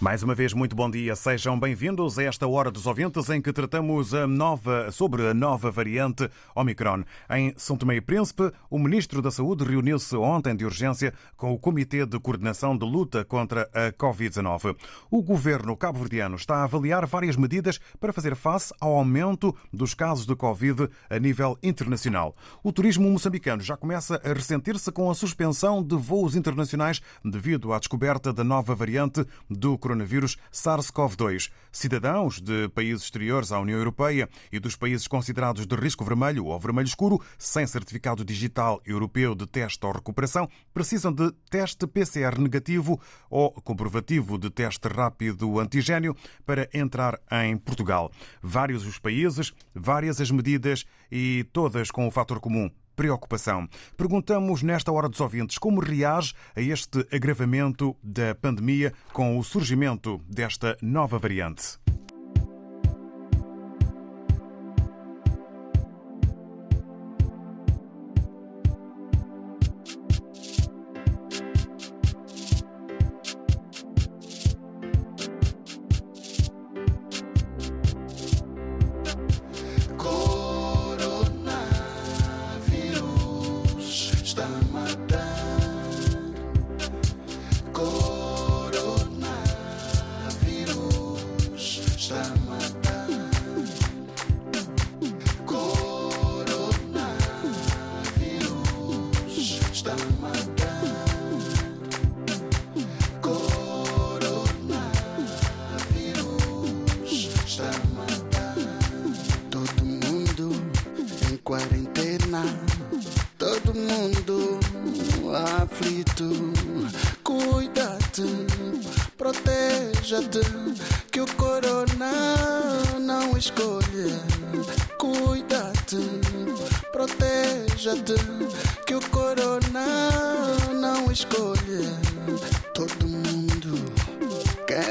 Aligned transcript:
Mais 0.00 0.22
uma 0.22 0.34
vez, 0.34 0.54
muito 0.54 0.74
bom 0.74 0.90
dia. 0.90 1.14
Sejam 1.14 1.60
bem-vindos 1.60 2.18
a 2.18 2.22
esta 2.22 2.48
Hora 2.48 2.70
dos 2.70 2.86
Ouvintes 2.86 3.28
em 3.28 3.42
que 3.42 3.52
tratamos 3.52 4.14
a 4.14 4.26
nova, 4.26 4.90
sobre 4.90 5.28
a 5.28 5.34
nova 5.34 5.70
variante 5.70 6.26
Omicron. 6.54 7.04
Em 7.28 7.52
São 7.58 7.76
Tomé 7.76 7.96
e 7.96 8.00
Príncipe, 8.00 8.50
o 8.70 8.78
Ministro 8.78 9.20
da 9.20 9.30
Saúde 9.30 9.62
reuniu-se 9.62 10.16
ontem 10.16 10.56
de 10.56 10.64
urgência 10.64 11.12
com 11.36 11.52
o 11.52 11.58
Comitê 11.58 12.06
de 12.06 12.18
Coordenação 12.18 12.74
de 12.74 12.86
Luta 12.86 13.26
contra 13.26 13.68
a 13.74 13.92
Covid-19. 13.92 14.74
O 15.10 15.22
governo 15.22 15.76
cabo-verdiano 15.76 16.36
está 16.36 16.56
a 16.56 16.64
avaliar 16.64 17.04
várias 17.04 17.36
medidas 17.36 17.78
para 18.00 18.10
fazer 18.10 18.34
face 18.34 18.72
ao 18.80 18.94
aumento 18.94 19.54
dos 19.70 19.92
casos 19.92 20.24
de 20.24 20.34
Covid 20.34 20.88
a 21.10 21.18
nível 21.18 21.58
internacional. 21.62 22.34
O 22.64 22.72
turismo 22.72 23.10
moçambicano 23.10 23.60
já 23.60 23.76
começa 23.76 24.18
a 24.24 24.32
ressentir-se 24.32 24.90
com 24.90 25.10
a 25.10 25.14
suspensão 25.14 25.82
de 25.82 25.94
voos 25.94 26.34
internacionais 26.34 27.02
devido 27.22 27.74
à 27.74 27.78
descoberta 27.78 28.32
da 28.32 28.42
nova 28.42 28.74
variante 28.74 29.26
do 29.50 29.76
coronavírus 29.76 29.89
SARS-CoV-2. 30.52 31.50
Cidadãos 31.72 32.40
de 32.40 32.68
países 32.70 33.04
exteriores 33.04 33.52
à 33.52 33.60
União 33.60 33.78
Europeia 33.78 34.28
e 34.50 34.58
dos 34.58 34.76
países 34.76 35.06
considerados 35.06 35.66
de 35.66 35.76
risco 35.76 36.04
vermelho 36.04 36.46
ou 36.46 36.58
vermelho 36.58 36.86
escuro, 36.86 37.20
sem 37.38 37.66
certificado 37.66 38.24
digital 38.24 38.80
europeu 38.84 39.34
de 39.34 39.46
teste 39.46 39.84
ou 39.84 39.92
recuperação, 39.92 40.48
precisam 40.72 41.12
de 41.12 41.30
teste 41.50 41.86
PCR 41.86 42.38
negativo 42.38 43.00
ou 43.28 43.52
comprovativo 43.52 44.38
de 44.38 44.50
teste 44.50 44.88
rápido 44.88 45.58
antigênio 45.60 46.16
para 46.44 46.68
entrar 46.74 47.20
em 47.30 47.56
Portugal. 47.56 48.10
Vários 48.42 48.86
os 48.86 48.98
países, 48.98 49.52
várias 49.74 50.20
as 50.20 50.30
medidas 50.30 50.84
e 51.10 51.44
todas 51.52 51.90
com 51.90 52.06
o 52.06 52.10
fator 52.10 52.40
comum 52.40 52.70
preocupação. 53.00 53.66
Perguntamos 53.96 54.62
nesta 54.62 54.92
hora 54.92 55.08
dos 55.08 55.22
ouvintes 55.22 55.56
como 55.56 55.80
reage 55.80 56.34
a 56.54 56.60
este 56.60 56.98
agravamento 57.10 57.96
da 58.02 58.34
pandemia 58.34 58.92
com 59.10 59.38
o 59.38 59.42
surgimento 59.42 60.20
desta 60.28 60.76
nova 60.82 61.18
variante. 61.18 61.78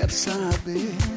Proteja-te, 0.09 1.09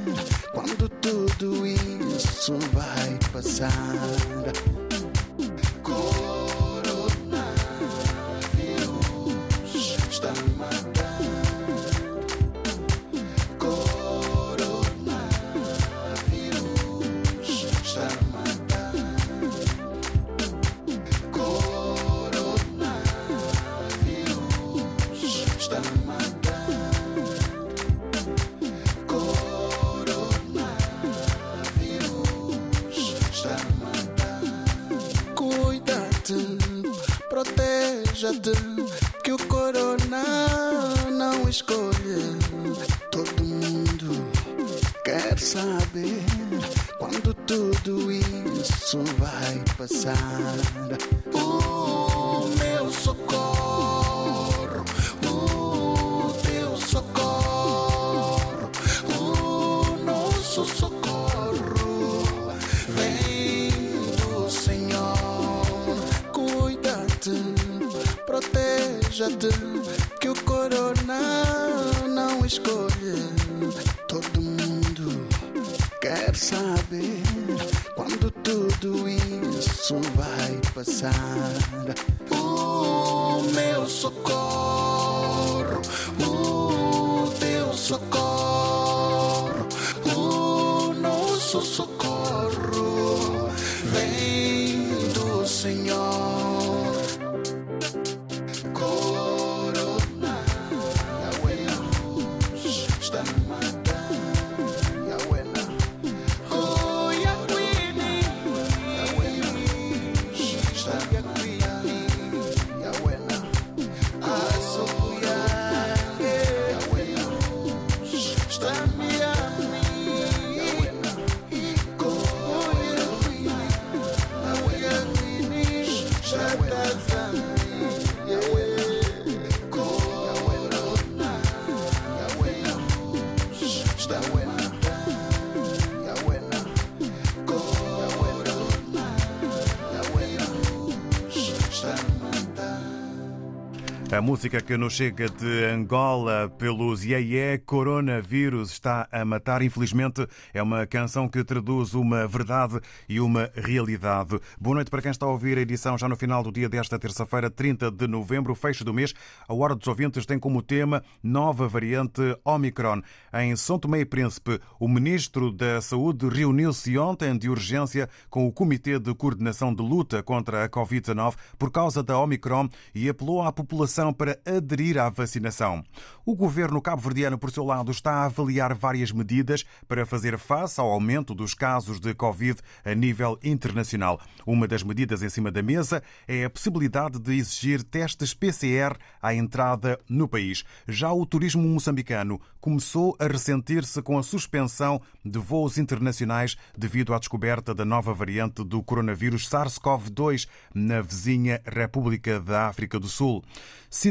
música 144.33 144.63
que 144.63 144.79
nos 144.79 144.95
chega 144.95 145.29
de 145.29 145.65
Angola 145.67 146.51
pelos 146.57 147.05
Yeye 147.05 147.59
Coronavírus 147.59 148.73
está 148.73 149.07
a 149.13 149.27
matar. 149.27 149.61
Infelizmente, 149.61 150.27
é 150.55 150.63
uma 150.63 150.87
canção 150.87 151.29
que 151.29 151.45
traduz 151.45 151.93
uma 151.93 152.27
verdade 152.27 152.81
e 153.07 153.21
uma 153.21 153.51
realidade. 153.55 154.41
Boa 154.59 154.77
noite 154.77 154.91
para 154.91 155.03
quem 155.03 155.11
está 155.11 155.27
a 155.27 155.29
ouvir 155.29 155.59
a 155.59 155.61
edição 155.61 155.99
já 155.99 156.09
no 156.09 156.17
final 156.17 156.43
do 156.43 156.51
dia 156.51 156.67
desta 156.67 156.99
terça-feira, 156.99 157.51
30 157.51 157.91
de 157.91 158.07
novembro, 158.07 158.55
fecho 158.55 158.83
do 158.87 158.95
mês. 158.95 159.13
A 159.47 159.53
Hora 159.53 159.75
dos 159.75 159.87
Ouvintes 159.87 160.25
tem 160.25 160.39
como 160.39 160.63
tema 160.63 161.05
nova 161.23 161.69
variante 161.69 162.23
Omicron. 162.43 163.03
Em 163.35 163.55
São 163.55 163.79
Tomé 163.79 164.01
e 164.01 164.07
Príncipe, 164.07 164.59
o 164.81 164.89
Ministro 164.89 165.53
da 165.53 165.79
Saúde 165.83 166.27
reuniu-se 166.27 166.97
ontem 166.97 167.37
de 167.37 167.51
urgência 167.51 168.09
com 168.31 168.47
o 168.47 168.53
Comitê 168.53 168.99
de 168.99 169.15
Coordenação 169.15 169.75
de 169.75 169.83
Luta 169.83 170.23
contra 170.23 170.65
a 170.65 170.71
Covid-19 170.71 171.35
por 171.59 171.71
causa 171.71 172.03
da 172.03 172.19
Omicron 172.19 172.71
e 172.95 173.11
apelou 173.11 173.43
à 173.43 173.53
população 173.53 174.11
para 174.23 174.39
aderir 174.47 174.99
à 174.99 175.11
vacinação. 175.11 175.83
O 176.25 176.37
governo 176.37 176.81
cabo-verdiano, 176.81 177.37
por 177.37 177.51
seu 177.51 177.65
lado, 177.65 177.91
está 177.91 178.13
a 178.13 178.27
avaliar 178.27 178.73
várias 178.73 179.11
medidas 179.11 179.65
para 179.89 180.07
fazer 180.07 180.39
face 180.39 180.81
ao 180.81 180.93
aumento 180.93 181.35
dos 181.35 181.55
casos 181.55 181.99
de 181.99 182.15
Covid 182.15 182.61
a 182.85 182.95
nível 182.95 183.37
internacional. 183.43 184.21
Uma 184.47 184.69
das 184.69 184.85
medidas 184.85 185.25
em 185.25 185.29
cima 185.29 185.51
da 185.51 185.61
mesa 185.61 186.05
é 186.29 186.45
a 186.45 186.51
possibilidade 186.51 187.19
de 187.19 187.35
exigir 187.35 187.83
testes 187.83 188.33
PCR 188.33 188.97
à 189.21 189.35
entrada 189.35 189.99
no 190.09 190.29
país. 190.29 190.63
Já 190.87 191.13
o 191.13 191.27
turismo 191.27 191.67
moçambicano 191.67 192.41
começou 192.61 193.17
a 193.19 193.27
ressentir-se 193.27 194.01
com 194.03 194.17
a 194.17 194.23
suspensão 194.23 195.03
de 195.25 195.41
voos 195.41 195.79
internacionais 195.79 196.57
devido 196.79 197.13
à 197.13 197.19
descoberta 197.19 197.75
da 197.75 197.85
nova 197.85 198.15
variante 198.15 198.63
do 198.63 198.81
coronavírus 198.85 199.49
SARS-CoV-2 199.51 200.47
na 200.73 201.03
vizinha 201.03 201.61
República 201.67 202.39
da 202.39 202.69
África 202.69 203.01
do 203.01 203.09
Sul. 203.09 203.43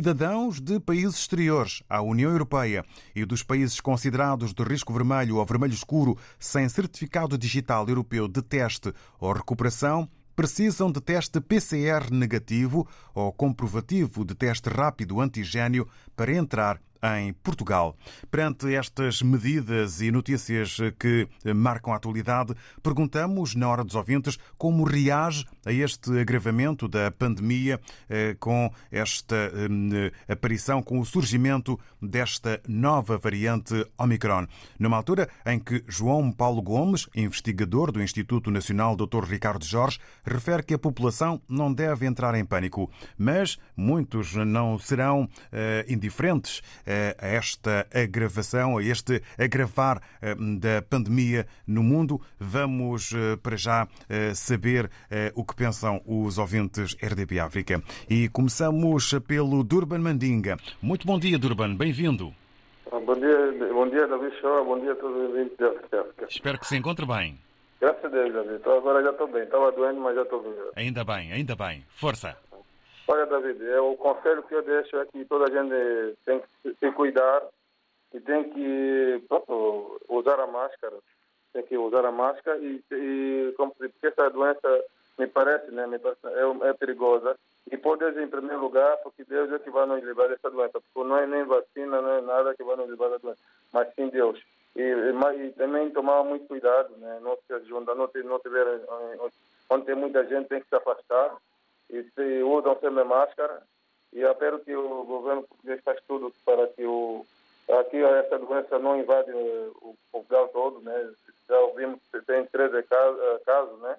Cidadãos 0.02 0.60
de 0.60 0.80
países 0.80 1.20
exteriores 1.20 1.84
à 1.88 2.02
União 2.02 2.32
Europeia 2.32 2.84
e 3.16 3.24
dos 3.24 3.44
países 3.44 3.80
considerados 3.80 4.52
de 4.52 4.64
risco 4.64 4.92
vermelho 4.92 5.36
ou 5.36 5.46
vermelho 5.46 5.76
escuro 5.76 6.18
sem 6.40 6.68
certificado 6.68 7.38
digital 7.38 7.88
europeu 7.88 8.28
de 8.28 8.42
teste 8.42 8.92
ou 9.20 9.32
recuperação 9.32 10.10
precisam 10.36 10.92
de 10.92 11.00
teste 11.00 11.40
PCR 11.40 12.12
negativo 12.12 12.88
ou 13.14 13.32
comprovativo 13.32 14.26
de 14.26 14.34
teste 14.34 14.70
rápido 14.70 15.22
antigênio 15.22 15.88
para 16.16 16.34
entrar 16.34 16.82
em 17.04 17.34
Portugal. 17.34 17.96
Perante 18.30 18.74
estas 18.74 19.22
medidas 19.22 20.02
e 20.02 20.12
notícias 20.12 20.78
que 21.00 21.28
marcam 21.56 21.94
a 21.94 21.96
atualidade, 21.96 22.56
perguntamos, 22.84 23.56
na 23.56 23.68
hora 23.68 23.84
dos 23.84 23.96
ouvintes, 23.96 24.38
como 24.58 24.84
reage 24.84 25.46
a 25.66 25.72
este 25.72 26.20
agravamento 26.20 26.88
da 26.88 27.12
pandemia 27.12 27.80
eh, 28.10 28.36
com 28.40 28.72
esta 28.92 29.36
eh, 29.36 30.12
aparição, 30.32 30.82
com 30.82 31.00
o 31.00 31.06
surgimento 31.06 31.80
desta 32.02 32.62
nova 32.68 33.18
variante 33.18 33.86
Omicron. 33.98 34.48
Numa 34.80 34.98
altura 34.98 35.30
em 35.46 35.60
que 35.60 35.84
João 35.88 36.32
Paulo 36.32 36.62
Gomes, 36.62 37.08
investigador 37.16 37.92
do 37.92 38.02
Instituto 38.02 38.50
Nacional 38.50 38.96
Dr. 38.96 39.24
Ricardo 39.24 39.66
Jorge, 39.66 40.00
refere 40.26 40.64
que 40.64 40.74
a 40.74 40.80
população 40.80 41.42
não 41.48 41.74
deve 41.74 42.06
entrar 42.06 42.34
em 42.36 42.46
pânico, 42.46 42.90
mas 43.18 43.58
muitos 43.76 44.34
não 44.36 44.78
serão 44.80 45.30
eh, 45.52 45.86
indiferentes 45.88 46.62
a 47.20 47.28
esta 47.28 47.88
agravação, 47.94 48.78
a 48.78 48.84
este 48.84 49.22
agravar 49.38 50.02
da 50.60 50.82
pandemia 50.82 51.48
no 51.66 51.82
mundo. 51.82 52.20
Vamos 52.40 53.14
para 53.42 53.56
já 53.56 53.88
saber 54.36 54.90
o 55.34 55.44
que 55.44 55.56
pensam 55.56 56.02
os 56.06 56.38
ouvintes 56.38 56.96
RDP 57.02 57.40
África. 57.40 57.82
E 58.10 58.28
começamos 58.30 59.14
pelo 59.28 59.64
Durban 59.64 60.00
Mandinga. 60.00 60.58
Muito 60.82 61.08
bom 61.08 61.18
dia, 61.18 61.38
Durban. 61.38 61.76
Bem-vindo. 61.76 62.34
Bom 62.90 63.16
dia, 63.16 63.74
bom 63.74 63.90
dia, 63.90 64.08
David 64.08 64.40
Show. 64.42 64.66
Bom 64.66 64.80
dia 64.80 64.92
a 64.92 64.96
todos 64.96 65.16
os 65.16 65.30
ouvintes 65.30 65.58
da 65.58 66.02
África. 66.02 66.26
Espero 66.30 66.60
que 66.60 66.68
se 66.68 66.76
encontre 66.76 67.06
bem. 67.06 67.40
Graças 67.80 68.06
a 68.06 68.10
Deus, 68.10 68.34
David. 68.34 68.56
Então, 68.56 68.78
agora 68.78 69.04
já 69.04 69.12
estou 69.12 69.28
bem. 69.28 69.44
Estava 69.44 69.72
doente, 69.72 70.00
mas 70.00 70.16
já 70.16 70.22
estou 70.22 70.44
bem. 70.44 70.54
Ainda 70.76 71.04
bem, 71.04 71.32
ainda 71.32 71.56
bem. 71.56 71.86
Força. 71.96 72.38
Olha, 73.12 73.26
David, 73.26 73.68
é 73.68 73.82
o 73.82 73.98
conselho 73.98 74.42
que 74.44 74.56
eu 74.56 74.62
deixo 74.62 74.96
é 74.96 75.06
que 75.06 75.26
toda 75.26 75.44
a 75.44 75.50
gente 75.50 76.18
tem 76.24 76.40
que 76.40 76.74
se 76.76 76.92
cuidar 76.94 77.44
e 78.14 78.22
tem 78.22 78.50
que 78.52 79.22
pronto, 79.28 80.00
usar 80.08 80.40
a 80.40 80.48
máscara. 80.48 80.96
Tem 81.52 81.62
que 81.62 81.78
usar 81.78 82.06
a 82.06 82.12
máscara 82.12 82.58
e, 82.60 82.82
e 82.90 83.54
porque 83.58 84.08
essa 84.08 84.30
doença 84.30 84.86
me 85.20 85.28
parece, 85.28 85.72
né, 85.72 85.86
me 85.88 86.00
parece 86.00 86.22
é, 86.26 86.70
é, 86.70 86.74
perigosa. 86.74 87.36
E 87.70 87.76
por 87.76 87.98
Deus 87.98 88.16
em 88.16 88.30
primeiro 88.30 88.62
lugar, 88.62 88.96
porque 89.04 89.26
Deus 89.26 89.52
é 89.52 89.60
que 89.60 89.70
vai 89.70 89.86
nos 89.86 90.02
livrar 90.02 90.30
dessa 90.30 90.50
doença. 90.50 90.80
Porque 90.80 91.10
não 91.10 91.18
é 91.18 91.28
nem 91.28 91.44
vacina, 91.44 92.02
não 92.02 92.14
é 92.14 92.22
nada 92.22 92.56
que 92.56 92.64
vai 92.64 92.78
nos 92.78 92.90
livrar 92.90 93.10
da 93.10 93.18
doença, 93.18 93.42
mas 93.74 93.94
sim 93.94 94.08
Deus. 94.08 94.42
E, 94.74 94.84
e, 94.84 95.48
e 95.48 95.52
também 95.52 95.92
tomar 95.92 96.24
muito 96.24 96.48
cuidado, 96.48 96.96
né, 96.96 97.20
não 97.22 97.36
se 97.36 97.68
juntar, 97.68 97.94
não, 97.94 98.08
ter, 98.08 98.24
não 98.24 98.40
tiver, 98.40 98.66
onde 99.70 99.86
tem 99.86 99.96
muita 99.96 100.26
gente 100.26 100.48
tem 100.48 100.62
que 100.62 100.70
se 100.70 100.76
afastar 100.78 101.36
e 101.92 102.04
se 102.04 102.44
usam 102.44 102.80
sempre 102.80 103.04
máscara. 103.04 103.62
E 104.14 104.22
espero 104.22 104.60
que 104.60 104.76
o 104.76 105.04
governo 105.04 105.44
português 105.44 105.82
faça 105.84 106.02
tudo 106.08 106.34
para 106.44 106.68
que 106.68 106.86
o, 106.86 107.26
aqui 107.80 108.04
essa 108.04 108.40
doença 108.40 108.80
não 108.80 109.00
invade 109.00 109.32
o 109.32 109.96
Portugal 110.12 110.48
todo, 110.50 110.82
né? 110.82 111.12
Já 111.48 111.60
ouvimos 111.60 112.00
que 112.12 112.22
tem 112.22 112.46
13 112.46 112.84
casos, 112.84 113.44
casos 113.46 113.80
né? 113.82 113.96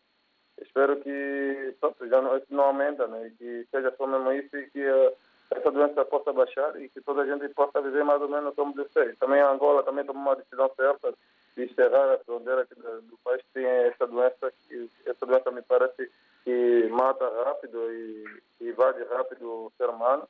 Espero 0.60 0.96
que 1.00 1.74
já 2.08 2.20
não, 2.20 2.36
isso 2.36 2.46
não 2.50 2.64
aumenta, 2.64 3.06
né? 3.06 3.32
Que 3.38 3.66
seja 3.70 3.92
só 3.96 4.06
mesmo 4.06 4.32
isso 4.32 4.56
e 4.56 4.70
que 4.70 4.86
uh, 4.86 5.12
essa 5.56 5.70
doença 5.70 6.04
possa 6.04 6.32
baixar 6.32 6.80
e 6.80 6.88
que 6.88 7.00
toda 7.00 7.22
a 7.22 7.26
gente 7.26 7.48
possa 7.54 7.80
viver 7.80 8.04
mais 8.04 8.20
ou 8.20 8.28
menos 8.28 8.54
como 8.54 8.74
ser. 8.88 9.16
Também 9.16 9.40
a 9.40 9.50
Angola 9.50 9.82
também 9.82 10.04
tomou 10.04 10.22
uma 10.22 10.36
decisão 10.36 10.70
certa 10.76 11.14
de 11.56 11.64
encerrar 11.64 12.14
a 12.14 12.18
fronteira 12.18 12.66
do, 13.02 13.18
país 13.22 13.42
tem 13.52 13.64
essa 13.64 14.06
doença, 14.06 14.52
que 14.68 14.90
essa 15.06 15.26
doença 15.26 15.50
me 15.50 15.62
parece 15.62 16.10
que 16.44 16.88
mata 16.90 17.28
rápido 17.44 17.78
e, 17.92 18.24
e 18.60 18.68
invade 18.70 19.02
rápido 19.04 19.46
o 19.46 19.72
ser 19.76 19.88
humano. 19.88 20.26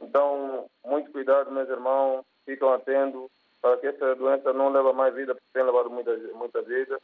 Então, 0.00 0.66
muito 0.84 1.10
cuidado, 1.10 1.50
meus 1.50 1.68
irmãos, 1.68 2.24
ficam 2.44 2.72
atentos 2.72 3.30
para 3.60 3.76
que 3.78 3.86
essa 3.86 4.14
doença 4.14 4.52
não 4.52 4.70
leve 4.70 4.92
mais 4.92 5.14
vida, 5.14 5.34
porque 5.34 5.48
tem 5.52 5.64
levado 5.64 5.90
muita, 5.90 6.16
muita 6.34 6.62
vida. 6.62 6.98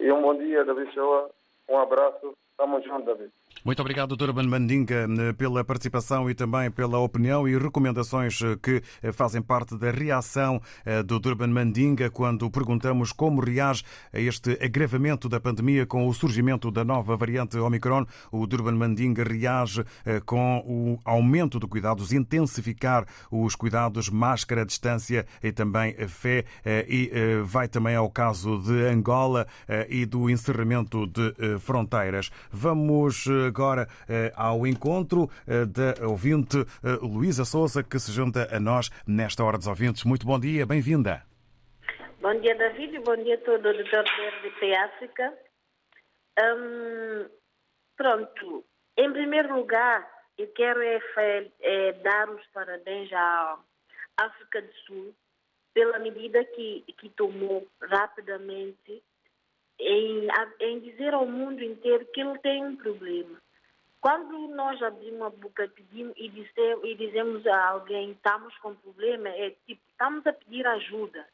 E 0.00 0.10
um 0.10 0.22
bom 0.22 0.34
dia, 0.34 0.64
David 0.64 0.92
Shoa. 0.92 1.30
Um 1.68 1.78
abraço. 1.78 2.36
Estamos 2.50 2.84
juntos, 2.84 3.04
David. 3.04 3.32
Muito 3.64 3.80
obrigado, 3.80 4.14
Durban 4.14 4.46
Mandinga, 4.46 5.08
pela 5.38 5.64
participação 5.64 6.28
e 6.28 6.34
também 6.34 6.70
pela 6.70 6.98
opinião 6.98 7.48
e 7.48 7.56
recomendações 7.56 8.38
que 8.62 8.82
fazem 9.14 9.40
parte 9.40 9.74
da 9.78 9.90
reação 9.90 10.60
do 11.06 11.18
Durban 11.18 11.46
Mandinga 11.46 12.10
quando 12.10 12.50
perguntamos 12.50 13.10
como 13.10 13.40
reage 13.40 13.82
a 14.12 14.20
este 14.20 14.58
agravamento 14.62 15.30
da 15.30 15.40
pandemia 15.40 15.86
com 15.86 16.06
o 16.06 16.12
surgimento 16.12 16.70
da 16.70 16.84
nova 16.84 17.16
variante 17.16 17.56
Omicron. 17.56 18.04
O 18.30 18.46
Durban 18.46 18.74
Mandinga 18.74 19.24
reage 19.24 19.82
com 20.26 20.58
o 20.66 20.98
aumento 21.02 21.58
de 21.58 21.66
cuidados, 21.66 22.12
intensificar 22.12 23.06
os 23.30 23.56
cuidados, 23.56 24.10
máscara, 24.10 24.66
distância 24.66 25.24
e 25.42 25.50
também 25.52 25.94
fé. 26.06 26.44
E 26.86 27.10
vai 27.46 27.66
também 27.66 27.96
ao 27.96 28.10
caso 28.10 28.58
de 28.58 28.88
Angola 28.88 29.46
e 29.88 30.04
do 30.04 30.28
encerramento 30.28 31.06
de 31.06 31.58
fronteiras. 31.60 32.30
Vamos 32.52 33.26
agora 33.54 33.86
ao 34.34 34.66
encontro 34.66 35.28
da 35.46 36.06
ouvinte 36.08 36.56
Luísa 37.00 37.44
Souza, 37.44 37.84
que 37.84 37.98
se 38.00 38.10
junta 38.10 38.48
a 38.54 38.58
nós 38.58 38.90
nesta 39.06 39.44
Hora 39.44 39.56
dos 39.56 39.68
Ouvintes. 39.68 40.02
Muito 40.02 40.26
bom 40.26 40.38
dia, 40.40 40.66
bem-vinda. 40.66 41.22
Bom 42.20 42.34
dia, 42.40 42.54
David, 42.56 42.98
bom 43.00 43.16
dia 43.16 43.36
a 43.36 43.38
todo 43.38 43.64
o 43.64 43.68
auditor 43.68 44.02
da 44.02 44.84
África. 44.86 45.38
Hum, 46.40 47.28
pronto, 47.96 48.64
em 48.96 49.12
primeiro 49.12 49.54
lugar, 49.54 50.08
eu 50.36 50.48
quero 50.48 50.80
é, 50.82 50.98
é, 51.60 51.92
dar 51.92 52.28
os 52.30 52.44
parabéns 52.48 53.12
à 53.12 53.58
África 54.16 54.62
do 54.62 54.72
Sul 54.86 55.14
pela 55.72 55.98
medida 55.98 56.44
que, 56.44 56.84
que 56.98 57.08
tomou 57.10 57.68
rapidamente 57.80 59.02
em, 59.78 60.28
em 60.60 60.80
dizer 60.80 61.12
ao 61.12 61.26
mundo 61.26 61.62
inteiro 61.62 62.06
que 62.06 62.20
ele 62.20 62.38
tem 62.38 62.64
um 62.64 62.76
problema. 62.76 63.43
Quando 64.04 64.48
nós 64.48 64.82
abrimos 64.82 65.22
a 65.22 65.30
boca 65.30 65.66
pedimos, 65.66 66.12
e, 66.18 66.28
dizer, 66.28 66.78
e 66.84 66.94
dizemos 66.94 67.46
a 67.46 67.68
alguém 67.68 68.10
estamos 68.10 68.54
com 68.58 68.74
problema, 68.74 69.30
é 69.30 69.52
tipo, 69.66 69.80
estamos 69.88 70.26
a 70.26 70.32
pedir 70.34 70.66
ajuda. 70.66 71.26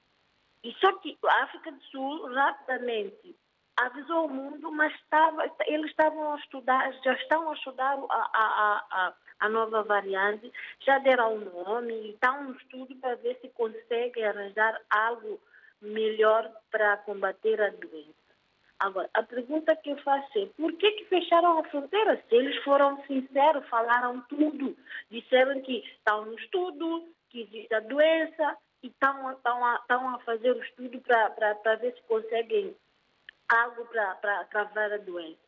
E 0.63 0.73
só 0.75 0.93
que 0.99 1.19
a 1.27 1.43
África 1.43 1.73
do 1.73 1.83
Sul 1.87 2.33
rapidamente 2.33 3.35
avisou 3.77 4.27
o 4.27 4.33
mundo, 4.33 4.71
mas 4.71 4.95
estava, 4.95 5.51
eles 5.67 5.91
estavam 5.91 6.33
a 6.33 6.37
estudar, 6.37 6.93
já 7.03 7.13
estão 7.15 7.51
a 7.51 7.55
estudar 7.55 7.99
a, 8.09 8.31
a, 8.35 8.87
a, 8.89 9.15
a 9.41 9.49
nova 9.49 9.83
variante, 9.83 10.53
já 10.79 10.99
deram 10.99 11.39
um 11.39 11.65
nome 11.65 11.93
e 11.93 12.11
está 12.11 12.39
um 12.39 12.53
estudo 12.53 12.95
para 13.01 13.17
ver 13.17 13.37
se 13.41 13.49
consegue 13.49 14.23
arranjar 14.23 14.81
algo 14.89 15.41
melhor 15.83 16.49
para 16.71 16.99
combater 16.99 17.61
a 17.61 17.71
doença. 17.71 18.20
Agora, 18.81 19.11
a 19.13 19.23
pergunta 19.23 19.77
que 19.77 19.91
eu 19.91 19.99
faço 19.99 20.39
é, 20.39 20.47
por 20.57 20.73
que, 20.73 20.91
que 20.93 21.05
fecharam 21.05 21.59
a 21.59 21.65
fronteira? 21.65 22.17
Se 22.27 22.35
eles 22.35 22.57
foram 22.65 23.03
sinceros, 23.05 23.69
falaram 23.69 24.23
tudo, 24.23 24.75
disseram 25.11 25.61
que 25.61 25.85
estão 25.97 26.25
no 26.25 26.35
estudo, 26.39 27.07
que 27.29 27.43
existe 27.43 27.75
a 27.75 27.81
doença, 27.81 28.57
e 28.83 28.87
estão, 28.87 29.33
estão, 29.33 29.63
a, 29.63 29.75
estão 29.77 30.15
a 30.15 30.19
fazer 30.21 30.53
o 30.53 30.63
estudo 30.65 30.99
para 31.03 31.77
ver 31.77 31.95
se 31.95 32.03
conseguem 32.05 32.75
algo 33.51 33.85
para 33.85 34.45
travar 34.45 34.91
a 34.95 34.97
doença. 34.97 35.39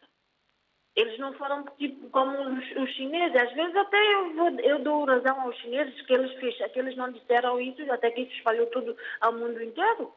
Eles 0.95 1.19
não 1.19 1.33
foram 1.33 1.65
tipo 1.79 2.11
como 2.11 2.37
os, 2.39 2.71
os 2.83 2.91
chineses. 2.91 3.35
Às 3.41 3.55
vezes 3.55 3.75
até 3.75 4.15
eu, 4.15 4.35
vou, 4.35 4.51
eu 4.61 4.79
dou 4.81 5.07
razão 5.07 5.41
aos 5.41 5.57
chineses 5.57 5.99
que 6.03 6.13
eles, 6.13 6.39
fecham, 6.39 6.69
que 6.69 6.79
eles 6.79 6.97
não 6.97 7.11
disseram 7.11 7.59
isso, 7.59 7.91
até 7.91 8.11
que 8.11 8.21
isso 8.21 8.35
espalhou 8.35 8.67
tudo 8.67 8.95
ao 9.23 9.33
mundo 9.33 9.63
inteiro. 9.63 10.15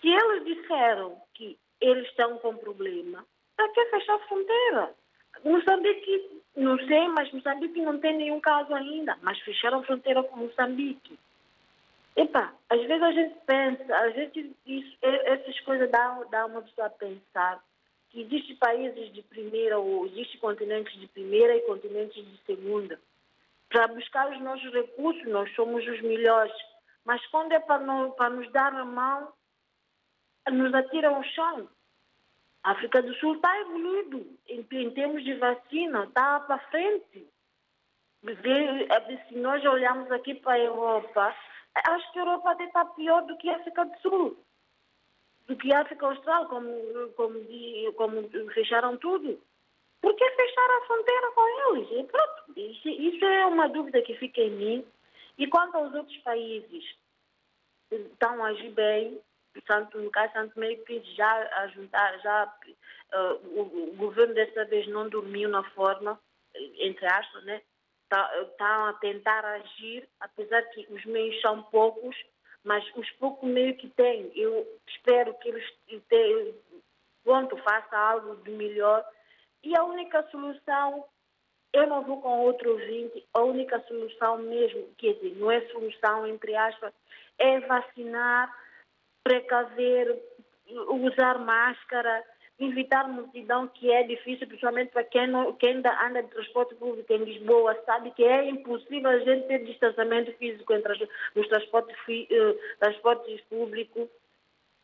Se 0.00 0.08
eles 0.08 0.44
disseram 0.44 1.22
que 1.34 1.56
eles 1.80 2.06
estão 2.08 2.38
com 2.38 2.56
problema, 2.56 3.24
para 3.56 3.68
que 3.70 3.84
fechar 3.86 4.14
a 4.14 4.26
fronteira? 4.26 4.94
Moçambique, 5.44 6.42
não 6.56 6.78
sei, 6.78 7.08
mas 7.08 7.32
Moçambique 7.32 7.80
não 7.80 7.98
tem 7.98 8.16
nenhum 8.16 8.40
caso 8.40 8.72
ainda, 8.74 9.18
mas 9.22 9.38
fecharam 9.40 9.80
a 9.80 9.84
fronteira 9.84 10.22
com 10.22 10.36
Moçambique. 10.36 11.18
Epa, 12.16 12.52
às 12.70 12.80
vezes 12.80 13.02
a 13.02 13.12
gente 13.12 13.34
pensa, 13.44 13.96
às 13.96 14.14
vezes 14.14 14.52
isso, 14.64 14.96
essas 15.02 15.58
coisas 15.60 15.90
dão, 15.90 16.28
dão 16.30 16.46
uma 16.48 16.62
pessoa 16.62 16.86
a 16.86 16.90
pensar 16.90 17.62
que 18.10 18.20
existem 18.22 18.54
países 18.56 19.12
de 19.12 19.22
primeira 19.22 19.78
ou 19.78 20.06
existem 20.06 20.38
continentes 20.38 20.98
de 21.00 21.08
primeira 21.08 21.56
e 21.56 21.62
continentes 21.62 22.24
de 22.24 22.38
segunda. 22.46 23.00
Para 23.68 23.88
buscar 23.88 24.30
os 24.30 24.40
nossos 24.40 24.72
recursos, 24.72 25.26
nós 25.26 25.52
somos 25.56 25.84
os 25.84 26.00
melhores. 26.02 26.54
Mas 27.04 27.24
quando 27.26 27.50
é 27.50 27.58
para, 27.58 27.82
não, 27.82 28.12
para 28.12 28.30
nos 28.30 28.50
dar 28.52 28.72
a 28.72 28.84
mão, 28.84 29.32
nos 30.50 30.74
atiram 30.74 31.16
ao 31.16 31.24
chão. 31.24 31.68
A 32.62 32.72
África 32.72 33.02
do 33.02 33.14
Sul 33.16 33.34
está 33.36 33.60
evoluído 33.60 34.38
em, 34.48 34.66
em 34.72 34.90
termos 34.90 35.22
de 35.22 35.34
vacina, 35.34 36.04
está 36.04 36.40
para 36.40 36.58
frente. 36.70 37.28
Se 39.28 39.36
nós 39.36 39.62
olharmos 39.64 40.10
aqui 40.10 40.34
para 40.34 40.54
a 40.54 40.58
Europa, 40.58 41.36
acho 41.88 42.12
que 42.12 42.18
a 42.18 42.22
Europa 42.22 42.52
até 42.52 42.64
está 42.64 42.84
pior 42.86 43.22
do 43.22 43.36
que 43.36 43.50
a 43.50 43.56
África 43.56 43.84
do 43.84 43.98
Sul, 44.00 44.44
do 45.46 45.56
que 45.56 45.72
a 45.74 45.82
África 45.82 46.06
Austral, 46.06 46.48
como, 46.48 46.72
como, 47.16 47.92
como 47.96 48.28
fecharam 48.54 48.96
tudo. 48.96 49.38
Por 50.00 50.14
que 50.16 50.30
fecharam 50.30 50.78
a 50.78 50.86
fronteira 50.86 51.30
com 51.32 51.74
eles? 51.74 51.88
E 51.90 52.04
pronto, 52.04 52.60
isso, 52.60 52.88
isso 52.88 53.24
é 53.24 53.46
uma 53.46 53.68
dúvida 53.68 54.02
que 54.02 54.14
fica 54.16 54.40
em 54.40 54.50
mim. 54.50 54.86
E 55.36 55.46
quanto 55.46 55.76
aos 55.76 55.94
outros 55.94 56.16
países, 56.18 56.84
estão 57.90 58.42
a 58.44 58.48
agir 58.48 58.70
bem, 58.70 59.20
Santo, 59.66 60.10
caso 60.10 60.32
Santo 60.32 60.58
Meio 60.58 60.82
Príncipe 60.84 61.14
já 61.14 61.32
a 61.58 61.66
juntar, 61.68 62.18
já 62.20 62.54
uh, 63.12 63.34
o, 63.60 63.90
o, 63.92 63.96
governo 63.96 64.34
dessa 64.34 64.64
vez 64.64 64.86
não 64.88 65.08
dormiu 65.08 65.48
na 65.48 65.62
forma, 65.70 66.18
entre 66.54 67.06
aspas, 67.06 67.44
né? 67.44 67.60
Estão 68.04 68.86
a 68.86 68.92
tentar 68.94 69.44
agir, 69.44 70.08
apesar 70.20 70.62
que 70.70 70.86
os 70.90 71.04
meios 71.04 71.40
são 71.40 71.62
poucos, 71.64 72.16
mas 72.62 72.84
os 72.96 73.10
poucos 73.12 73.48
meios 73.48 73.76
que 73.78 73.88
têm, 73.90 74.30
eu 74.36 74.66
espero 74.88 75.34
que 75.34 75.48
eles 75.48 75.64
tenham, 76.08 76.54
pronto, 77.24 77.56
façam 77.58 77.98
algo 77.98 78.36
de 78.36 78.50
melhor. 78.50 79.04
E 79.62 79.76
a 79.76 79.82
única 79.82 80.22
solução, 80.30 81.04
eu 81.72 81.86
não 81.86 82.02
vou 82.04 82.20
com 82.20 82.40
outro 82.40 82.72
ouvinte, 82.72 83.26
a 83.34 83.42
única 83.42 83.80
solução 83.88 84.38
mesmo, 84.38 84.94
quer 84.96 85.14
dizer, 85.14 85.36
não 85.36 85.50
é 85.50 85.60
solução, 85.68 86.26
entre 86.26 86.54
aspas, 86.54 86.92
é 87.38 87.60
vacinar 87.60 88.63
precaver, 89.24 90.22
usar 90.88 91.38
máscara, 91.38 92.22
evitar 92.58 93.08
multidão 93.08 93.66
que 93.66 93.90
é 93.90 94.02
difícil, 94.04 94.46
principalmente 94.46 94.92
para 94.92 95.02
quem, 95.04 95.26
não, 95.26 95.52
quem 95.54 95.76
ainda 95.76 96.06
anda 96.06 96.22
de 96.22 96.28
transporte 96.28 96.74
público 96.76 97.12
em 97.12 97.24
Lisboa, 97.24 97.76
sabe 97.84 98.12
que 98.12 98.22
é 98.22 98.48
impossível 98.48 99.10
a 99.10 99.18
gente 99.18 99.46
ter 99.48 99.64
distanciamento 99.64 100.32
físico 100.34 100.72
entre 100.72 101.08
os 101.34 101.48
transportes, 101.48 101.96
uh, 102.08 102.58
transportes 102.78 103.40
públicos. 103.42 104.08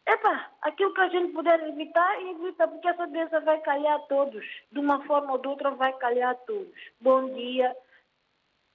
Epa, 0.06 0.50
aquilo 0.62 0.92
que 0.94 1.00
a 1.00 1.08
gente 1.08 1.32
puder 1.32 1.60
evitar, 1.68 2.20
evita, 2.22 2.66
porque 2.66 2.88
essa 2.88 3.06
doença 3.06 3.38
vai 3.40 3.60
calhar 3.60 3.94
a 3.94 4.00
todos. 4.00 4.44
De 4.72 4.80
uma 4.80 5.04
forma 5.06 5.32
ou 5.32 5.38
de 5.38 5.46
outra 5.46 5.70
vai 5.70 5.92
calhar 5.98 6.30
a 6.30 6.34
todos. 6.34 6.74
Bom 7.00 7.32
dia. 7.32 7.76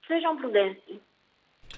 Sejam 0.06 0.36
prudentes. 0.36 1.00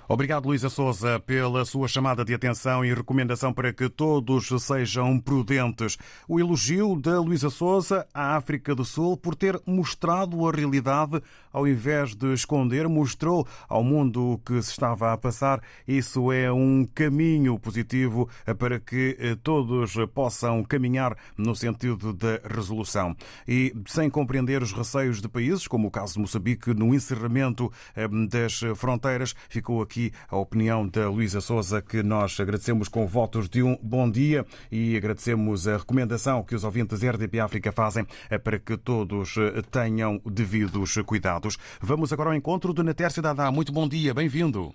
Obrigado, 0.09 0.47
Luísa 0.47 0.71
Souza, 0.71 1.21
pela 1.21 1.65
sua 1.65 1.87
chamada 1.87 2.25
de 2.25 2.33
atenção 2.33 2.85
e 2.85 2.95
recomendação 2.95 3.53
para 3.53 3.73
que 3.73 3.89
todos 3.89 4.49
sejam 4.63 5.21
prudentes. 5.21 5.99
O 6.27 6.41
elogio 6.41 6.99
da 7.01 7.21
Luísa 7.21 7.51
Souza 7.51 8.07
à 8.13 8.37
África 8.37 8.75
do 8.75 8.85
Sul 8.85 9.17
por 9.17 9.35
ter 9.35 9.61
mostrado 9.67 10.47
a 10.49 10.51
realidade 10.51 11.23
ao 11.53 11.67
invés 11.67 12.15
de 12.15 12.33
esconder, 12.33 12.89
mostrou 12.89 13.47
ao 13.69 13.83
mundo 13.83 14.33
o 14.33 14.39
que 14.39 14.61
se 14.63 14.71
estava 14.71 15.13
a 15.13 15.17
passar. 15.17 15.61
Isso 15.87 16.31
é 16.33 16.53
um 16.53 16.87
caminho 16.95 17.59
positivo 17.59 18.29
para 18.59 18.79
que 18.79 19.17
eh, 19.19 19.37
todos 19.43 19.95
possam 20.15 20.63
caminhar 20.63 21.17
no 21.37 21.55
sentido 21.55 22.13
da 22.13 22.41
resolução. 22.45 23.17
E 23.47 23.75
sem 23.87 24.09
compreender 24.09 24.63
os 24.63 24.73
receios 24.73 25.21
de 25.21 25.29
países, 25.29 25.67
como 25.67 25.89
o 25.89 25.91
caso 25.91 26.15
de 26.15 26.21
Moçambique, 26.21 26.73
no 26.75 26.95
encerramento 26.95 27.73
eh, 27.97 28.09
das 28.29 28.61
fronteiras, 28.77 29.35
ficou 29.49 29.78
aqui 29.83 30.13
a 30.29 30.37
opinião 30.37 30.87
da 30.87 31.09
Luísa 31.09 31.41
Souza, 31.41 31.83
que 31.83 32.03
nós 32.03 32.39
agradecemos 32.39 32.89
com 32.89 33.07
votos 33.07 33.49
de 33.49 33.63
um 33.63 33.77
bom 33.83 34.11
dia 34.11 34.45
e 34.71 34.97
agradecemos 34.97 35.67
a 35.69 35.77
recomendação 35.77 36.43
que 36.43 36.55
os 36.55 36.65
ouvintes 36.65 37.03
RDP 37.03 37.41
África 37.41 37.73
fazem 37.73 38.07
eh, 38.31 38.39
para 38.39 38.59
que 38.59 38.77
todos 38.77 39.35
tenham 39.71 40.21
devidos 40.25 40.97
cuidados. 41.07 41.57
Vamos 41.81 42.13
agora 42.13 42.31
ao 42.31 42.35
encontro 42.37 42.73
de 42.73 42.83
Natércio 42.83 43.23
Dadá. 43.23 43.51
Muito 43.51 43.73
bom 43.73 43.89
dia, 43.89 44.13
bem-vindo. 44.15 44.75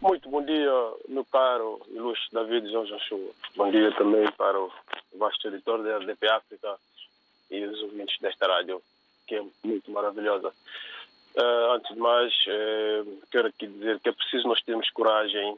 Muito 0.00 0.30
bom 0.30 0.44
dia, 0.44 0.72
meu 1.08 1.24
caro 1.24 1.80
ilustre 1.88 2.28
David 2.32 2.70
João 2.70 2.84
Joshua. 2.84 3.30
Bom 3.56 3.70
dia 3.70 3.92
também 3.96 4.30
para 4.32 4.60
o 4.60 4.70
vasto 5.18 5.48
editor 5.48 5.82
da 5.82 5.98
RDP 5.98 6.28
África 6.28 6.76
e 7.50 7.64
os 7.64 7.82
ouvintes 7.82 8.16
desta 8.20 8.46
rádio, 8.46 8.80
que 9.26 9.34
é 9.34 9.44
muito 9.64 9.90
maravilhosa. 9.90 10.52
Uh, 11.38 11.72
antes 11.72 11.94
de 11.94 12.00
mais, 12.00 12.32
uh, 12.48 13.22
quero 13.30 13.46
aqui 13.46 13.68
dizer 13.68 14.00
que 14.00 14.08
é 14.08 14.12
preciso 14.12 14.48
nós 14.48 14.60
termos 14.62 14.90
coragem 14.90 15.56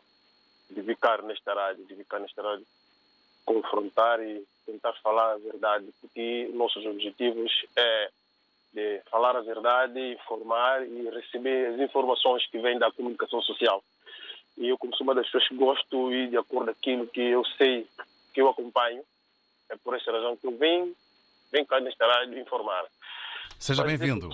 de 0.68 0.82
ficar 0.82 1.22
nesta 1.22 1.54
rádio, 1.54 1.86
de 1.86 1.94
ficar 1.94 2.18
nesta 2.18 2.42
rádio, 2.42 2.66
confrontar 3.46 4.20
e 4.20 4.44
tentar 4.66 4.92
falar 5.02 5.32
a 5.32 5.38
verdade, 5.38 5.86
porque 5.98 6.50
nossos 6.52 6.84
objetivos 6.84 7.50
é 7.74 8.10
de 8.74 9.00
falar 9.10 9.34
a 9.36 9.40
verdade, 9.40 9.98
informar 10.12 10.86
e 10.86 11.08
receber 11.08 11.72
as 11.72 11.80
informações 11.80 12.46
que 12.46 12.58
vêm 12.58 12.78
da 12.78 12.92
comunicação 12.92 13.40
social. 13.40 13.82
E 14.58 14.68
eu, 14.68 14.76
como 14.76 14.94
sou 14.94 15.04
uma 15.04 15.14
das 15.14 15.24
pessoas 15.26 15.48
que 15.48 15.54
gosto 15.54 16.12
e 16.12 16.28
de 16.28 16.36
acordo 16.36 16.66
com 16.66 16.70
aquilo 16.72 17.06
que 17.06 17.22
eu 17.22 17.42
sei, 17.56 17.86
que 18.34 18.42
eu 18.42 18.50
acompanho, 18.50 19.02
é 19.70 19.76
por 19.76 19.96
essa 19.96 20.12
razão 20.12 20.36
que 20.36 20.46
eu 20.46 20.56
venho, 20.58 20.94
venho 21.50 21.64
cá 21.64 21.80
nesta 21.80 22.06
rádio 22.06 22.38
informar. 22.38 22.84
Seja 23.58 23.82
bem-vindo. 23.82 24.28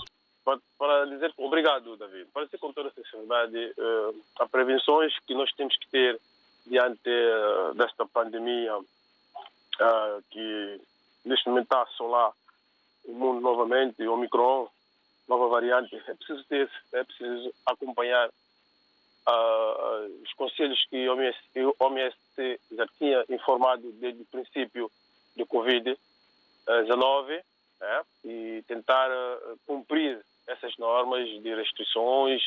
Para, 0.46 0.60
para, 0.78 1.06
dizer, 1.06 1.34
obrigado, 1.38 1.96
David. 1.96 2.28
Dizer 2.44 2.58
com 2.58 2.72
toda 2.72 2.88
a 2.88 2.92
sinceridade, 2.92 3.74
uh, 3.76 4.24
há 4.38 4.46
prevenções 4.46 5.12
que 5.26 5.34
nós 5.34 5.52
temos 5.54 5.76
que 5.76 5.88
ter 5.88 6.20
diante 6.64 7.10
uh, 7.10 7.74
desta 7.74 8.06
pandemia 8.06 8.78
uh, 8.78 10.22
que 10.30 10.80
neste 11.24 11.48
momento 11.48 11.64
está 11.64 11.80
a 11.80 11.82
assolar 11.82 12.32
o 13.06 13.12
mundo 13.12 13.40
novamente, 13.40 14.06
o 14.06 14.14
Omicron, 14.14 14.68
nova 15.26 15.48
variante. 15.48 15.96
É 16.06 16.14
preciso 16.14 16.44
ter, 16.44 16.70
é 16.92 17.02
preciso 17.02 17.52
acompanhar 17.66 18.28
uh, 18.28 20.22
os 20.22 20.32
conselhos 20.34 20.78
que 20.88 21.08
o 21.08 21.74
OMS, 21.80 22.16
já 22.70 22.86
tinha 22.98 23.24
informado 23.30 23.90
desde 23.94 24.22
o 24.22 24.26
princípio 24.26 24.92
do 25.34 25.44
Covid-19 25.44 27.42
né? 27.80 28.02
e 28.24 28.64
tentar 28.68 29.10
cumprir 29.66 30.24
essas 30.46 30.76
normas 30.76 31.28
de 31.28 31.54
restrições, 31.54 32.42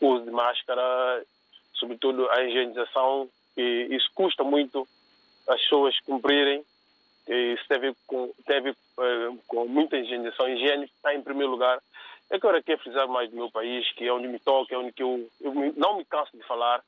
o 0.00 0.06
uso 0.06 0.24
de 0.24 0.30
máscara, 0.30 1.24
sobretudo 1.74 2.28
a 2.30 2.42
higienização, 2.42 3.28
e 3.56 3.88
isso 3.90 4.10
custa 4.14 4.42
muito 4.44 4.86
as 5.48 5.60
pessoas 5.60 5.98
cumprirem 6.00 6.64
tem 7.24 7.76
a 7.76 7.78
ver 7.78 7.96
com, 8.06 8.32
ver, 8.46 8.70
uh, 8.70 9.38
com 9.46 9.66
muita 9.66 9.96
higienização. 9.96 10.48
Higiene 10.48 10.84
está 10.84 11.14
em 11.14 11.22
primeiro 11.22 11.52
lugar. 11.52 11.80
É 12.30 12.38
que 12.38 12.46
eu 12.46 12.62
quero 12.62 12.82
frisar 12.82 13.06
mais 13.08 13.30
do 13.30 13.36
meu 13.36 13.50
país, 13.50 13.90
que 13.92 14.06
é 14.06 14.12
onde 14.12 14.26
me 14.26 14.38
toca, 14.38 14.74
é 14.74 14.78
onde 14.78 14.92
que 14.92 15.02
eu, 15.02 15.28
eu 15.40 15.52
não 15.76 15.98
me 15.98 16.04
canso 16.04 16.36
de 16.36 16.42
falar. 16.44 16.82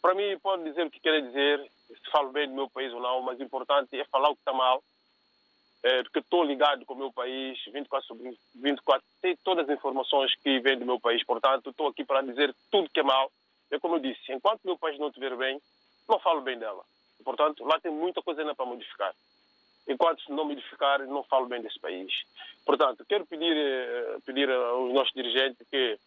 Para 0.00 0.14
mim, 0.14 0.38
pode 0.38 0.64
dizer 0.64 0.86
o 0.86 0.90
que 0.90 1.00
quer 1.00 1.20
dizer, 1.20 1.60
se 1.88 2.10
falo 2.10 2.30
bem 2.30 2.48
do 2.48 2.54
meu 2.54 2.70
país 2.70 2.92
ou 2.92 3.00
não, 3.00 3.22
mas 3.22 3.38
o 3.38 3.42
importante 3.42 3.98
é 3.98 4.04
falar 4.04 4.30
o 4.30 4.34
que 4.34 4.40
está 4.40 4.52
mal. 4.52 4.82
É, 5.82 6.02
porque 6.04 6.20
estou 6.20 6.44
ligado 6.44 6.84
com 6.84 6.94
o 6.94 6.98
meu 6.98 7.12
país, 7.12 7.58
24 7.66 8.06
sobre 8.06 8.38
24, 8.54 9.04
sei 9.20 9.36
todas 9.42 9.68
as 9.68 9.76
informações 9.76 10.32
que 10.36 10.60
vêm 10.60 10.78
do 10.78 10.86
meu 10.86 11.00
país, 11.00 11.24
portanto, 11.24 11.70
estou 11.70 11.88
aqui 11.88 12.04
para 12.04 12.22
dizer 12.22 12.54
tudo 12.70 12.88
que 12.88 13.00
é 13.00 13.02
mal. 13.02 13.32
É 13.68 13.78
como 13.80 13.96
eu 13.96 13.98
disse, 13.98 14.32
enquanto 14.32 14.62
o 14.62 14.68
meu 14.68 14.78
país 14.78 14.96
não 14.98 15.08
estiver 15.08 15.34
bem, 15.36 15.60
não 16.08 16.20
falo 16.20 16.40
bem 16.40 16.56
dela. 16.56 16.84
Portanto, 17.24 17.64
lá 17.64 17.80
tem 17.80 17.90
muita 17.90 18.22
coisa 18.22 18.42
ainda 18.42 18.54
para 18.54 18.66
modificar. 18.66 19.14
enquanto 19.88 20.22
não 20.28 20.44
modificar, 20.44 21.00
não 21.06 21.24
falo 21.24 21.46
bem 21.46 21.60
desse 21.60 21.80
país. 21.80 22.12
Portanto, 22.64 23.04
quero 23.04 23.26
pedir, 23.26 23.56
eh, 23.56 24.16
pedir 24.24 24.48
aos 24.48 24.92
nossos 24.92 25.12
dirigentes 25.12 25.66
que 25.68 25.98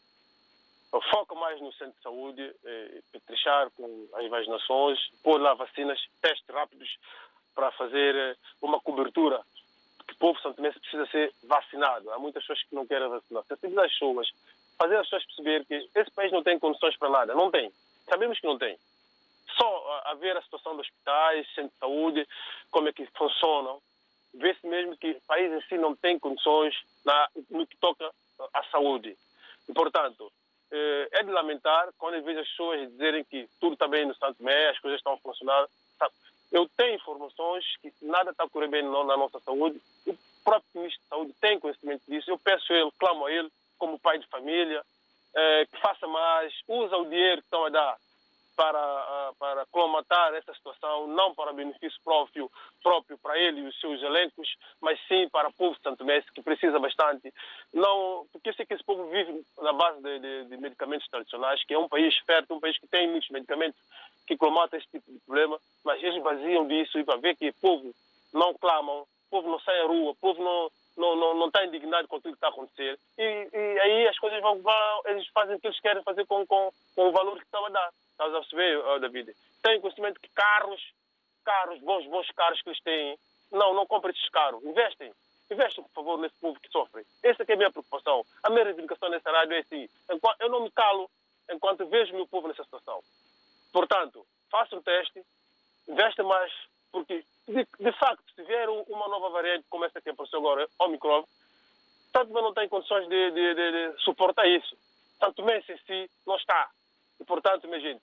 foquem 1.12 1.38
mais 1.38 1.60
no 1.60 1.74
centro 1.74 1.94
de 1.98 2.02
saúde, 2.02 2.56
eh, 2.64 3.02
com 3.76 4.08
as 4.14 4.30
vacinações, 4.30 5.00
pôr 5.22 5.42
lá 5.42 5.54
vacinas, 5.54 6.00
testes 6.22 6.48
rápidos 6.48 6.98
para 7.54 7.70
fazer 7.72 8.16
eh, 8.16 8.36
uma 8.62 8.80
cobertura 8.80 9.44
o 10.16 10.18
povo 10.18 10.40
santomense 10.40 10.80
precisa 10.80 11.06
ser 11.08 11.34
vacinado. 11.44 12.10
Há 12.12 12.18
muitas 12.18 12.44
pessoas 12.44 12.64
que 12.64 12.76
não 12.76 12.88
querem 12.88 13.10
vacinar. 13.10 13.44
Sensibilizar 13.44 13.86
as 13.86 13.92
pessoas, 13.92 14.32
fazer 14.78 14.96
as 14.98 15.06
pessoas 15.08 15.26
perceber 15.26 15.66
que 15.66 15.90
esse 16.00 16.12
país 16.12 16.32
não 16.32 16.42
tem 16.42 16.58
condições 16.58 16.98
para 16.98 17.10
nada. 17.10 17.36
Não 17.36 17.52
tem. 17.52 17.72
Sabemos 18.10 18.40
que 18.40 18.48
não 18.48 18.58
tem. 18.58 18.78
Só 19.58 20.02
a 20.06 20.14
ver 20.16 20.36
a 20.38 20.42
situação 20.42 20.76
dos 20.76 20.88
hospitais, 20.88 21.48
centros 21.54 21.74
de 21.74 21.80
saúde, 21.80 22.28
como 22.72 22.88
é 22.88 22.94
que 22.94 23.06
funcionam, 23.18 23.82
vê-se 24.34 24.66
mesmo 24.66 24.98
que 24.98 25.12
o 25.12 25.22
país 25.22 25.52
em 25.52 25.62
si 25.68 25.78
não 25.78 25.96
tem 25.96 26.18
condições 26.18 26.76
na, 27.06 27.30
no 27.50 27.68
que 27.68 27.78
toca 27.78 28.10
à 28.54 28.64
saúde. 28.66 29.18
E, 29.68 29.74
portanto, 29.74 30.32
eh, 30.72 31.10
é 31.12 31.24
de 31.24 31.32
lamentar 31.32 31.90
quando 31.98 32.16
eu 32.16 32.24
vejo 32.24 32.40
as 32.40 32.50
pessoas 32.50 32.90
dizerem 32.92 33.24
que 33.24 33.48
tudo 33.60 33.74
está 33.74 33.88
bem 33.88 34.06
no 34.06 34.16
Santo 34.16 34.44
Mé, 34.44 34.70
as 34.70 34.80
coisas 34.80 35.00
estão 35.00 35.14
a 35.14 35.18
funcionar. 35.18 35.68
Eu 36.52 36.70
tenho 36.78 36.96
informações 36.96 37.66
que 37.82 37.92
nada 38.02 38.32
está 38.32 38.44
a 38.44 38.50
correr 38.50 38.68
bem 38.68 38.84
na 38.84 39.18
nossa 39.18 39.40
saúde. 39.40 39.82
O 40.08 40.16
próprio 40.44 40.70
Ministro 40.76 41.02
de 41.02 41.10
Saúde 41.10 41.34
tem 41.42 41.60
conhecimento 41.60 42.04
disso. 42.08 42.30
Eu 42.30 42.38
peço 42.38 42.72
a 42.72 42.76
ele, 42.76 42.92
clamo 43.00 43.26
a 43.26 43.32
ele, 43.32 43.50
como 43.78 44.00
pai 44.00 44.20
de 44.20 44.28
família, 44.28 44.82
eh, 45.36 45.66
que 45.72 45.82
faça 45.82 46.08
mais, 46.08 46.54
usa 46.68 46.98
o 46.98 47.06
dinheiro 47.06 47.42
que 47.42 47.48
estão 47.48 47.66
a 47.66 47.70
dar 47.70 47.98
para, 48.56 48.80
ah, 48.80 49.32
para 49.38 49.66
colmatar 49.68 50.34
essa 50.34 50.54
situação, 50.54 51.08
não 51.08 51.34
para 51.36 51.54
benefício 51.54 52.00
próprio, 52.04 52.52
próprio 52.82 53.18
para 53.18 53.38
ele 53.38 53.62
e 53.62 53.68
os 53.68 53.80
seus 53.80 54.02
elencos, 54.02 54.56
mas 54.82 55.00
sim 55.08 55.28
para 55.30 55.50
o 55.50 55.54
povo 55.54 55.78
santomense, 55.82 56.32
que 56.32 56.42
precisa 56.42 56.80
bastante. 56.80 57.34
Não, 57.74 58.26
porque 58.32 58.50
eu 58.50 58.54
sei 58.54 58.66
que 58.66 58.74
esse 58.74 58.84
povo 58.84 59.10
vive 59.10 59.46
na 59.62 59.74
base 59.74 60.02
de, 60.02 60.20
de, 60.20 60.46
de 60.46 60.58
medicamentos 60.58 61.08
tradicionais, 61.08 61.64
que 61.64 61.74
é 61.74 61.80
um 61.80 61.90
país 61.90 62.16
fértil, 62.20 62.56
um 62.56 62.60
país 62.60 62.78
que 62.78 62.88
tem 62.88 63.10
muitos 63.10 63.30
medicamentos 63.30 63.80
que 64.26 64.38
colmatam 64.38 64.80
esse 64.80 64.90
tipo 64.90 65.12
de 65.12 65.20
problema, 65.20 65.60
mas 65.84 66.02
eles 66.02 66.22
baseam 66.24 66.68
disso 66.68 66.98
e 66.98 67.04
para 67.04 67.18
ver 67.18 67.36
que 67.36 67.50
o 67.50 67.54
povo 67.62 67.94
não 68.34 68.54
clamam, 68.54 69.02
o 69.02 69.08
povo 69.30 69.50
não 69.50 69.60
sai 69.60 69.80
à 69.82 69.86
rua, 69.86 70.12
o 70.12 70.16
povo 70.16 70.44
não, 70.44 70.70
não, 70.98 71.16
não, 71.16 71.34
não 71.36 71.48
está 71.48 71.66
indignado 71.66 72.08
com 72.08 72.16
aquilo 72.16 72.34
que 72.34 72.38
está 72.38 72.48
a 72.48 72.52
acontecer. 72.52 72.98
E, 73.18 73.50
e 73.54 73.80
aí 73.80 74.08
as 74.08 74.18
coisas 74.18 74.42
vão, 74.42 74.62
vão, 74.62 75.02
eles 75.06 75.28
fazem 75.28 75.56
o 75.56 75.60
que 75.60 75.68
eles 75.68 75.80
querem 75.80 76.04
fazer 76.04 76.26
com, 76.26 76.46
com, 76.46 76.72
com 76.96 77.10
o 77.10 77.12
valor 77.12 77.38
que 77.38 77.44
estão 77.44 77.66
a 77.66 77.70
dar. 77.70 77.92
Estás 78.16 78.34
a 78.34 78.40
perceber, 78.40 79.00
David? 79.02 79.36
Tem 79.62 79.82
conhecimento 79.82 80.22
que 80.22 80.30
carros, 80.30 80.82
carros, 81.44 81.80
bons, 81.82 82.08
bons 82.08 82.32
carros 82.32 82.62
que 82.62 82.70
eles 82.70 82.82
têm, 82.82 83.20
não, 83.52 83.74
não 83.74 83.86
comprem 83.86 84.14
esses 84.14 84.30
carros. 84.30 84.64
Investem. 84.64 85.12
Investem, 85.52 85.84
por 85.84 85.92
favor, 85.92 86.18
nesse 86.18 86.36
povo 86.40 86.60
que 86.60 86.72
sofre. 86.72 87.06
Essa 87.22 87.44
é 87.46 87.54
a 87.54 87.58
minha 87.58 87.72
preocupação. 87.72 88.26
A 88.42 88.50
minha 88.50 88.64
reivindicação 88.64 89.10
nessa 89.10 89.30
rádio 89.30 89.54
é 89.54 89.60
assim. 89.60 89.90
Eu 90.40 90.50
não 90.50 90.62
me 90.62 90.72
calo 90.72 91.10
enquanto 91.52 91.86
vejo 91.88 92.14
o 92.14 92.16
meu 92.16 92.28
povo 92.28 92.48
nessa 92.48 92.64
situação. 92.64 93.02
Portanto, 93.74 94.26
faça 94.50 94.78
um 94.78 94.82
teste, 94.82 95.22
investe 95.88 96.24
mais, 96.24 96.52
porque, 96.92 97.26
de, 97.46 97.68
de 97.78 97.92
facto, 98.00 98.24
se 98.34 98.44
vier 98.44 98.70
uma 98.70 99.10
nova 99.10 99.30
variante 99.30 99.66
como 99.70 99.84
essa 99.84 100.02
que 100.02 100.10
apareceu 100.10 100.40
agora, 100.40 100.68
Omicron, 100.80 101.26
tanto 102.14 102.32
não 102.32 102.54
tem 102.54 102.70
condições 102.70 103.08
de, 103.10 103.32
de, 103.32 103.56
de, 103.56 103.72
de 103.94 104.02
suportar 104.02 104.48
isso. 104.48 104.78
Tanto 105.20 105.44
Messi 105.44 105.74
em 105.74 105.78
si 105.80 106.12
não 106.26 106.38
está. 106.38 106.70
E, 107.20 107.24
portanto, 107.24 107.68
minha 107.68 107.80
gente, 107.80 108.02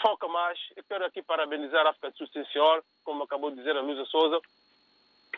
foca 0.00 0.28
mais. 0.28 0.58
Eu 0.76 0.84
quero 0.84 1.04
aqui 1.04 1.22
parabenizar 1.22 1.86
a 1.86 1.90
África 1.90 2.10
do 2.10 2.16
Sul, 2.16 2.28
sim, 2.28 2.44
senhor, 2.52 2.84
como 3.04 3.24
acabou 3.24 3.50
de 3.50 3.56
dizer 3.56 3.76
a 3.76 3.80
Luísa 3.80 4.04
Souza. 4.06 4.40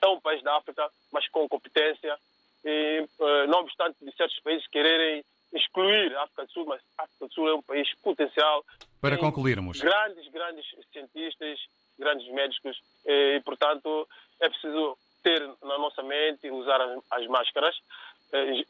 É 0.02 0.06
um 0.06 0.20
país 0.20 0.42
da 0.42 0.56
África, 0.56 0.88
mas 1.12 1.28
com 1.28 1.48
competência. 1.48 2.18
E, 2.64 3.06
eh, 3.20 3.46
não 3.46 3.60
obstante 3.60 4.04
de 4.04 4.14
certos 4.16 4.38
países 4.40 4.66
quererem 4.68 5.24
excluir 5.52 6.14
a 6.16 6.22
África 6.22 6.44
do 6.44 6.52
Sul, 6.52 6.66
mas 6.66 6.80
a 6.98 7.04
África 7.04 7.26
do 7.26 7.32
Sul 7.32 7.48
é 7.48 7.54
um 7.54 7.62
país 7.62 7.88
potencial. 8.02 8.64
Para 9.00 9.18
concluirmos. 9.18 9.80
Grandes, 9.80 10.28
grandes 10.28 10.66
cientistas, 10.92 11.58
grandes 11.98 12.28
médicos. 12.32 12.80
E, 13.04 13.40
portanto, 13.44 14.08
é 14.40 14.48
preciso 14.48 14.96
ter 15.22 15.40
na 15.62 15.78
nossa 15.78 16.02
mente, 16.02 16.50
usar 16.50 16.80
as, 16.80 16.98
as 17.10 17.26
máscaras, 17.26 17.76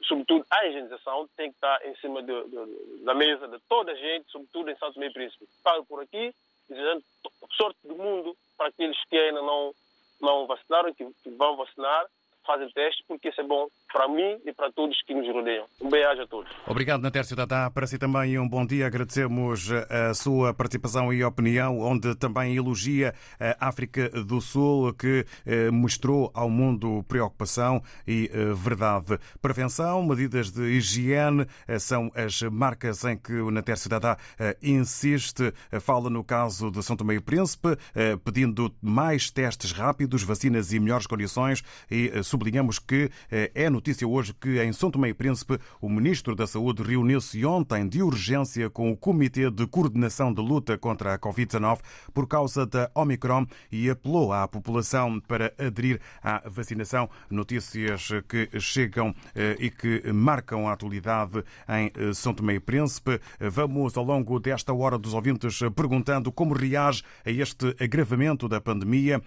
sobretudo 0.04 0.46
a 0.50 0.66
higienização 0.66 1.28
tem 1.36 1.50
que 1.50 1.56
estar 1.56 1.86
em 1.86 1.94
cima 1.96 2.22
de, 2.22 2.44
de, 2.44 3.04
da 3.04 3.14
mesa 3.14 3.46
de 3.48 3.58
toda 3.68 3.92
a 3.92 3.94
gente, 3.94 4.30
sobretudo 4.30 4.70
em 4.70 4.76
Santo 4.76 4.98
Meio 4.98 5.12
Príncipe. 5.12 5.46
Paro 5.62 5.84
por 5.84 6.02
aqui, 6.02 6.34
desejando 6.68 7.04
sorte 7.52 7.78
do 7.84 7.94
mundo 7.94 8.36
para 8.56 8.68
aqueles 8.68 8.96
que 9.04 9.16
ainda 9.16 9.42
não, 9.42 9.74
não 10.20 10.46
vacinaram, 10.46 10.94
que, 10.94 11.04
que 11.22 11.30
vão 11.30 11.56
vacinar, 11.56 12.06
fazem 12.46 12.70
teste, 12.70 13.04
porque 13.06 13.28
isso 13.28 13.40
é 13.40 13.44
bom 13.44 13.68
para 13.92 14.08
mim 14.08 14.38
e 14.44 14.52
para 14.52 14.70
todos 14.72 15.00
que 15.02 15.14
nos 15.14 15.26
rodeiam. 15.28 15.66
Um 15.80 15.88
beijo 15.88 16.22
a 16.22 16.26
todos. 16.26 16.50
Obrigado, 16.66 17.00
Natércio 17.00 17.36
Dadá. 17.36 17.70
Para 17.70 17.86
si 17.86 17.98
também 17.98 18.38
um 18.38 18.48
bom 18.48 18.64
dia. 18.64 18.86
Agradecemos 18.86 19.70
a 19.88 20.14
sua 20.14 20.54
participação 20.54 21.12
e 21.12 21.24
opinião, 21.24 21.80
onde 21.80 22.14
também 22.14 22.56
elogia 22.56 23.14
a 23.38 23.68
África 23.68 24.08
do 24.08 24.40
Sul, 24.40 24.92
que 24.94 25.24
eh, 25.46 25.70
mostrou 25.70 26.30
ao 26.34 26.48
mundo 26.48 27.04
preocupação 27.08 27.82
e 28.06 28.30
eh, 28.32 28.54
verdade. 28.54 29.18
Prevenção, 29.40 30.02
medidas 30.02 30.50
de 30.50 30.62
higiene 30.62 31.46
eh, 31.66 31.78
são 31.78 32.10
as 32.14 32.42
marcas 32.42 33.04
em 33.04 33.16
que 33.16 33.34
o 33.34 33.50
Natércio 33.50 33.88
Dadá 33.88 34.16
insiste. 34.62 35.52
Fala 35.80 36.10
no 36.10 36.22
caso 36.22 36.70
de 36.70 36.82
São 36.82 36.96
Tomé 36.96 37.14
e 37.14 37.20
Príncipe, 37.20 37.76
pedindo 38.24 38.74
mais 38.80 39.30
testes 39.30 39.72
rápidos, 39.72 40.22
vacinas 40.22 40.72
e 40.72 40.80
melhores 40.80 41.06
condições 41.06 41.62
e 41.90 42.22
sublinhamos 42.22 42.78
que 42.78 43.10
é 43.30 43.68
notícia 43.80 44.06
hoje 44.06 44.34
que 44.34 44.62
em 44.62 44.74
São 44.74 44.90
Tomé 44.90 45.08
e 45.08 45.14
Príncipe 45.14 45.58
o 45.80 45.88
Ministro 45.88 46.36
da 46.36 46.46
Saúde 46.46 46.82
reuniu-se 46.82 47.46
ontem 47.46 47.88
de 47.88 48.02
urgência 48.02 48.68
com 48.68 48.92
o 48.92 48.96
Comitê 48.96 49.50
de 49.50 49.66
Coordenação 49.66 50.34
de 50.34 50.42
Luta 50.42 50.76
contra 50.76 51.14
a 51.14 51.18
Covid-19 51.18 51.78
por 52.12 52.28
causa 52.28 52.66
da 52.66 52.90
Omicron 52.94 53.46
e 53.72 53.88
apelou 53.88 54.34
à 54.34 54.46
população 54.46 55.18
para 55.18 55.54
aderir 55.58 55.98
à 56.22 56.46
vacinação. 56.46 57.08
Notícias 57.30 58.10
que 58.28 58.50
chegam 58.60 59.14
e 59.58 59.70
que 59.70 60.12
marcam 60.12 60.68
a 60.68 60.72
atualidade 60.74 61.42
em 61.66 62.12
São 62.12 62.34
Tomé 62.34 62.56
e 62.56 62.60
Príncipe. 62.60 63.18
Vamos 63.40 63.96
ao 63.96 64.04
longo 64.04 64.38
desta 64.38 64.74
hora 64.74 64.98
dos 64.98 65.14
ouvintes 65.14 65.58
perguntando 65.74 66.30
como 66.30 66.52
reage 66.52 67.02
a 67.24 67.30
este 67.30 67.74
agravamento 67.80 68.46
da 68.46 68.60
pandemia 68.60 69.22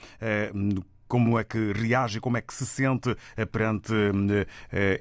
como 1.07 1.37
é 1.39 1.43
que 1.43 1.71
reage, 1.73 2.19
como 2.19 2.37
é 2.37 2.41
que 2.41 2.53
se 2.53 2.65
sente 2.65 3.15
perante 3.51 3.93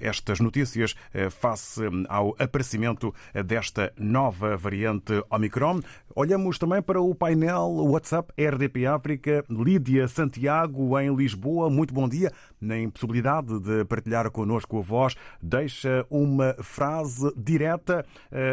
estas 0.01 0.41
notícias 0.41 0.95
face 1.31 1.81
ao 2.09 2.37
aparecimento 2.39 3.15
desta 3.45 3.93
nova 3.97 4.57
variante 4.57 5.23
Omicron. 5.31 5.81
Olhamos 6.15 6.59
também 6.59 6.83
para 6.83 7.01
o 7.01 7.15
painel 7.15 7.69
WhatsApp 7.89 8.33
RDP 8.39 8.87
África. 8.87 9.45
Lídia 9.49 10.07
Santiago, 10.09 10.99
em 10.99 11.15
Lisboa. 11.15 11.71
Muito 11.71 11.95
bom 11.95 12.09
dia. 12.09 12.31
Na 12.63 12.79
impossibilidade 12.79 13.59
de 13.59 13.85
partilhar 13.87 14.31
connosco 14.31 14.79
a 14.79 14.83
voz, 14.83 15.17
deixa 15.43 16.07
uma 16.09 16.55
frase 16.63 17.33
direta. 17.37 18.07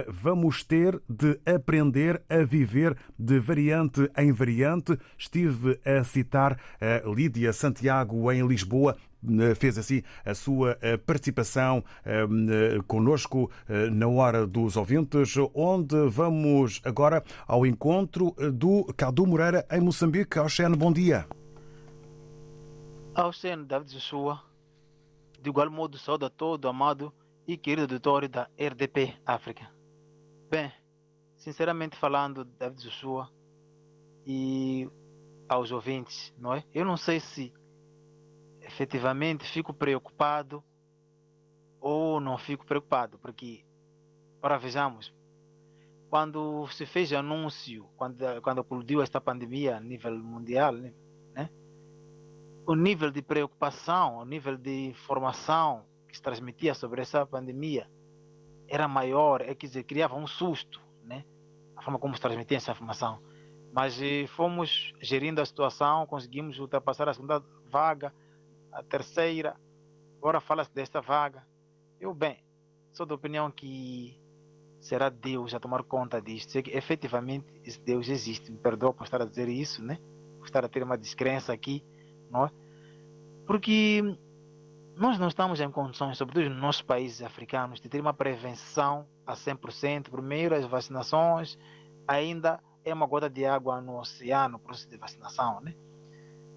Vamos 0.07 0.63
ter 0.63 0.99
de 1.07 1.39
aprender 1.45 2.19
a 2.27 2.39
viver 2.43 2.97
de 3.19 3.39
variante 3.39 4.09
em 4.17 4.31
variante. 4.31 4.97
Estive 5.15 5.79
a 5.85 6.03
citar 6.03 6.59
a 6.81 7.07
Lídia 7.07 7.53
Santiago, 7.53 8.31
em 8.31 8.45
Lisboa, 8.47 8.97
fez 9.55 9.77
assim 9.77 10.01
a 10.25 10.33
sua 10.33 10.75
participação 11.05 11.83
conosco 12.87 13.51
na 13.91 14.07
hora 14.07 14.47
dos 14.47 14.75
ouvintes, 14.75 15.35
onde 15.53 16.09
vamos 16.09 16.81
agora 16.83 17.23
ao 17.47 17.63
encontro 17.63 18.33
do 18.53 18.91
Cadu 18.97 19.27
Moreira 19.27 19.63
em 19.71 19.81
Moçambique. 19.81 20.39
Auxene, 20.39 20.75
bom 20.75 20.91
dia. 20.91 21.27
Auxene 23.15 23.65
David 23.65 23.91
Joshua, 23.91 24.41
de 25.41 25.49
igual 25.49 25.69
modo 25.69 25.97
saúde 25.97 26.25
a 26.25 26.29
todo 26.29 26.67
amado 26.69 27.13
e 27.47 27.57
querido 27.57 27.81
auditório 27.93 28.29
da 28.29 28.49
RDP 28.57 29.19
África. 29.25 29.69
Bem, 30.49 30.71
sinceramente 31.35 31.97
falando, 31.97 32.45
David 32.45 32.81
Joshua 32.83 33.29
e 34.25 34.87
aos 35.47 35.71
ouvintes, 35.71 36.33
não 36.37 36.53
é? 36.53 36.63
Eu 36.73 36.85
não 36.85 36.95
sei 36.95 37.19
se 37.19 37.51
efetivamente 38.61 39.43
fico 39.51 39.73
preocupado 39.73 40.63
ou 41.81 42.19
não 42.19 42.37
fico 42.37 42.65
preocupado, 42.65 43.17
porque, 43.17 43.65
ora 44.41 44.59
vejamos, 44.59 45.11
quando 46.09 46.67
se 46.67 46.85
fez 46.85 47.11
anúncio, 47.11 47.89
quando, 47.97 48.41
quando 48.43 48.61
eclodiu 48.61 49.01
esta 49.01 49.19
pandemia 49.19 49.77
a 49.77 49.79
nível 49.79 50.15
mundial, 50.19 50.73
né? 50.73 50.93
O 52.69 52.75
nível 52.75 53.09
de 53.09 53.23
preocupação, 53.23 54.19
o 54.19 54.25
nível 54.25 54.55
de 54.55 54.89
informação 54.89 55.83
que 56.07 56.15
se 56.15 56.21
transmitia 56.21 56.75
sobre 56.75 57.01
essa 57.01 57.25
pandemia 57.25 57.89
era 58.67 58.87
maior, 58.87 59.41
é 59.41 59.55
quer 59.55 59.65
dizer, 59.65 59.83
criava 59.85 60.15
um 60.15 60.27
susto, 60.27 60.79
né? 61.03 61.25
a 61.75 61.81
forma 61.81 61.97
como 61.97 62.13
se 62.13 62.21
transmitia 62.21 62.57
essa 62.57 62.71
informação. 62.71 63.19
Mas 63.73 63.99
eh, 63.99 64.27
fomos 64.27 64.93
gerindo 65.01 65.41
a 65.41 65.45
situação, 65.47 66.05
conseguimos 66.05 66.59
ultrapassar 66.59 67.09
a 67.09 67.13
segunda 67.15 67.43
vaga, 67.71 68.13
a 68.71 68.83
terceira, 68.83 69.55
agora 70.19 70.39
fala-se 70.39 70.71
desta 70.71 71.01
vaga. 71.01 71.43
Eu, 71.99 72.13
bem, 72.13 72.37
sou 72.93 73.03
da 73.03 73.15
opinião 73.15 73.49
que 73.49 74.15
será 74.79 75.09
Deus 75.09 75.55
a 75.55 75.59
tomar 75.59 75.81
conta 75.81 76.21
disto. 76.21 76.51
Sei 76.51 76.61
que 76.61 76.77
efetivamente 76.77 77.47
esse 77.65 77.81
Deus 77.81 78.09
existe. 78.09 78.51
Me 78.51 78.59
perdoa 78.59 78.93
por 78.93 79.05
estar 79.05 79.23
a 79.23 79.25
dizer 79.25 79.49
isso, 79.49 79.83
né? 79.83 79.97
Por 80.37 80.45
estar 80.45 80.63
a 80.63 80.69
ter 80.69 80.83
uma 80.83 80.99
descrença 80.99 81.51
aqui, 81.51 81.83
Porque 83.45 84.01
nós 84.95 85.17
não 85.17 85.27
estamos 85.29 85.61
em 85.61 85.71
condições, 85.71 86.17
sobretudo 86.17 86.49
nos 86.49 86.61
nossos 86.61 86.81
países 86.81 87.21
africanos, 87.21 87.79
de 87.79 87.87
ter 87.87 88.01
uma 88.01 88.13
prevenção 88.13 89.07
a 89.25 89.33
100%. 89.33 90.09
Primeiro, 90.09 90.55
as 90.55 90.65
vacinações 90.65 91.57
ainda 92.07 92.59
é 92.83 92.93
uma 92.93 93.05
gota 93.05 93.29
de 93.29 93.45
água 93.45 93.79
no 93.81 93.99
oceano, 93.99 94.57
o 94.57 94.59
processo 94.59 94.89
de 94.89 94.97
vacinação, 94.97 95.61
né? 95.61 95.73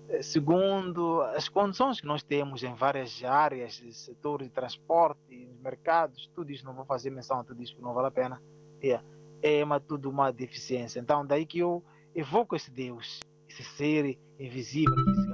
Eh, 0.08 0.22
Segundo, 0.22 1.22
as 1.22 1.48
condições 1.48 2.00
que 2.00 2.06
nós 2.06 2.22
temos 2.22 2.62
em 2.62 2.74
várias 2.74 3.22
áreas, 3.22 3.82
setores 3.92 4.48
de 4.48 4.52
transporte, 4.52 5.48
mercados, 5.62 6.28
tudo 6.34 6.50
isso, 6.50 6.64
não 6.64 6.74
vou 6.74 6.84
fazer 6.84 7.10
menção 7.10 7.40
a 7.40 7.44
tudo 7.44 7.62
isso, 7.62 7.74
porque 7.74 7.86
não 7.86 7.94
vale 7.94 8.08
a 8.08 8.10
pena. 8.10 8.42
É, 8.82 9.00
é 9.42 9.64
uma, 9.64 9.78
tudo 9.78 10.10
uma 10.10 10.32
deficiência. 10.32 11.00
Então, 11.00 11.24
daí 11.24 11.46
que 11.46 11.58
eu 11.58 11.82
evoco 12.14 12.56
esse 12.56 12.70
Deus, 12.70 13.20
esse 13.48 13.62
ser 13.62 14.18
invisível 14.38 14.94
fisicamente, 14.96 15.31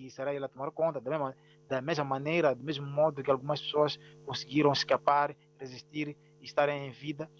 que 0.00 0.10
será 0.10 0.34
ele 0.34 0.44
a 0.44 0.48
tomar 0.48 0.70
conta 0.70 1.00
da 1.00 1.10
mesma, 1.10 1.36
da 1.68 1.82
mesma 1.82 2.04
maneira, 2.04 2.54
do 2.54 2.64
mesmo 2.64 2.86
modo 2.86 3.22
que 3.22 3.30
algumas 3.30 3.60
pessoas 3.60 3.98
conseguiram 4.24 4.72
escapar, 4.72 5.36
resistir 5.58 6.16
e 6.40 6.44
estarem 6.44 6.88
em 6.88 6.90
vida, 6.90 7.30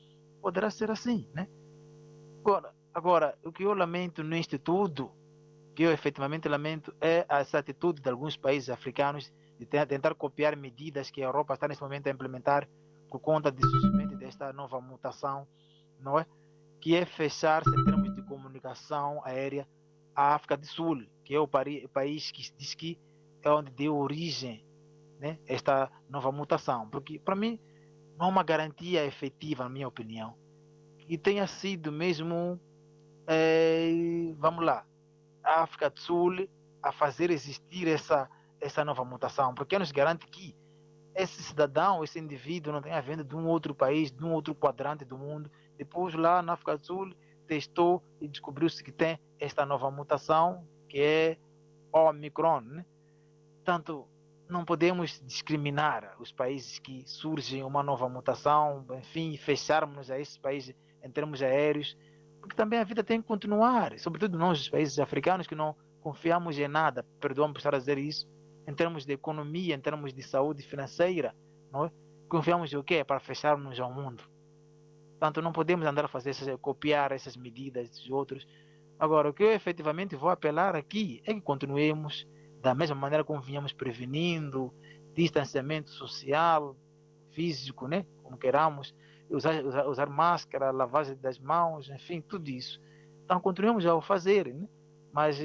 poderá 0.42 0.70
ser 0.70 0.90
assim, 0.90 1.26
né? 1.34 1.48
Agora, 2.40 2.74
agora 2.92 3.38
o 3.44 3.50
que 3.52 3.62
eu 3.64 3.72
lamento 3.74 4.22
nisto 4.22 4.58
tudo, 4.58 5.10
que 5.74 5.82
eu 5.82 5.90
efetivamente 5.90 6.48
lamento, 6.48 6.94
é 7.00 7.24
essa 7.28 7.58
atitude 7.58 8.02
de 8.02 8.10
alguns 8.10 8.36
países 8.36 8.68
africanos 8.68 9.32
de 9.58 9.64
te- 9.66 9.86
tentar 9.86 10.14
copiar 10.14 10.56
medidas 10.56 11.10
que 11.10 11.22
a 11.22 11.26
Europa 11.26 11.54
está 11.54 11.66
nesse 11.66 11.82
momento 11.82 12.08
a 12.08 12.10
implementar 12.10 12.68
por 13.10 13.20
conta 13.20 13.50
surgimento 13.58 14.16
desta 14.16 14.52
nova 14.52 14.80
mutação, 14.80 15.46
não 15.98 16.18
é? 16.18 16.26
Que 16.80 16.94
é 16.96 17.04
fechar-se 17.04 17.70
em 17.70 17.84
termos 17.84 18.14
de 18.14 18.22
comunicação 18.22 19.20
aérea 19.24 19.66
a 20.14 20.34
África 20.34 20.56
do 20.56 20.66
Sul, 20.66 21.02
que 21.30 21.36
é 21.36 21.38
o 21.38 21.46
país 21.46 22.32
que 22.32 22.42
diz 22.58 22.74
que 22.74 22.98
é 23.40 23.48
onde 23.48 23.70
deu 23.70 23.96
origem 23.96 24.66
né, 25.20 25.38
esta 25.46 25.88
nova 26.08 26.32
mutação. 26.32 26.90
Porque, 26.90 27.20
para 27.20 27.36
mim, 27.36 27.56
não 28.18 28.26
há 28.26 28.28
uma 28.28 28.42
garantia 28.42 29.06
efetiva, 29.06 29.62
na 29.62 29.70
minha 29.70 29.86
opinião, 29.86 30.34
que 30.98 31.16
tenha 31.16 31.46
sido 31.46 31.92
mesmo, 31.92 32.60
eh, 33.28 34.34
vamos 34.38 34.64
lá, 34.64 34.84
a 35.44 35.62
África 35.62 35.88
do 35.88 36.00
Sul 36.00 36.48
a 36.82 36.90
fazer 36.90 37.30
existir 37.30 37.86
essa, 37.86 38.28
essa 38.60 38.84
nova 38.84 39.04
mutação. 39.04 39.54
Porque 39.54 39.78
nos 39.78 39.92
garante 39.92 40.26
que 40.26 40.56
esse 41.14 41.44
cidadão, 41.44 42.02
esse 42.02 42.18
indivíduo 42.18 42.72
não 42.72 42.82
tenha 42.82 43.00
vindo 43.00 43.22
de 43.22 43.36
um 43.36 43.46
outro 43.46 43.72
país, 43.72 44.10
de 44.10 44.24
um 44.24 44.32
outro 44.32 44.52
quadrante 44.52 45.04
do 45.04 45.16
mundo. 45.16 45.48
Depois, 45.78 46.12
lá 46.12 46.42
na 46.42 46.54
África 46.54 46.76
do 46.76 46.84
Sul, 46.84 47.14
testou 47.46 48.02
e 48.20 48.26
descobriu-se 48.26 48.82
que 48.82 48.90
tem 48.90 49.16
esta 49.38 49.64
nova 49.64 49.92
mutação, 49.92 50.66
que 50.90 51.00
é 51.00 51.38
Omicron. 51.92 52.60
Né? 52.60 52.84
Portanto, 53.56 54.06
não 54.48 54.64
podemos 54.64 55.22
discriminar 55.24 56.16
os 56.18 56.32
países 56.32 56.78
que 56.80 57.04
surgem 57.06 57.62
uma 57.62 57.82
nova 57.82 58.08
mutação, 58.08 58.84
enfim, 58.98 59.36
fecharmos 59.36 60.10
a 60.10 60.18
esses 60.18 60.36
países 60.36 60.74
em 61.02 61.10
termos 61.10 61.40
aéreos, 61.40 61.96
porque 62.40 62.56
também 62.56 62.78
a 62.78 62.84
vida 62.84 63.04
tem 63.04 63.22
que 63.22 63.28
continuar, 63.28 63.98
sobretudo 63.98 64.36
nós, 64.36 64.60
os 64.60 64.68
países 64.68 64.98
africanos, 64.98 65.46
que 65.46 65.54
não 65.54 65.76
confiamos 66.02 66.58
em 66.58 66.66
nada, 66.66 67.04
perdoam 67.20 67.52
por 67.52 67.58
estar 67.58 67.74
a 67.74 67.78
dizer 67.78 67.96
isso, 67.96 68.28
em 68.66 68.74
termos 68.74 69.06
de 69.06 69.12
economia, 69.12 69.74
em 69.74 69.80
termos 69.80 70.12
de 70.12 70.22
saúde 70.22 70.62
financeira, 70.62 71.34
não 71.72 71.86
é? 71.86 71.92
confiamos 72.28 72.72
em 72.72 72.76
o 72.76 72.84
quê? 72.84 73.04
Para 73.04 73.20
fecharmos 73.20 73.78
ao 73.78 73.92
mundo. 73.92 74.24
Portanto, 75.10 75.42
não 75.42 75.52
podemos 75.52 75.86
andar 75.86 76.06
a 76.06 76.08
fazer 76.08 76.30
essas, 76.30 76.58
copiar 76.60 77.12
essas 77.12 77.36
medidas 77.36 77.90
dos 77.90 78.10
outros. 78.10 78.46
Agora, 79.00 79.30
o 79.30 79.32
que 79.32 79.42
eu 79.42 79.50
efetivamente 79.50 80.14
vou 80.14 80.28
apelar 80.28 80.76
aqui 80.76 81.22
é 81.24 81.32
que 81.32 81.40
continuemos 81.40 82.28
da 82.60 82.74
mesma 82.74 82.94
maneira 82.94 83.24
como 83.24 83.40
vinhamos 83.40 83.72
prevenindo, 83.72 84.70
distanciamento 85.14 85.88
social, 85.88 86.76
físico, 87.32 87.88
né? 87.88 88.04
como 88.22 88.36
queramos, 88.36 88.94
usar, 89.30 89.64
usar, 89.64 89.86
usar 89.86 90.10
máscara, 90.10 90.70
lavagem 90.70 91.16
das 91.16 91.38
mãos, 91.38 91.88
enfim, 91.88 92.20
tudo 92.20 92.50
isso. 92.50 92.78
Então, 93.24 93.40
continuemos 93.40 93.86
a 93.86 93.98
fazer, 94.02 94.52
né? 94.52 94.68
mas 95.10 95.40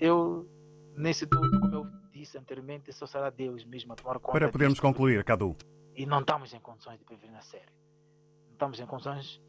eu, 0.00 0.50
nesse 0.96 1.24
tudo, 1.24 1.60
como 1.60 1.72
eu 1.72 1.86
disse 2.10 2.36
anteriormente, 2.36 2.92
só 2.92 3.06
será 3.06 3.30
Deus 3.30 3.64
mesmo 3.64 3.92
a 3.92 3.96
tomar 3.96 4.18
conta 4.18 4.40
Para 4.40 4.50
podermos 4.50 4.80
concluir, 4.80 5.22
Cadu. 5.22 5.56
E 5.94 6.04
não 6.04 6.18
estamos 6.18 6.52
em 6.52 6.58
condições 6.58 6.98
de 6.98 7.04
prevenir 7.04 7.36
a 7.36 7.42
sério. 7.42 7.72
Não 8.46 8.54
estamos 8.54 8.80
em 8.80 8.86
condições 8.86 9.40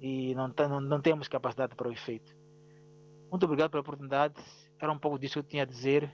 e 0.00 0.34
não, 0.34 0.48
não, 0.48 0.80
não 0.80 1.00
temos 1.00 1.28
capacidade 1.28 1.76
para 1.76 1.88
o 1.88 1.92
efeito. 1.92 2.34
Muito 3.30 3.44
obrigado 3.44 3.70
pela 3.70 3.82
oportunidade. 3.82 4.34
Era 4.78 4.90
um 4.90 4.98
pouco 4.98 5.18
disso 5.18 5.34
que 5.34 5.38
eu 5.40 5.44
tinha 5.44 5.62
a 5.62 5.66
dizer. 5.66 6.10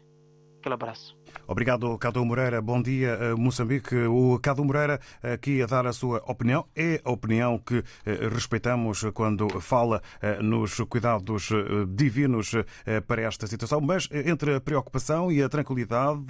Aquele 0.61 0.75
abraço. 0.75 1.17
Obrigado, 1.47 1.97
Cadu 1.99 2.25
Moreira. 2.25 2.61
Bom 2.61 2.83
dia, 2.83 3.19
eh, 3.21 3.35
Moçambique. 3.35 3.95
O 3.95 4.39
Cadu 4.41 4.65
Moreira 4.65 5.01
aqui 5.23 5.63
a 5.63 5.67
dar 5.67 5.87
a 5.87 5.93
sua 5.93 6.23
opinião. 6.27 6.67
É 6.75 7.01
a 7.05 7.11
opinião 7.11 7.59
que 7.59 7.85
eh, 8.05 8.29
respeitamos 8.33 9.05
quando 9.15 9.49
fala 9.61 10.03
eh, 10.21 10.43
nos 10.43 10.77
cuidados 10.89 11.51
divinos 11.89 12.53
para 13.07 13.23
esta 13.23 13.47
situação, 13.47 13.81
mas 13.81 14.09
entre 14.13 14.55
a 14.55 14.61
preocupação 14.61 15.31
e 15.31 15.43
a 15.43 15.49
tranquilidade, 15.49 16.25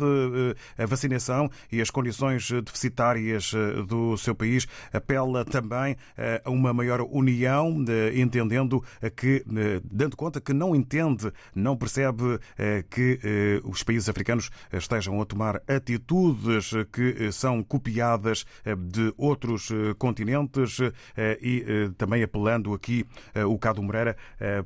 a 0.79 0.87
vacinação 0.87 1.51
e 1.71 1.81
as 1.81 1.91
condições 1.91 2.51
deficitárias 2.51 3.53
do 3.87 4.17
seu 4.17 4.35
país, 4.35 4.67
apela 4.93 5.45
também 5.45 5.97
a 6.45 6.51
uma 6.51 6.73
maior 6.73 7.03
união, 7.03 7.85
entendendo 8.15 8.83
que, 9.15 9.45
dando 9.85 10.17
conta 10.17 10.41
que 10.41 10.53
não 10.53 10.75
entende, 10.75 11.33
não 11.55 11.77
percebe 11.77 12.39
que 12.91 13.61
os 13.65 13.83
países 13.83 14.09
africanos 14.09 14.26
estejam 14.73 15.21
a 15.21 15.25
tomar 15.25 15.63
atitudes 15.69 16.73
que 16.93 17.17
eh, 17.19 17.31
são 17.31 17.63
copiadas 17.63 18.45
eh, 18.65 18.75
de 18.75 19.13
outros 19.17 19.71
eh, 19.71 19.95
continentes 19.99 20.79
e 21.41 21.65
também 21.97 22.23
apelando 22.23 22.75
aqui 22.75 23.05
o 23.47 23.59
Cado 23.59 23.83
Moreira 23.83 24.17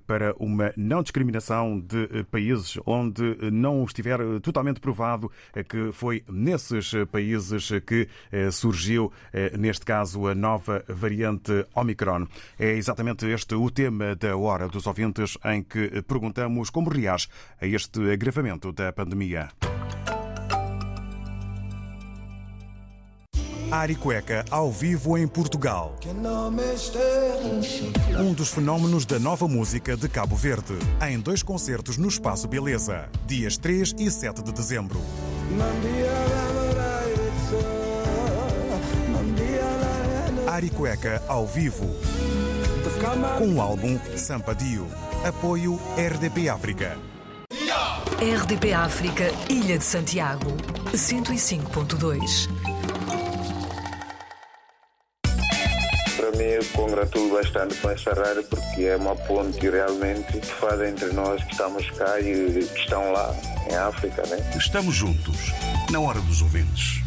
para 0.06 0.34
uma 0.38 0.72
não 0.76 1.02
discriminação 1.02 1.80
de 1.80 2.24
países 2.30 2.78
onde 2.84 3.22
não 3.50 3.84
estiver 3.84 4.18
totalmente 4.40 4.80
provado 4.80 5.30
que 5.68 5.92
foi 5.92 6.24
nesses 6.28 6.92
países 7.10 7.70
que 7.86 8.08
surgiu, 8.52 9.12
neste 9.58 9.84
caso, 9.84 10.26
a 10.26 10.34
nova 10.34 10.84
variante 10.88 11.66
Omicron. 11.74 12.26
É 12.58 12.72
exatamente 12.72 13.26
este 13.26 13.54
o 13.54 13.70
tema 13.70 14.14
da 14.16 14.36
Hora 14.36 14.68
dos 14.68 14.86
Ouvintes 14.86 15.38
em 15.44 15.62
que 15.62 16.02
perguntamos 16.02 16.70
como 16.70 16.90
reage 16.90 17.28
a 17.60 17.66
este 17.66 18.12
agravamento 18.12 18.72
da 18.72 18.92
pandemia. 18.92 19.39
Aricueca 23.70 24.44
ao 24.50 24.72
vivo 24.72 25.16
em 25.16 25.28
Portugal. 25.28 25.94
Um 28.18 28.32
dos 28.32 28.50
fenómenos 28.50 29.06
da 29.06 29.18
nova 29.20 29.46
música 29.46 29.96
de 29.96 30.08
Cabo 30.08 30.34
Verde. 30.34 30.74
Em 31.08 31.20
dois 31.20 31.40
concertos 31.42 31.96
no 31.96 32.08
Espaço 32.08 32.48
Beleza, 32.48 33.08
dias 33.26 33.56
3 33.56 33.94
e 33.98 34.10
7 34.10 34.42
de 34.42 34.52
dezembro. 34.52 35.00
Aricueca 40.48 41.22
ao 41.28 41.46
vivo. 41.46 41.86
Com 43.38 43.54
o 43.54 43.60
álbum 43.60 43.98
Sampadio. 44.16 44.88
Apoio 45.24 45.78
RDP 45.96 46.48
África. 46.48 47.09
RDP 47.52 48.72
África, 48.72 49.24
Ilha 49.48 49.76
de 49.76 49.82
Santiago, 49.82 50.52
105.2. 50.92 52.48
Para 56.16 56.30
mim, 56.32 56.44
eu 56.44 56.64
congratulo 56.72 57.34
bastante 57.34 57.74
com 57.76 57.90
essa 57.90 58.12
rádio 58.14 58.44
porque 58.44 58.84
é 58.84 58.96
uma 58.96 59.16
ponte 59.16 59.68
realmente 59.68 60.38
que 60.38 60.46
faz 60.46 60.80
entre 60.80 61.12
nós 61.12 61.42
que 61.42 61.50
estamos 61.50 61.90
cá 61.90 62.20
e 62.20 62.52
que 62.52 62.78
estão 62.78 63.10
lá 63.10 63.34
em 63.68 63.74
África, 63.74 64.22
né? 64.28 64.38
Estamos 64.56 64.94
juntos, 64.94 65.52
na 65.90 65.98
hora 65.98 66.20
dos 66.20 66.42
ouvintes. 66.42 67.02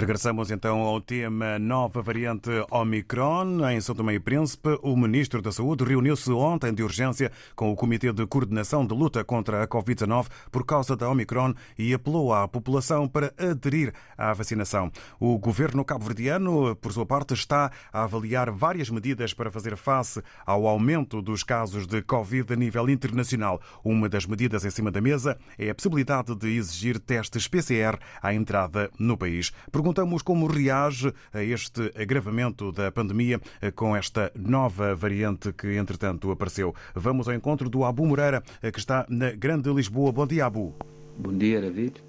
Regressamos 0.00 0.50
então 0.50 0.80
ao 0.80 0.98
tema 0.98 1.58
nova 1.58 2.00
variante 2.00 2.48
Omicron. 2.70 3.68
Em 3.68 3.82
São 3.82 3.94
Tomé 3.94 4.14
e 4.14 4.18
Príncipe, 4.18 4.78
o 4.80 4.96
Ministro 4.96 5.42
da 5.42 5.52
Saúde 5.52 5.84
reuniu-se 5.84 6.32
ontem 6.32 6.72
de 6.72 6.82
urgência 6.82 7.30
com 7.54 7.70
o 7.70 7.76
Comitê 7.76 8.10
de 8.10 8.26
Coordenação 8.26 8.86
de 8.86 8.94
Luta 8.94 9.22
contra 9.22 9.62
a 9.62 9.68
Covid-19 9.68 10.28
por 10.50 10.64
causa 10.64 10.96
da 10.96 11.06
Omicron 11.10 11.52
e 11.78 11.92
apelou 11.92 12.32
à 12.32 12.48
população 12.48 13.06
para 13.06 13.34
aderir 13.36 13.92
à 14.16 14.32
vacinação. 14.32 14.90
O 15.20 15.38
governo 15.38 15.84
cabo-verdiano, 15.84 16.74
por 16.76 16.94
sua 16.94 17.04
parte, 17.04 17.34
está 17.34 17.70
a 17.92 18.04
avaliar 18.04 18.50
várias 18.50 18.88
medidas 18.88 19.34
para 19.34 19.50
fazer 19.50 19.76
face 19.76 20.22
ao 20.46 20.66
aumento 20.66 21.20
dos 21.20 21.42
casos 21.42 21.86
de 21.86 22.00
Covid 22.00 22.54
a 22.54 22.56
nível 22.56 22.88
internacional. 22.88 23.60
Uma 23.84 24.08
das 24.08 24.24
medidas 24.24 24.64
em 24.64 24.70
cima 24.70 24.90
da 24.90 25.02
mesa 25.02 25.36
é 25.58 25.68
a 25.68 25.74
possibilidade 25.74 26.34
de 26.34 26.56
exigir 26.56 26.98
testes 26.98 27.46
PCR 27.46 27.98
à 28.22 28.32
entrada 28.32 28.90
no 28.98 29.14
país. 29.14 29.52
Perguntamos 29.90 30.22
como 30.22 30.46
reage 30.46 31.12
a 31.32 31.42
este 31.42 31.90
agravamento 32.00 32.70
da 32.70 32.92
pandemia 32.92 33.40
com 33.74 33.96
esta 33.96 34.30
nova 34.36 34.94
variante 34.94 35.52
que, 35.52 35.76
entretanto, 35.76 36.30
apareceu. 36.30 36.72
Vamos 36.94 37.26
ao 37.26 37.34
encontro 37.34 37.68
do 37.68 37.84
Abu 37.84 38.06
Moreira, 38.06 38.40
que 38.62 38.78
está 38.78 39.04
na 39.08 39.32
Grande 39.32 39.68
Lisboa. 39.72 40.12
Bom 40.12 40.28
dia, 40.28 40.46
Abu. 40.46 40.72
Bom 41.18 41.36
dia, 41.36 41.60
David. 41.60 42.00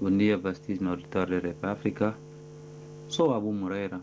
Bom 0.00 0.16
dia, 0.16 0.38
Bastis, 0.38 0.78
no 0.78 0.90
auditório 0.90 1.42
da 1.60 1.72
África. 1.72 2.14
Sou 3.08 3.34
Abu 3.34 3.52
Moreira, 3.52 4.00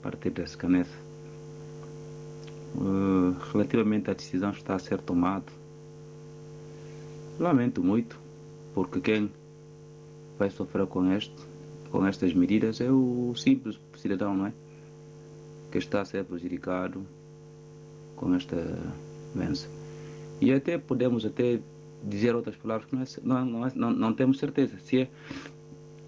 partido 0.00 0.40
da 0.40 0.46
Scanef. 0.46 0.88
Uh, 2.76 3.36
relativamente 3.52 4.10
à 4.10 4.14
decisão 4.14 4.52
que 4.52 4.58
está 4.60 4.74
a 4.74 4.78
ser 4.78 5.02
tomada, 5.02 5.52
lamento 7.38 7.84
muito, 7.84 8.18
porque 8.74 9.00
quem 9.02 9.30
vai 10.38 10.50
sofrer 10.50 10.86
com, 10.86 11.10
este, 11.12 11.34
com 11.90 12.06
estas 12.06 12.34
medidas 12.34 12.80
é 12.80 12.90
o 12.90 13.34
simples 13.36 13.78
cidadão, 13.96 14.36
não 14.36 14.46
é? 14.46 14.52
Que 15.70 15.78
está 15.78 16.00
a 16.00 16.04
ser 16.04 16.24
prejudicado 16.24 17.06
com 18.16 18.34
esta 18.34 18.56
doença. 19.34 19.68
E 20.40 20.52
até 20.52 20.78
podemos 20.78 21.24
até 21.24 21.60
dizer 22.04 22.34
outras 22.34 22.56
palavras 22.56 22.88
que 22.88 22.94
não, 22.94 23.02
é, 23.02 23.06
não, 23.22 23.44
não, 23.44 23.66
é, 23.66 23.72
não, 23.74 23.90
não 23.90 24.12
temos 24.12 24.38
certeza 24.38 24.78
se 24.78 25.02
é 25.02 25.08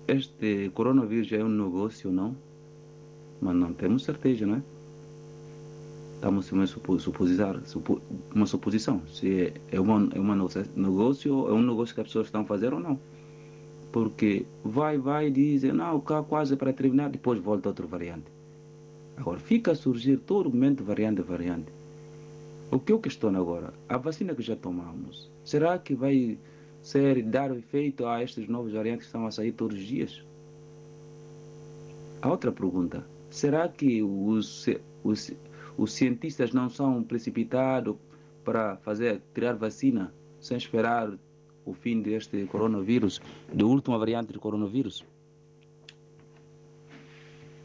este 0.07 0.71
coronavírus 0.75 1.31
é 1.33 1.45
um 1.45 1.49
negócio 1.49 2.09
ou 2.09 2.17
não, 2.17 2.37
mas 3.41 3.55
não 3.55 3.73
temos 3.75 4.05
certeza, 4.05 4.47
não 4.47 4.57
é? 4.57 4.63
Estamos 6.15 6.51
uma, 6.51 6.67
suposição, 6.67 7.61
uma 8.35 8.47
suposição 8.47 9.03
se 9.07 9.53
é 9.71 9.81
um 9.81 10.11
é 10.11 10.19
uma 10.19 10.35
negócio 10.75 11.35
ou 11.35 11.51
é 11.51 11.53
um 11.53 11.63
negócio 11.63 11.95
que 11.95 12.01
as 12.01 12.07
pessoas 12.09 12.27
estão 12.27 12.41
a 12.41 12.45
fazer 12.45 12.73
ou 12.73 12.81
não. 12.81 12.99
Porque 13.93 14.45
vai, 14.65 14.99
vai, 14.99 15.31
dizem, 15.31 15.73
não, 15.73 16.01
cá 16.01 16.23
quase 16.23 16.57
para 16.57 16.73
terminar, 16.73 17.11
depois 17.11 17.39
volta 17.41 17.69
outra 17.69 17.87
variante. 17.87 18.27
Agora, 19.17 19.39
fica 19.39 19.73
a 19.73 19.75
surgir 19.75 20.19
todo 20.19 20.51
momento 20.51 20.85
variante, 20.85 21.23
variante. 21.23 21.73
O 22.71 22.79
que 22.79 22.93
eu 22.93 22.99
questiono 23.01 23.41
agora, 23.41 23.73
a 23.89 23.97
vacina 23.97 24.35
que 24.35 24.43
já 24.43 24.55
tomamos, 24.55 25.31
será 25.45 25.79
que 25.79 25.95
vai 25.95 26.39
ser 26.83 27.23
dar 27.23 27.51
efeito 27.57 28.07
a 28.07 28.23
estes 28.23 28.47
novos 28.47 28.73
variantes 28.73 29.01
que 29.01 29.07
estão 29.07 29.27
a 29.27 29.31
sair 29.31 29.53
todos 29.53 29.77
os 29.77 29.85
dias? 29.85 30.23
A 32.21 32.29
outra 32.31 32.53
pergunta, 32.53 33.07
será 33.31 33.69
que 33.69 34.03
os, 34.03 34.67
os, 35.03 35.33
os 35.77 35.93
cientistas 35.93 36.53
não 36.53 36.69
são 36.69 37.03
precipitados 37.03 37.97
para 38.45 38.77
fazer, 38.79 39.23
tirar 39.35 39.55
vacina 39.55 40.13
sem 40.41 40.57
esperar 40.57 41.17
o 41.69 41.75
fim 41.75 42.03
deste 42.03 42.45
coronavírus, 42.47 43.21
da 43.53 43.65
última 43.65 43.99
variante 43.99 44.33
do 44.33 44.41
coronavírus? 44.41 45.05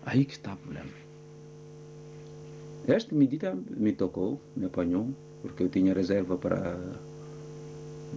Aí 0.05 0.25
que 0.25 0.33
está 0.33 0.53
o 0.53 0.57
problema. 0.57 0.91
Esta 2.87 3.15
medida 3.15 3.55
me 3.55 3.93
tocou, 3.93 4.41
me 4.55 4.65
apanhou, 4.65 5.07
porque 5.41 5.63
eu 5.63 5.69
tinha 5.69 5.93
reserva 5.93 6.37
para 6.37 6.77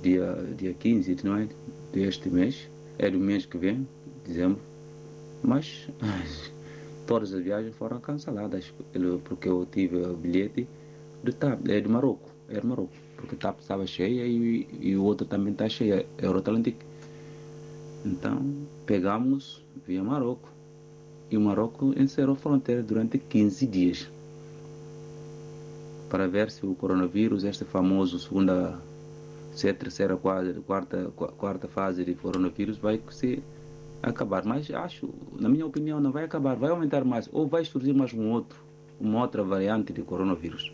dia, 0.03 0.35
dia 0.57 0.75
15 0.75 1.17
não 1.25 1.37
é? 1.37 1.49
deste 1.93 2.29
mês, 2.29 2.69
é 2.99 3.09
do 3.09 3.19
mês 3.19 3.47
que 3.47 3.57
vem, 3.57 3.87
dezembro, 4.25 4.61
mas 5.43 5.89
todas 7.07 7.33
as 7.33 7.43
viagens 7.45 7.77
foram 7.77 8.01
canceladas, 8.01 8.75
porque 9.25 9.49
eu 9.49 9.67
tive 9.67 9.99
o 9.99 10.17
bilhete 10.17 10.69
de, 11.23 11.73
é 11.73 11.81
de 11.81 11.89
Marrocos, 11.89 12.33
era 12.49 12.59
é 12.59 12.63
Marrocos, 12.63 12.99
porque 13.17 13.37
TAP 13.37 13.61
estava 13.61 13.87
cheia 13.87 14.27
e, 14.27 14.69
e 14.81 14.97
o 14.97 15.03
outro 15.03 15.27
também 15.27 15.53
está 15.53 15.69
cheia, 15.69 16.07
Euroatlântico. 16.19 16.85
Então, 18.05 18.45
pegamos 18.85 19.65
via 19.87 20.03
Marrocos, 20.03 20.51
e 21.31 21.37
o 21.37 21.41
Marrocos 21.41 21.97
encerrou 21.97 22.35
a 22.35 22.39
fronteira 22.39 22.83
durante 22.83 23.19
15 23.19 23.67
dias 23.67 24.09
para 26.09 26.29
ver 26.29 26.51
se 26.51 26.65
o 26.65 26.75
coronavírus, 26.75 27.45
este 27.45 27.65
famoso 27.65 28.19
segunda, 28.19 28.79
se 29.53 29.69
é 29.69 29.71
a 29.71 29.75
terceira, 29.75 30.17
quarta, 30.17 31.11
quarta 31.37 31.69
fase 31.69 32.05
de 32.05 32.15
coronavírus, 32.15 32.79
vai 32.79 33.01
se 33.11 33.43
acabar. 34.03 34.45
Mas 34.45 34.71
acho, 34.71 35.09
na 35.39 35.49
minha 35.49 35.67
opinião, 35.67 36.01
não 36.01 36.13
vai 36.13 36.25
acabar, 36.25 36.57
vai 36.57 36.71
aumentar 36.71 37.05
mais, 37.05 37.29
ou 37.33 37.47
vai 37.47 37.65
surgir 37.65 37.93
mais 37.93 38.13
um 38.13 38.31
outro, 38.31 38.59
uma 39.01 39.21
outra 39.21 39.43
variante 39.43 39.93
de 39.93 40.03
coronavírus. 40.03 40.73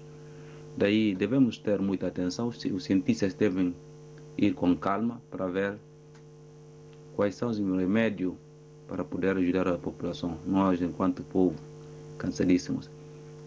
Daí 0.77 1.15
devemos 1.15 1.59
ter 1.59 1.81
muita 1.81 2.07
atenção, 2.07 2.49
os 2.49 2.85
cientistas 2.85 3.35
devem 3.35 3.75
ir 4.39 4.55
com 4.55 4.75
calma 4.75 5.21
para 5.31 5.47
ver 5.47 5.79
quais 7.15 7.35
são 7.35 7.51
os 7.51 7.59
remédios 7.59 8.35
para 8.89 9.05
poder 9.05 9.37
ajudar 9.37 9.69
a 9.69 9.79
população, 9.79 10.37
nós 10.47 10.81
enquanto 10.81 11.23
povo 11.23 11.57
cansadíssimos. 12.19 12.91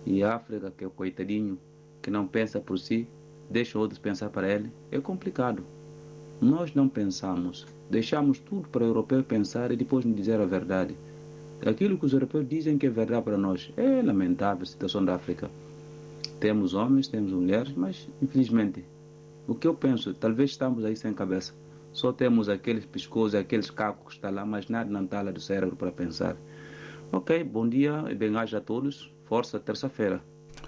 E 0.06 0.24
a 0.24 0.36
África, 0.36 0.72
que 0.76 0.84
é 0.84 0.88
o 0.88 0.92
coitadinho, 0.92 1.58
que 2.02 2.12
não 2.12 2.28
pensa 2.28 2.60
por 2.60 2.78
si, 2.78 3.08
deixa 3.50 3.80
outros 3.80 4.00
pensar 4.00 4.30
para 4.30 4.52
ele, 4.52 4.72
é 4.92 5.00
complicado. 5.00 5.64
Nós 6.40 6.76
não 6.76 6.88
pensamos, 6.88 7.66
deixamos 7.90 8.40
tudo 8.40 8.68
para 8.70 8.84
o 8.84 8.88
europeu 8.88 9.24
pensar 9.24 9.72
e 9.72 9.76
depois 9.76 10.06
nos 10.06 10.16
dizer 10.16 10.40
a 10.40 10.46
verdade. 10.46 10.96
Aquilo 11.66 11.98
que 11.98 12.06
os 12.06 12.14
europeus 12.14 12.48
dizem 12.48 12.78
que 12.78 12.86
é 12.86 12.90
verdade 12.90 13.24
para 13.24 13.38
nós 13.38 13.72
é 13.78 14.02
lamentável 14.02 14.64
a 14.64 14.66
situação 14.68 15.04
da 15.04 15.16
África. 15.16 15.50
Temos 16.40 16.74
homens, 16.74 17.08
temos 17.08 17.32
mulheres, 17.32 17.74
mas 17.74 18.10
infelizmente, 18.22 18.86
o 19.48 19.56
que 19.56 19.68
eu 19.68 19.74
penso, 19.74 20.14
talvez 20.14 20.52
estamos 20.52 20.84
aí 20.84 20.96
sem 20.96 21.14
cabeça. 21.14 21.54
Só 21.92 22.12
temos 22.12 22.50
aqueles 22.50 22.86
pescoços, 22.86 23.36
aqueles 23.36 23.72
cacos 23.72 24.08
que 24.08 24.14
estão 24.16 24.32
lá, 24.34 24.46
mas 24.46 24.68
nada 24.68 25.02
está 25.02 25.22
lá 25.22 25.32
do 25.32 25.40
cérebro 25.40 25.76
para 25.76 25.92
pensar. 25.92 26.36
Ok, 27.12 27.44
bom 27.44 27.68
dia 27.68 28.04
e 28.10 28.16
bem-aja 28.16 28.58
a 28.58 28.62
todos. 28.62 29.14
Força, 29.24 29.60
terça-feira. 29.60 30.22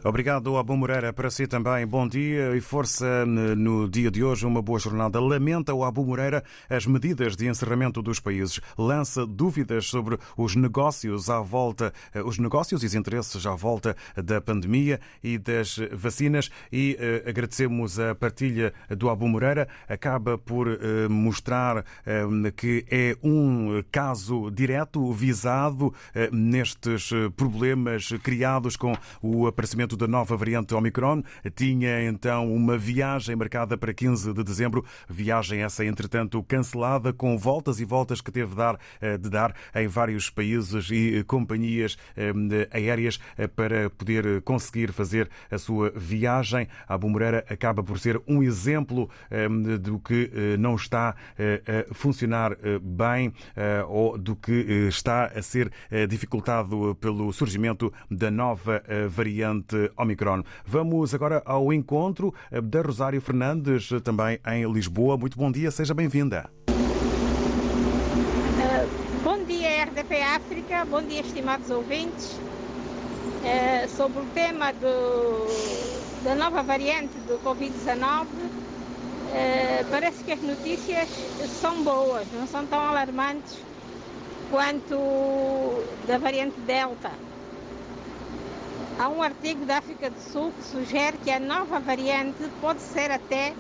Obrigado, 0.04 0.58
Abu 0.58 0.78
Moreira. 0.78 1.12
Para 1.12 1.30
si 1.30 1.48
também, 1.48 1.86
bom 1.86 2.08
dia 2.08 2.56
e 2.56 2.62
força 2.62 3.26
no 3.26 3.90
dia 3.90 4.12
de 4.12 4.24
hoje. 4.24 4.46
Uma 4.46 4.62
boa 4.62 4.80
jornada. 4.80 5.20
Lamenta 5.20 5.74
o 5.74 5.84
Abu 5.84 6.06
Moreira 6.06 6.44
as 6.70 6.86
medidas 6.86 7.36
de 7.36 7.48
encerramento 7.48 8.02
dos 8.02 8.20
países. 8.20 8.62
Lança 8.78 9.26
dúvidas 9.26 9.88
sobre 9.88 10.18
os 10.38 10.56
negócios 10.56 11.30
à 11.30 11.40
volta, 11.40 11.92
eh, 12.14 12.22
os 12.22 12.38
negócios 12.38 12.84
e 12.84 12.86
os 12.86 12.96
interesses 12.96 13.46
à 13.46 13.56
volta 13.56 13.96
da 14.16 14.40
pandemia 14.40 15.00
e 15.24 15.38
das 15.38 15.80
vacinas. 15.92 16.50
E 16.72 16.96
eh, 17.00 17.24
agradecemos 17.28 18.00
a 18.00 18.14
partilha 18.14 18.74
do 18.90 19.10
Abu 19.10 19.28
Moreira. 19.28 19.68
Acaba 19.90 20.38
por 20.38 20.68
eh, 20.68 21.08
mostrar 21.10 21.84
eh, 22.06 22.24
que 22.56 22.86
é 22.90 23.18
um 23.24 23.84
caso 23.92 24.52
direto 24.52 25.12
visado 25.12 25.94
nestes 26.32 27.12
problemas 27.36 28.10
criados 28.24 28.76
com 28.76 28.96
o 29.22 29.48
aparecimento 29.48 29.87
da 29.96 30.08
nova 30.08 30.36
variante 30.36 30.74
Omicron. 30.74 31.24
Tinha 31.56 32.04
então 32.04 32.52
uma 32.54 32.78
viagem 32.78 33.36
marcada 33.36 33.78
para 33.78 33.94
15 33.94 34.34
de 34.34 34.44
dezembro, 34.44 34.84
viagem 35.08 35.62
essa, 35.62 35.86
entretanto, 35.86 36.44
cancelada, 36.44 37.14
com 37.14 37.38
voltas 37.38 37.80
e 37.80 37.86
voltas 37.86 38.20
que 38.20 38.32
teve 38.32 38.50
de 38.50 38.56
dar, 38.56 38.80
de 39.20 39.30
dar 39.30 39.56
em 39.76 39.88
vários 39.88 40.30
países 40.30 40.90
e 40.92 41.24
companhias 41.26 41.98
aéreas 42.72 43.20
para 43.56 43.90
poder 43.92 44.42
conseguir 44.42 44.92
fazer 44.92 45.30
a 45.52 45.58
sua 45.58 45.92
viagem. 45.96 46.68
A 46.88 46.98
Moreira 46.98 47.46
acaba 47.50 47.84
por 47.84 48.00
ser 48.00 48.22
um 48.28 48.42
exemplo 48.42 49.10
do 49.82 50.00
que 50.00 50.32
não 50.60 50.76
está 50.76 51.16
a 51.38 51.94
funcionar 51.94 52.58
bem 52.82 53.32
ou 53.88 54.18
do 54.18 54.36
que 54.36 54.88
está 54.88 55.26
a 55.26 55.42
ser 55.42 55.72
dificultado 56.10 56.98
pelo 57.00 57.32
surgimento 57.32 57.94
da 58.10 58.32
nova 58.32 58.82
variante 59.10 59.77
Omicron. 59.98 60.44
Vamos 60.66 61.14
agora 61.14 61.42
ao 61.46 61.72
encontro 61.74 62.34
da 62.64 62.82
Rosário 62.82 63.22
Fernandes, 63.22 63.90
também 64.04 64.40
em 64.48 64.72
Lisboa. 64.72 65.18
Muito 65.18 65.38
bom 65.38 65.52
dia, 65.52 65.72
seja 65.72 65.94
bem-vinda. 65.94 66.50
Uh, 68.58 68.88
bom 69.24 69.44
dia, 69.44 69.86
RDP 69.86 70.22
África. 70.22 70.86
Bom 70.86 71.02
dia, 71.02 71.22
estimados 71.22 71.70
ouvintes. 71.70 72.40
Sobre 73.96 74.20
o 74.20 74.26
tema 74.34 74.74
do, 74.74 75.48
da 76.24 76.36
nova 76.36 76.62
variante 76.64 77.18
do 77.28 77.40
Covid-19, 77.44 78.26
uh, 78.26 78.28
parece 79.90 80.24
que 80.24 80.34
as 80.34 80.42
notícias 80.42 81.08
são 81.62 81.82
boas, 81.84 82.28
não 82.34 82.46
são 82.46 82.66
tão 82.66 82.80
alarmantes 82.80 83.58
quanto 84.52 85.84
da 86.08 86.18
variante 86.18 86.60
Delta. 86.62 87.12
Há 89.00 89.10
um 89.10 89.22
artigo 89.22 89.64
da 89.64 89.78
África 89.78 90.10
do 90.10 90.20
Sul 90.20 90.52
que 90.52 90.64
sugere 90.64 91.20
que 91.20 91.30
a 91.30 91.40
nova 91.40 91.80
variante 91.80 92.50
pode 92.60 92.82
ser 92.82 93.12
até, 93.12 93.54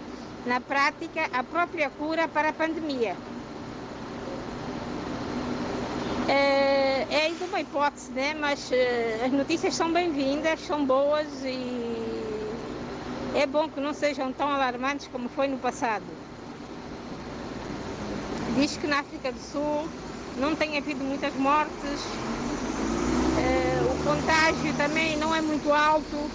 na 0.47 0.59
prática, 0.59 1.29
a 1.31 1.43
própria 1.43 1.91
cura 1.91 2.27
para 2.27 2.49
a 2.49 2.53
pandemia. 2.53 3.15
É, 6.27 7.05
é 7.07 7.25
ainda 7.27 7.45
uma 7.45 7.61
hipótese, 7.61 8.11
né? 8.13 8.33
mas 8.33 8.71
eh, 8.71 9.21
as 9.25 9.31
notícias 9.31 9.75
são 9.75 9.93
bem-vindas, 9.93 10.59
são 10.61 10.83
boas 10.83 11.27
e 11.45 11.95
é 13.35 13.45
bom 13.45 13.69
que 13.69 13.79
não 13.79 13.93
sejam 13.93 14.33
tão 14.33 14.49
alarmantes 14.49 15.07
como 15.07 15.29
foi 15.29 15.47
no 15.47 15.59
passado. 15.59 16.03
Diz 18.55 18.75
que 18.75 18.87
na 18.87 19.01
África 19.01 19.31
do 19.31 19.39
Sul 19.39 19.87
não 20.39 20.55
tem 20.55 20.77
havido 20.77 21.03
muitas 21.03 21.33
mortes, 21.35 22.01
eh, 23.37 23.66
contágio 24.03 24.73
também 24.75 25.17
não 25.17 25.33
é 25.33 25.41
muito 25.41 25.71
alto. 25.71 26.29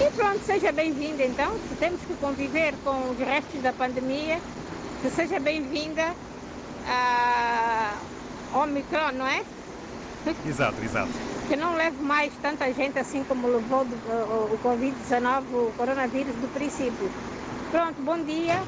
E 0.00 0.10
pronto, 0.12 0.40
seja 0.44 0.72
bem-vinda 0.72 1.22
então. 1.24 1.52
Se 1.68 1.74
temos 1.76 2.00
que 2.02 2.14
conviver 2.14 2.74
com 2.84 3.10
os 3.10 3.18
restos 3.18 3.60
da 3.62 3.72
pandemia, 3.72 4.40
que 5.02 5.10
seja 5.10 5.38
bem-vinda 5.38 6.14
a 6.86 7.92
Omicron, 8.54 9.12
não 9.12 9.26
é? 9.26 9.42
Exato, 10.46 10.82
exato. 10.82 11.12
Que 11.48 11.56
não 11.56 11.74
leve 11.74 12.02
mais 12.02 12.32
tanta 12.42 12.72
gente 12.72 12.98
assim 12.98 13.24
como 13.24 13.48
levou 13.48 13.82
o 13.82 14.58
Covid-19, 14.62 15.42
o 15.52 15.72
coronavírus 15.76 16.34
do 16.36 16.52
princípio. 16.52 17.10
Pronto, 17.70 18.00
bom 18.02 18.22
dia 18.22 18.60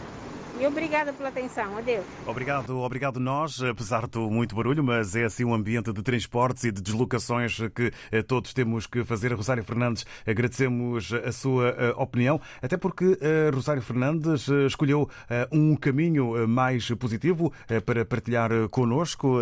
e 0.63 0.67
obrigada 0.67 1.13
pela 1.13 1.29
atenção. 1.29 1.77
Adeus. 1.77 2.05
Obrigado, 2.25 2.79
obrigado 2.79 3.19
nós, 3.19 3.61
apesar 3.61 4.07
do 4.07 4.31
muito 4.31 4.55
barulho, 4.55 4.85
mas 4.85 5.17
é 5.17 5.25
assim 5.25 5.45
um 5.45 5.53
ambiente 5.53 5.93
de 5.93 6.03
transportes 6.03 6.63
e 6.63 6.71
de 6.71 6.81
deslocações 6.81 7.59
que 7.75 7.93
eh, 8.13 8.23
todos 8.23 8.55
temos 8.55 8.87
que 8.87 9.03
fazer. 9.03 9.33
Rosário 9.33 9.65
Fernandes, 9.65 10.07
agradecemos 10.25 11.13
a 11.13 11.33
sua 11.33 11.71
eh, 11.71 11.95
opinião, 11.97 12.41
até 12.63 12.77
porque 12.77 13.19
eh, 13.21 13.51
Rosário 13.53 13.83
Fernandes 13.83 14.47
escolheu 14.67 15.09
um 15.51 15.75
caminho 15.75 16.47
mais 16.47 16.89
positivo 16.91 17.53
para 17.85 18.05
partilhar 18.05 18.51
connosco 18.71 19.39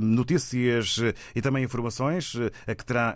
notícias 0.00 0.96
e 1.34 1.40
também 1.40 1.64
informações 1.64 2.34
a 2.66 2.74
que 2.74 2.84
terá 2.84 3.14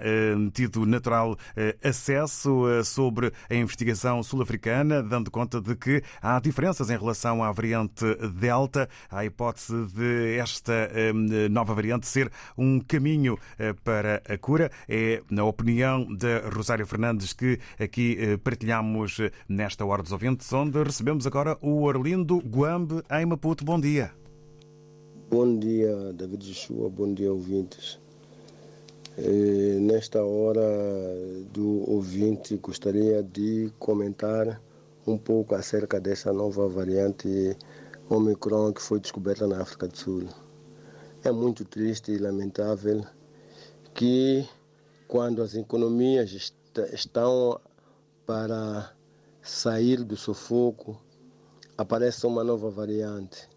tido 0.53 0.85
natural 0.87 1.37
acesso 1.83 2.65
sobre 2.85 3.33
a 3.49 3.55
investigação 3.55 4.23
sul-africana, 4.23 5.03
dando 5.03 5.31
conta 5.31 5.61
de 5.61 5.75
que 5.75 6.03
há 6.21 6.39
diferenças 6.39 6.91
em 6.91 6.97
relação 6.97 7.24
à 7.31 7.53
variante 7.53 8.05
Delta. 8.39 8.89
A 9.11 9.25
hipótese 9.25 9.87
de 9.95 10.37
esta 10.39 10.73
eh, 10.73 11.13
nova 11.49 11.75
variante 11.75 12.07
ser 12.07 12.31
um 12.57 12.81
caminho 12.81 13.39
eh, 13.59 13.73
para 13.85 14.23
a 14.29 14.39
cura. 14.39 14.71
É 14.89 15.23
na 15.31 15.45
opinião 15.45 16.07
da 16.15 16.49
Rosário 16.49 16.87
Fernandes 16.87 17.33
que 17.33 17.59
aqui 17.79 18.17
eh, 18.19 18.37
partilhamos 18.37 19.19
eh, 19.21 19.31
nesta 19.49 19.85
Hora 19.85 20.03
dos 20.03 20.13
Ouvintes, 20.13 20.53
onde 20.53 20.83
recebemos 20.83 21.27
agora 21.27 21.57
o 21.61 21.83
Orlindo 21.83 22.39
Guambe 22.39 23.03
em 23.11 23.27
Maputo. 23.27 23.65
Bom 23.65 23.81
dia. 23.81 24.13
Bom 25.31 25.59
dia, 25.59 26.13
David 26.13 26.47
Joshua, 26.47 26.89
bom 26.89 27.13
dia, 27.13 27.33
ouvintes. 27.33 27.99
Nesta 29.81 30.23
hora 30.23 30.61
do 31.53 31.89
ouvinte, 31.89 32.57
gostaria 32.57 33.23
de 33.23 33.71
comentar 33.79 34.61
um 35.07 35.19
pouco 35.19 35.55
acerca 35.55 36.01
dessa 36.01 36.33
nova 36.33 36.67
variante 36.69 37.57
Omicron 38.09 38.73
que 38.73 38.83
foi 38.83 39.01
descoberta 39.01 39.47
na 39.47 39.61
África 39.63 39.89
do 39.89 39.97
Sul. 39.97 40.29
É 41.23 41.31
muito 41.31 41.65
triste 41.65 42.13
e 42.13 42.19
lamentável 42.19 43.05
que, 43.95 44.47
quando 45.09 45.43
as 45.43 45.55
economias 45.55 46.33
est- 46.33 46.55
estão 46.93 47.61
para 48.27 48.93
sair 49.43 50.03
do 50.05 50.17
sufoco, 50.17 51.01
apareça 51.77 52.27
uma 52.27 52.45
nova 52.45 52.71
variante. 52.71 53.49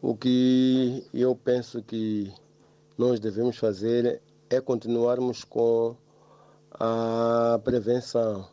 O 0.00 0.16
que 0.16 1.06
eu 1.14 1.34
penso 1.36 1.82
que 1.82 2.32
nós 2.96 3.20
devemos 3.20 3.56
fazer 3.56 4.20
é 4.50 4.60
continuarmos 4.60 5.44
com 5.44 5.96
a 6.72 7.60
prevenção, 7.62 8.48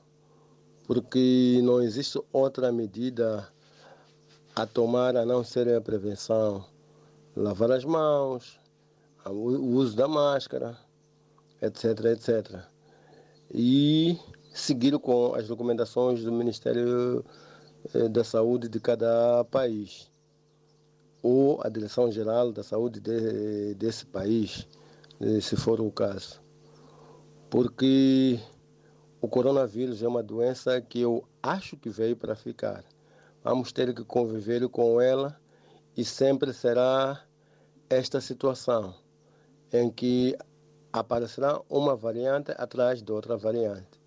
porque 0.90 1.62
não 1.62 1.84
existe 1.84 2.20
outra 2.34 2.72
medida 2.72 3.48
a 4.56 4.66
tomar 4.66 5.16
a 5.16 5.24
não 5.24 5.44
ser 5.44 5.72
a 5.72 5.80
prevenção. 5.80 6.66
Lavar 7.36 7.70
as 7.70 7.86
mãos, 7.86 8.60
o 9.24 9.76
uso 9.76 9.96
da 9.96 10.08
máscara, 10.08 10.76
etc, 11.62 12.06
etc. 12.06 12.64
E 13.54 14.18
seguir 14.52 14.98
com 14.98 15.36
as 15.36 15.48
recomendações 15.48 16.24
do 16.24 16.32
Ministério 16.32 17.24
eh, 17.94 18.10
da 18.10 18.24
Saúde 18.24 18.68
de 18.68 18.80
cada 18.80 19.46
país 19.46 20.10
ou 21.22 21.62
a 21.64 21.70
Direção-Geral 21.70 22.52
da 22.52 22.64
Saúde 22.64 23.00
de- 23.00 23.76
desse 23.76 24.08
país, 24.08 24.68
eh, 25.22 25.40
se 25.40 25.56
for 25.56 25.80
o 25.80 25.92
caso. 25.92 26.42
Porque 27.48 28.40
o 29.22 29.28
coronavírus 29.28 30.02
é 30.02 30.08
uma 30.08 30.24
doença 30.24 30.80
que 30.82 31.02
eu 31.02 31.24
acho 31.44 31.76
que 31.76 31.90
veio 31.90 32.16
para 32.16 32.36
ficar. 32.36 32.84
Vamos 33.44 33.72
ter 33.72 33.94
que 33.94 34.04
conviver 34.04 34.68
com 34.70 35.02
ela 35.02 35.40
e 35.96 36.06
sempre 36.06 36.54
será 36.54 37.22
esta 37.90 38.22
situação 38.22 38.96
em 39.74 39.90
que 39.90 40.38
aparecerá 40.92 41.60
uma 41.70 41.96
variante 41.96 42.52
atrás 42.58 43.02
de 43.02 43.12
outra 43.12 43.36
variante. 43.36 44.00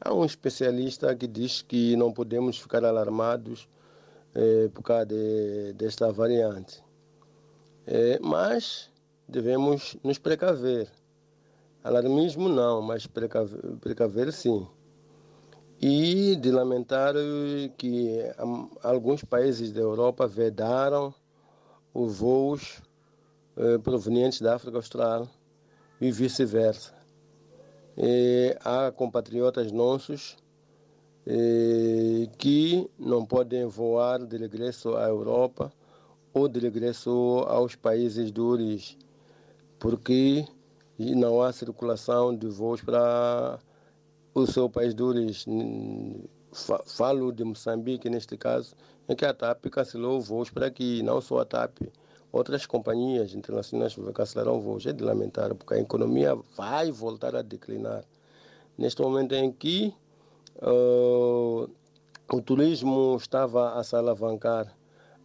Há 0.00 0.14
um 0.14 0.24
especialista 0.24 1.14
que 1.14 1.26
diz 1.26 1.60
que 1.60 1.94
não 1.96 2.12
podemos 2.12 2.58
ficar 2.58 2.84
alarmados 2.84 3.68
eh, 4.34 4.70
por 4.72 4.82
causa 4.82 5.06
de, 5.06 5.74
desta 5.74 6.10
variante. 6.10 6.82
Eh, 7.86 8.18
mas 8.22 8.90
devemos 9.28 9.96
nos 10.02 10.18
precaver. 10.18 10.88
Alarmismo 11.82 12.48
não, 12.48 12.82
mas 12.82 13.06
precaver, 13.06 13.60
precaver 13.80 14.32
sim. 14.32 14.66
E 15.80 16.36
de 16.36 16.50
lamentar 16.50 17.14
que 17.78 18.18
alguns 18.82 19.24
países 19.24 19.72
da 19.72 19.80
Europa 19.80 20.26
vedaram 20.26 21.14
os 21.94 22.18
voos 22.18 22.82
eh, 23.56 23.78
provenientes 23.78 24.40
da 24.42 24.56
África 24.56 24.76
Austral 24.76 25.26
e 26.00 26.12
vice-versa. 26.12 26.94
Há 28.62 28.92
compatriotas 28.92 29.72
nossos 29.72 30.36
eh, 31.26 32.28
que 32.38 32.90
não 32.98 33.24
podem 33.24 33.66
voar 33.66 34.24
de 34.24 34.36
regresso 34.36 34.96
à 34.96 35.08
Europa 35.08 35.72
ou 36.32 36.48
de 36.48 36.60
regresso 36.60 37.44
aos 37.46 37.74
países 37.74 38.32
de 38.32 38.40
origem, 38.40 38.98
porque 39.78 40.46
não 41.14 41.40
há 41.42 41.52
circulação 41.52 42.36
de 42.36 42.46
voos 42.46 42.82
para 42.82 43.58
o 44.34 44.46
seu 44.46 44.68
país 44.68 44.94
de 44.94 45.02
origem. 45.02 46.24
Fa- 46.52 46.82
Falo 46.84 47.32
de 47.32 47.44
Moçambique 47.44 48.10
neste 48.10 48.36
caso, 48.36 48.74
em 49.08 49.14
que 49.14 49.24
a 49.24 49.32
TAP 49.32 49.66
cancelou 49.70 50.20
voos 50.20 50.50
para 50.50 50.66
aqui, 50.66 51.02
não 51.02 51.20
só 51.20 51.38
a 51.40 51.44
TAP. 51.44 51.78
Outras 52.32 52.66
companhias 52.66 53.34
internacionais 53.34 53.96
cancelaram 54.14 54.60
voos. 54.60 54.84
É 54.86 54.92
de 54.92 55.02
lamentar, 55.02 55.54
porque 55.54 55.74
a 55.74 55.78
economia 55.78 56.34
vai 56.56 56.90
voltar 56.90 57.34
a 57.34 57.42
declinar. 57.42 58.04
Neste 58.76 59.00
momento 59.02 59.34
em 59.34 59.50
que 59.52 59.94
ah, 60.60 61.68
o 62.32 62.40
turismo 62.40 63.16
estava 63.16 63.74
a 63.78 63.82
se 63.82 63.96
alavancar, 63.96 64.76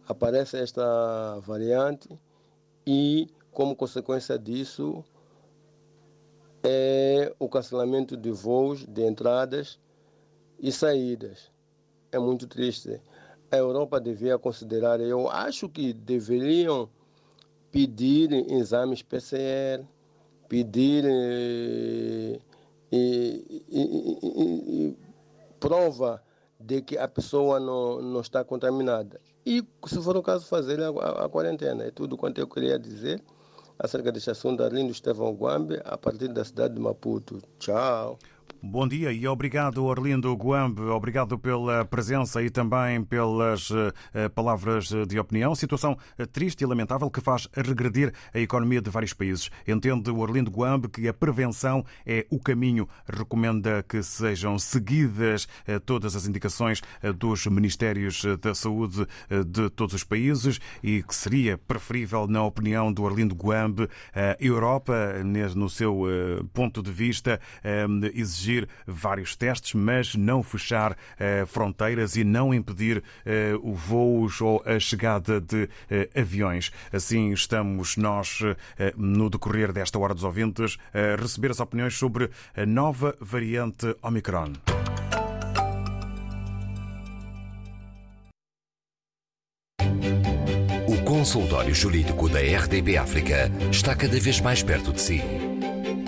aparece 0.08 0.56
esta 0.58 1.38
variante 1.40 2.08
e, 2.86 3.28
como 3.52 3.76
consequência 3.76 4.38
disso, 4.38 5.04
é 6.68 7.32
o 7.38 7.48
cancelamento 7.48 8.16
de 8.16 8.30
voos, 8.32 8.84
de 8.84 9.02
entradas 9.06 9.78
e 10.58 10.72
saídas. 10.72 11.52
É 12.10 12.18
muito 12.18 12.48
triste. 12.48 13.00
A 13.52 13.56
Europa 13.56 14.00
devia 14.00 14.36
considerar, 14.36 15.00
eu 15.00 15.30
acho 15.30 15.68
que 15.68 15.92
deveriam 15.92 16.90
pedir 17.70 18.32
exames 18.50 19.00
PCR, 19.02 19.84
pedir 20.48 21.04
eh, 21.06 22.40
e- 22.90 23.64
e- 23.70 24.88
e- 24.88 24.96
prova 25.60 26.22
de 26.58 26.82
que 26.82 26.98
a 26.98 27.06
pessoa 27.06 27.60
não, 27.60 28.02
não 28.02 28.20
está 28.20 28.42
contaminada. 28.44 29.20
E, 29.44 29.62
se 29.86 30.02
for 30.02 30.16
o 30.16 30.22
caso, 30.22 30.46
fazer 30.46 30.80
a, 30.80 30.88
a- 30.88 31.26
a 31.26 31.28
quarentena. 31.28 31.84
É 31.84 31.90
tudo 31.92 32.16
quanto 32.16 32.40
eu 32.40 32.48
queria 32.48 32.78
dizer 32.78 33.22
acerca 33.78 34.12
deste 34.12 34.30
assunto. 34.30 34.62
Arlindo 34.62 34.92
Estevão 34.92 35.32
Guambe, 35.32 35.80
a 35.84 35.96
partir 35.96 36.28
da 36.28 36.44
cidade 36.44 36.74
de 36.74 36.80
Maputo. 36.80 37.42
Tchau. 37.58 38.18
Bom 38.68 38.88
dia 38.88 39.12
e 39.12 39.28
obrigado, 39.28 39.84
Orlindo 39.84 40.34
Guambe. 40.34 40.82
Obrigado 40.82 41.38
pela 41.38 41.84
presença 41.84 42.42
e 42.42 42.50
também 42.50 43.00
pelas 43.04 43.70
uh, 43.70 43.92
palavras 44.34 44.90
de 45.06 45.18
opinião. 45.20 45.54
Situação 45.54 45.96
triste 46.32 46.62
e 46.62 46.66
lamentável 46.66 47.08
que 47.08 47.20
faz 47.20 47.48
regredir 47.54 48.12
a 48.34 48.40
economia 48.40 48.82
de 48.82 48.90
vários 48.90 49.12
países. 49.12 49.50
Entende 49.68 50.10
o 50.10 50.18
Orlindo 50.18 50.50
Guambe 50.50 50.88
que 50.88 51.06
a 51.06 51.14
prevenção 51.14 51.84
é 52.04 52.26
o 52.28 52.40
caminho. 52.40 52.88
Recomenda 53.08 53.84
que 53.84 54.02
sejam 54.02 54.58
seguidas 54.58 55.46
todas 55.84 56.16
as 56.16 56.26
indicações 56.26 56.82
dos 57.18 57.46
Ministérios 57.46 58.24
da 58.40 58.52
Saúde 58.52 59.06
de 59.46 59.70
todos 59.70 59.94
os 59.94 60.02
países 60.02 60.58
e 60.82 61.04
que 61.04 61.14
seria 61.14 61.56
preferível, 61.56 62.26
na 62.26 62.42
opinião 62.42 62.92
do 62.92 63.04
Orlindo 63.04 63.34
Guambe, 63.34 63.88
a 64.12 64.36
Europa, 64.40 64.94
no 65.54 65.70
seu 65.70 66.04
ponto 66.52 66.82
de 66.82 66.90
vista, 66.90 67.40
exigir 68.12 68.55
vários 68.86 69.34
testes, 69.36 69.74
mas 69.74 70.14
não 70.14 70.42
fechar 70.42 70.96
eh, 71.18 71.44
fronteiras 71.46 72.16
e 72.16 72.24
não 72.24 72.54
impedir 72.54 73.02
eh, 73.24 73.54
o 73.60 73.74
voos 73.74 74.40
ou 74.40 74.62
a 74.64 74.78
chegada 74.78 75.40
de 75.40 75.68
eh, 75.90 76.08
aviões. 76.14 76.70
Assim 76.92 77.32
estamos 77.32 77.96
nós, 77.96 78.40
no 78.96 79.28
decorrer 79.28 79.72
desta 79.72 79.98
hora 79.98 80.14
dos 80.14 80.24
ouvintes, 80.24 80.78
a 80.94 81.20
receber 81.20 81.50
as 81.50 81.60
opiniões 81.60 81.96
sobre 81.96 82.30
a 82.56 82.64
nova 82.64 83.16
variante 83.20 83.94
Omicron. 84.02 84.52
O 90.88 91.04
consultório 91.04 91.74
jurídico 91.74 92.28
da 92.28 92.40
RDB 92.40 92.96
África 92.96 93.50
está 93.70 93.94
cada 93.94 94.18
vez 94.18 94.40
mais 94.40 94.62
perto 94.62 94.92
de 94.92 95.00
si. 95.00 95.22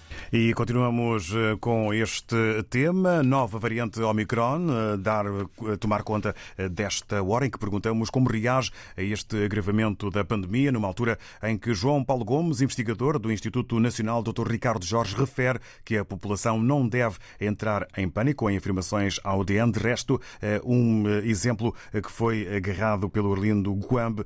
E 0.33 0.53
continuamos 0.53 1.33
eh, 1.35 1.57
com 1.59 1.93
este 1.93 2.63
tema, 2.69 3.21
nova 3.21 3.59
variante 3.59 4.01
Omicron, 4.01 4.65
eh, 4.69 4.97
dar, 4.97 5.25
eh, 5.25 5.75
tomar 5.77 6.03
conta 6.03 6.33
desta 6.71 7.21
hora 7.21 7.45
em 7.45 7.49
que 7.49 7.59
perguntamos 7.59 8.09
como 8.09 8.29
reage 8.29 8.71
a 8.95 9.01
este 9.01 9.43
agravamento 9.43 10.09
da 10.09 10.23
pandemia, 10.23 10.71
numa 10.71 10.87
altura 10.87 11.19
em 11.43 11.57
que 11.57 11.73
João 11.73 12.01
Paulo 12.01 12.23
Gomes, 12.23 12.61
investigador 12.61 13.19
do 13.19 13.29
Instituto 13.29 13.77
Nacional 13.77 14.23
Dr. 14.23 14.49
Ricardo 14.49 14.85
Jorge, 14.85 15.17
refere 15.17 15.59
que 15.83 15.97
a 15.97 16.05
população 16.05 16.61
não 16.63 16.87
deve 16.87 17.17
entrar 17.37 17.85
em 17.97 18.07
pânico 18.07 18.49
em 18.49 18.55
afirmações 18.55 19.19
ao 19.25 19.43
DN. 19.43 19.69
De 19.69 19.79
resto, 19.79 20.21
um 20.63 21.09
exemplo 21.25 21.75
que 21.91 22.09
foi 22.09 22.47
agarrado 22.55 23.09
pelo 23.09 23.31
Orlindo 23.31 23.73
Guambe, 23.73 24.23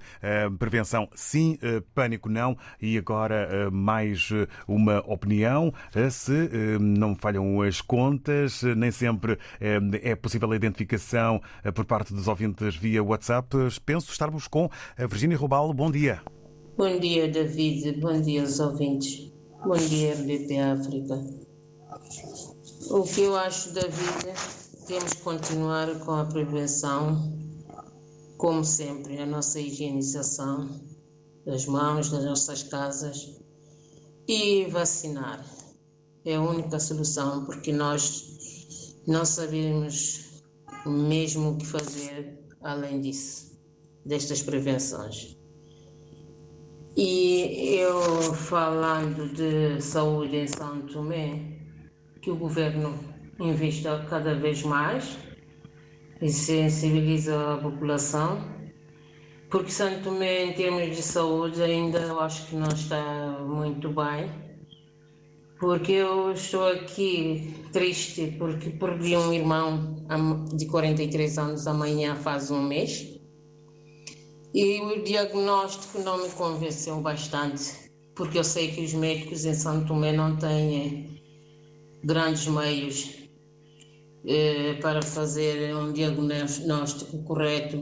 prevenção 0.60 1.10
sim, 1.16 1.58
pânico 1.96 2.30
não, 2.30 2.56
e 2.80 2.98
agora 2.98 3.72
mais 3.72 4.30
uma 4.68 5.00
opinião 5.08 5.74
se 6.10 6.34
eh, 6.34 6.78
não 6.78 7.16
falham 7.16 7.62
as 7.62 7.80
contas, 7.80 8.64
eh, 8.64 8.76
nem 8.76 8.92
sempre 8.92 9.40
eh, 9.62 9.80
é 10.04 10.16
possível 10.16 10.52
a 10.52 10.56
identificação 10.56 11.42
por 11.74 11.86
parte 11.86 12.14
dos 12.14 12.28
ouvintes 12.28 12.76
via 12.76 13.02
WhatsApp. 13.02 13.56
Penso 13.86 14.12
estarmos 14.12 14.46
com 14.48 14.70
a 14.98 15.08
Virginia 15.08 15.38
Rubalo. 15.38 15.74
Bom 15.74 15.90
dia. 15.90 16.22
Bom 16.78 17.00
dia, 17.00 17.32
David. 17.32 17.94
Bom 18.02 18.20
dia 18.20 18.42
aos 18.42 18.60
ouvintes. 18.60 19.32
Bom 19.64 19.78
dia, 19.78 20.14
RDP 20.16 20.60
África. 20.60 21.16
O 22.90 23.04
que 23.04 23.22
eu 23.22 23.36
acho, 23.38 23.74
David, 23.74 24.34
temos 24.86 25.14
que 25.14 25.22
continuar 25.22 25.98
com 26.00 26.12
a 26.12 26.26
prevenção, 26.26 27.34
como 28.38 28.66
sempre, 28.66 29.18
a 29.18 29.26
nossa 29.26 29.62
higienização 29.62 30.70
das 31.46 31.66
mãos, 31.66 32.10
das 32.10 32.26
nossas 32.26 32.64
casas 32.64 33.40
e 34.28 34.66
vacinar 34.66 35.44
é 36.26 36.36
a 36.36 36.42
única 36.42 36.80
solução, 36.80 37.46
porque 37.46 37.72
nós 37.72 39.02
não 39.08 39.24
sabemos 39.24 40.44
mesmo 40.86 41.52
o 41.52 41.58
que 41.58 41.66
fazer 41.66 42.40
além 42.64 43.00
disso, 43.00 43.60
destas 44.04 44.42
prevenções. 44.42 45.38
E 46.98 47.76
eu 47.76 48.34
falando 48.34 49.32
de 49.34 49.82
saúde 49.82 50.38
em 50.38 50.48
São 50.48 50.82
Tomé, 50.88 51.60
que 52.22 52.32
o 52.32 52.36
governo 52.36 52.98
invista 53.40 54.04
cada 54.10 54.34
vez 54.34 54.64
mais 54.64 55.18
e 56.22 56.30
sensibiliza 56.30 57.54
a 57.54 57.58
população, 57.58 58.42
porque 59.52 59.70
São 59.70 60.02
Tomé, 60.02 60.46
em 60.46 60.54
termos 60.54 60.96
de 60.96 61.04
saúde, 61.04 61.62
ainda 61.62 62.00
eu 62.00 62.20
acho 62.20 62.48
que 62.48 62.56
não 62.56 62.70
está 62.70 63.38
muito 63.46 63.90
bem 63.90 64.45
porque 65.60 65.94
eu 65.94 66.32
estou 66.32 66.68
aqui 66.68 67.56
triste 67.72 68.36
porque 68.38 68.70
perdi 68.72 69.16
um 69.16 69.34
irmão 69.34 70.06
de 70.54 70.66
43 70.68 71.38
anos 71.38 71.68
amanhã 71.68 72.16
faz 72.16 72.52
um 72.52 72.62
mês 72.62 73.20
e 74.54 74.82
o 74.82 75.04
diagnóstico 75.04 76.00
não 76.00 76.22
me 76.22 76.30
convenceu 76.30 77.00
bastante 77.02 77.86
porque 78.16 78.38
eu 78.38 78.44
sei 78.44 78.72
que 78.72 78.82
os 78.82 78.94
médicos 78.94 79.46
em 79.46 79.54
São 79.54 79.86
Tomé 79.86 80.14
não 80.14 80.38
têm 80.38 81.22
grandes 82.04 82.48
meios 82.48 83.12
eh, 84.26 84.76
para 84.82 85.02
fazer 85.02 85.76
um 85.76 85.92
diagnóstico 85.92 87.24
correto 87.24 87.82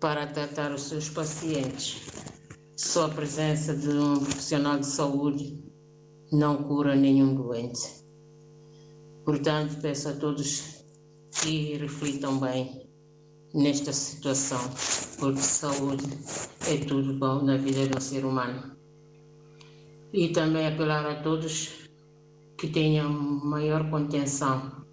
para 0.00 0.26
tratar 0.26 0.72
os 0.72 0.82
seus 0.82 1.08
pacientes. 1.08 2.02
Só 2.76 3.06
a 3.06 3.08
presença 3.08 3.74
de 3.74 3.88
um 3.88 4.20
profissional 4.20 4.78
de 4.78 4.86
saúde 4.86 5.58
não 6.32 6.64
cura 6.64 6.94
nenhum 6.94 7.34
doente. 7.34 8.04
Portanto, 9.24 9.80
peço 9.80 10.08
a 10.08 10.12
todos 10.12 10.84
que 11.40 11.76
reflitam 11.76 12.38
bem 12.38 12.88
nesta 13.54 13.92
situação, 13.92 14.60
porque 15.18 15.40
saúde 15.40 16.04
é 16.68 16.76
tudo 16.84 17.14
bom 17.14 17.42
na 17.42 17.56
vida 17.56 17.86
do 17.88 18.00
ser 18.00 18.24
humano. 18.24 18.76
E 20.12 20.28
também 20.28 20.66
apelar 20.66 21.04
a 21.06 21.22
todos 21.22 21.88
que 22.56 22.68
tenham 22.68 23.10
maior 23.10 23.90
contenção, 23.90 24.84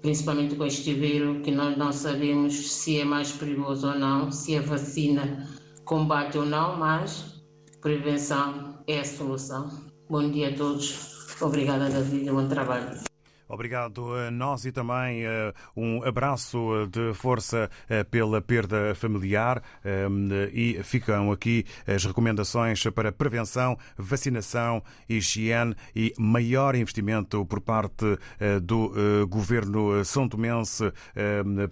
principalmente 0.00 0.56
com 0.56 0.64
este 0.64 0.94
vírus, 0.94 1.42
que 1.42 1.50
nós 1.50 1.76
não 1.76 1.92
sabemos 1.92 2.72
se 2.72 3.00
é 3.00 3.04
mais 3.04 3.32
perigoso 3.32 3.88
ou 3.88 3.98
não, 3.98 4.30
se 4.30 4.56
a 4.56 4.62
vacina 4.62 5.48
combate 5.84 6.38
ou 6.38 6.46
não, 6.46 6.76
mas 6.78 7.42
prevenção 7.80 8.78
é 8.86 9.00
a 9.00 9.04
solução. 9.04 9.91
Bom 10.12 10.30
dia 10.30 10.50
a 10.50 10.54
todos. 10.54 11.40
Obrigada, 11.40 11.88
David. 11.88 12.30
Bom 12.30 12.46
trabalho. 12.46 13.11
Obrigado 13.52 14.14
a 14.14 14.30
nós 14.30 14.64
e 14.64 14.72
também 14.72 15.26
uh, 15.26 15.52
um 15.76 16.02
abraço 16.02 16.88
de 16.90 17.12
força 17.12 17.68
uh, 17.84 18.02
pela 18.06 18.40
perda 18.40 18.94
familiar 18.94 19.58
uh, 19.58 20.48
e 20.54 20.82
ficam 20.82 21.30
aqui 21.30 21.66
as 21.86 22.02
recomendações 22.02 22.82
para 22.84 23.12
prevenção, 23.12 23.76
vacinação, 23.94 24.82
higiene 25.06 25.76
e 25.94 26.14
maior 26.18 26.74
investimento 26.74 27.44
por 27.44 27.60
parte 27.60 28.18
do 28.62 29.26
governo 29.26 30.04
são 30.04 30.28
tomense 30.28 30.92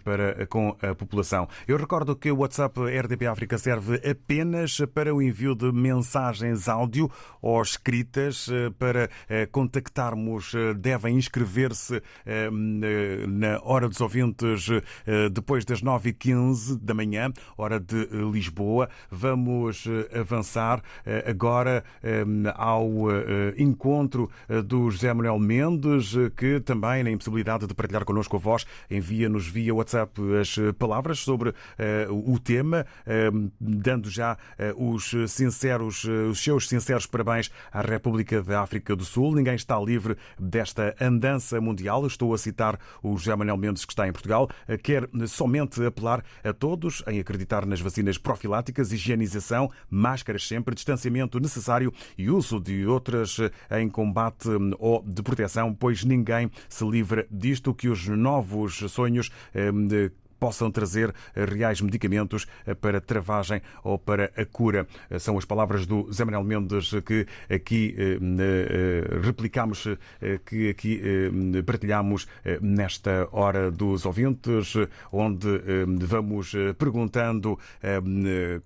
para 0.05 0.47
com 0.47 0.77
a 0.83 0.95
população. 0.95 1.49
Eu 1.67 1.77
recordo 1.77 2.17
que 2.17 2.31
o 2.31 2.39
WhatsApp 2.39 2.81
RDP 2.81 3.27
África 3.27 3.59
serve 3.59 4.01
apenas 4.09 4.81
para 4.93 5.15
o 5.15 5.23
envio 5.23 5.55
de 5.55 5.73
mensagens 5.73 6.69
áudio 6.69 7.11
ou 7.41 7.61
escritas 7.63 8.49
para 8.79 9.09
contactarmos 9.51 10.53
devem 10.77 11.17
inscrever 11.17 11.70
estender-se 11.71 12.03
eh, 12.27 12.51
na 13.27 13.61
hora 13.63 13.89
dos 13.89 14.01
ouvintes 14.01 14.69
eh, 15.07 15.29
depois 15.29 15.65
das 15.65 15.83
9h15 15.83 16.79
da 16.81 16.95
manhã, 16.95 17.33
hora 17.57 17.79
de 17.79 18.09
Lisboa. 18.33 18.89
Vamos 19.11 19.85
avançar 20.15 20.83
agora 21.27 21.85
ao 22.55 22.91
encontro 23.57 24.31
do 24.65 24.91
José 24.91 25.13
Manuel 25.13 25.39
Mendes, 25.39 26.15
que 26.37 26.61
também, 26.61 27.03
na 27.03 27.11
impossibilidade 27.11 27.67
de 27.67 27.75
partilhar 27.75 28.05
connosco 28.05 28.37
a 28.37 28.39
voz, 28.39 28.67
envia-nos 28.91 29.47
via 29.47 29.75
WhatsApp 29.75 30.21
as 30.41 30.57
palavras 30.79 31.21
sobre 31.21 31.55
o 32.11 32.39
tema, 32.39 32.87
dando 33.61 34.11
já 34.11 34.37
os 34.77 35.15
sinceros, 35.29 36.05
os 36.05 36.43
seus 36.43 36.69
sinceros 36.69 37.07
parabéns 37.07 37.51
à 37.73 37.81
República 37.81 38.43
da 38.43 38.61
África 38.61 38.95
do 38.97 39.05
Sul. 39.05 39.35
Ninguém 39.35 39.55
está 39.55 39.79
livre 39.79 40.17
desta 40.39 40.95
andança 41.01 41.50
mundial. 41.59 42.07
Estou 42.07 42.35
a 42.35 42.39
citar 42.39 42.79
o 43.03 43.17
José 43.17 43.35
Manuel 43.35 43.57
Mendes, 43.57 43.85
que 43.85 43.93
está 43.93 44.07
em 44.07 44.13
Portugal. 44.13 44.49
Quer 44.83 45.09
somente 45.27 45.85
apelar 45.85 46.23
a 46.45 46.53
todos 46.53 47.03
em 47.07 47.19
acreditar 47.19 47.65
nas 47.65 47.81
vacinas 47.81 48.19
profiláticas, 48.19 48.93
higienização, 48.93 49.71
máscaras 49.89 50.47
sempre, 50.47 50.75
distanciamento 50.75 51.41
necessário 51.41 51.93
e 52.17 52.31
uso 52.31 52.61
de 52.61 52.87
outras 52.87 53.39
em 53.71 53.89
combate 53.89 54.49
ou 54.79 55.03
de 55.03 55.23
proteção, 55.23 55.75
pois 55.75 56.05
ninguém 56.05 56.51
se 56.69 56.85
livra 56.85 57.27
disto 57.31 57.75
que 57.75 57.89
os 57.89 58.07
novos 58.07 58.77
sonhos 58.91 59.31
possam 60.41 60.71
trazer 60.71 61.15
reais 61.35 61.81
medicamentos 61.81 62.47
para 62.81 63.01
travagem 63.01 63.61
ou 63.85 63.99
para 63.99 64.33
a 64.37 64.45
cura. 64.45 64.87
São 65.19 65.37
as 65.37 65.45
palavras 65.45 65.87
do 65.87 66.11
Zé 66.11 66.25
Manuel 66.25 66.45
Mendes 66.45 66.91
que 67.05 67.27
aqui 67.49 67.95
eh, 67.99 68.19
eh, 68.39 69.21
replicamos, 69.23 69.87
eh, 70.21 70.41
que 70.45 70.71
aqui 70.71 71.01
partilhamos 71.67 72.27
nesta 72.61 73.29
hora 73.33 73.71
dos 73.71 74.07
ouvintes, 74.07 74.75
onde 75.13 75.61
vamos 76.07 76.55
perguntando 76.79 77.59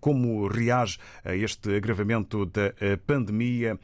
como 0.01 0.49
reage 0.49 0.99
a 1.25 1.35
este 1.35 1.77
agravamento 1.77 2.47
da 2.47 2.73
pandemia 3.07 3.79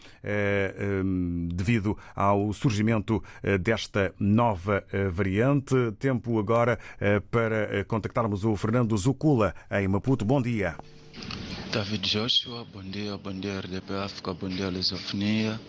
devido 1.48 1.96
ao 2.14 2.52
surgimento 2.52 3.22
desta 3.60 4.12
nova 4.18 4.84
variante. 5.12 5.92
Tempo 5.98 6.38
agora 6.38 6.78
para 7.30 7.79
contactarmos 7.84 8.44
o 8.44 8.56
Fernando 8.56 8.96
Zucula 8.96 9.54
em 9.70 9.88
Maputo. 9.88 10.24
Bom 10.24 10.40
dia. 10.40 10.76
David 11.72 12.02
Joshua, 12.10 12.66
bom 12.72 12.82
dia, 12.82 13.16
bom 13.16 13.32
dia 13.32 13.60
RDP 13.60 13.94
África, 13.94 14.34
bom 14.34 14.48
dia 14.48 14.68
Lusofonia. 14.68 15.60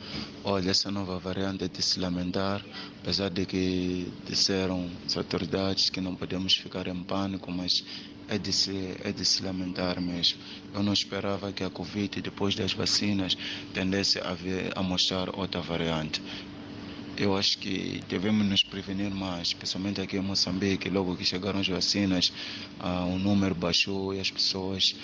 Olha, 0.43 0.71
essa 0.71 0.89
nova 0.89 1.19
variante 1.19 1.65
é 1.65 1.67
de 1.67 1.79
se 1.79 1.99
lamentar, 1.99 2.65
apesar 3.01 3.29
de 3.29 3.45
que 3.45 4.11
disseram 4.25 4.89
as 5.05 5.15
autoridades 5.15 5.91
que 5.91 6.01
não 6.01 6.15
podemos 6.15 6.55
ficar 6.55 6.87
em 6.87 7.03
pânico, 7.03 7.51
mas 7.51 7.83
é 8.27 8.37
de 8.37 8.51
se, 8.51 8.95
é 9.03 9.11
de 9.11 9.23
se 9.23 9.43
lamentar 9.43 10.01
mesmo. 10.01 10.39
Eu 10.73 10.81
não 10.81 10.93
esperava 10.93 11.51
que 11.51 11.63
a 11.63 11.69
Covid, 11.69 12.21
depois 12.21 12.55
das 12.55 12.73
vacinas, 12.73 13.37
tendesse 13.73 14.19
a, 14.21 14.33
ver, 14.33 14.71
a 14.75 14.81
mostrar 14.81 15.29
outra 15.37 15.61
variante. 15.61 16.19
Eu 17.21 17.37
acho 17.37 17.59
que 17.59 18.01
devemos 18.09 18.43
nos 18.47 18.63
prevenir 18.63 19.11
mais, 19.11 19.49
especialmente 19.49 20.01
aqui 20.01 20.17
em 20.17 20.21
Moçambique, 20.21 20.89
logo 20.89 21.15
que 21.15 21.23
chegaram 21.23 21.59
as 21.59 21.67
vacinas, 21.67 22.33
o 23.13 23.19
número 23.19 23.53
baixou 23.53 24.11
e 24.11 24.19
as 24.19 24.31
pessoas 24.31 24.95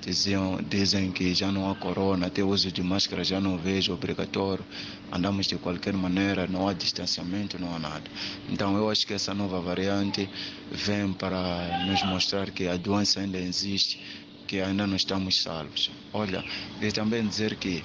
diziam, 0.00 0.60
dizem 0.70 1.10
que 1.10 1.34
já 1.34 1.50
não 1.50 1.68
há 1.68 1.74
corona, 1.74 2.28
até 2.28 2.44
o 2.44 2.48
uso 2.50 2.70
de 2.70 2.80
máscara 2.80 3.24
já 3.24 3.40
não 3.40 3.58
vejo 3.58 3.92
obrigatório, 3.92 4.64
andamos 5.10 5.48
de 5.48 5.56
qualquer 5.56 5.94
maneira, 5.94 6.46
não 6.46 6.68
há 6.68 6.72
distanciamento, 6.72 7.58
não 7.58 7.74
há 7.74 7.78
nada. 7.80 8.08
Então 8.48 8.76
eu 8.76 8.88
acho 8.88 9.04
que 9.04 9.12
essa 9.12 9.34
nova 9.34 9.60
variante 9.60 10.30
vem 10.70 11.12
para 11.12 11.86
nos 11.88 12.04
mostrar 12.04 12.52
que 12.52 12.68
a 12.68 12.76
doença 12.76 13.18
ainda 13.18 13.40
existe, 13.40 14.00
que 14.46 14.60
ainda 14.60 14.86
não 14.86 14.94
estamos 14.94 15.42
salvos. 15.42 15.90
Olha, 16.12 16.44
e 16.80 16.92
também 16.92 17.26
dizer 17.26 17.56
que 17.56 17.82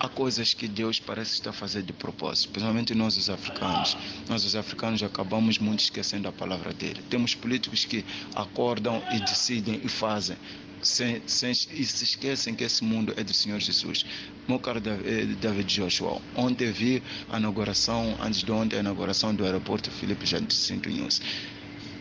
há 0.00 0.08
coisas 0.08 0.54
que 0.54 0.66
Deus 0.66 0.98
parece 0.98 1.34
estar 1.34 1.52
fazer 1.52 1.82
de 1.82 1.92
propósito, 1.92 2.48
principalmente 2.50 2.94
nós 2.94 3.16
os 3.18 3.28
africanos. 3.28 3.96
Nós 4.28 4.44
os 4.44 4.56
africanos 4.56 5.02
acabamos 5.02 5.58
muito 5.58 5.80
esquecendo 5.80 6.26
a 6.26 6.32
palavra 6.32 6.72
dele. 6.72 7.02
Temos 7.10 7.34
políticos 7.34 7.84
que 7.84 8.04
acordam 8.34 9.02
e 9.12 9.20
decidem 9.20 9.80
e 9.84 9.88
fazem. 9.88 10.36
Sem, 10.82 11.20
sem, 11.26 11.50
e 11.50 11.84
se 11.84 12.04
esquecem 12.04 12.54
que 12.54 12.64
esse 12.64 12.82
mundo 12.82 13.12
é 13.14 13.22
do 13.22 13.34
Senhor 13.34 13.60
Jesus. 13.60 14.06
Meu 14.48 14.58
caro 14.58 14.80
David 14.80 15.74
Joshua, 15.74 16.22
ontem 16.34 16.72
vi 16.72 17.02
a 17.30 17.38
inauguração, 17.38 18.16
antes 18.18 18.42
de 18.42 18.50
ontem, 18.50 18.76
a 18.76 18.80
inauguração 18.80 19.34
do 19.34 19.44
aeroporto 19.44 19.90
Filipe 19.90 20.24
Jacinto 20.24 20.88
News. 20.88 21.20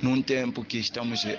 Num 0.02 0.22
tempo 0.22 0.64
que 0.64 0.78
estamos 0.78 1.26
em, 1.26 1.36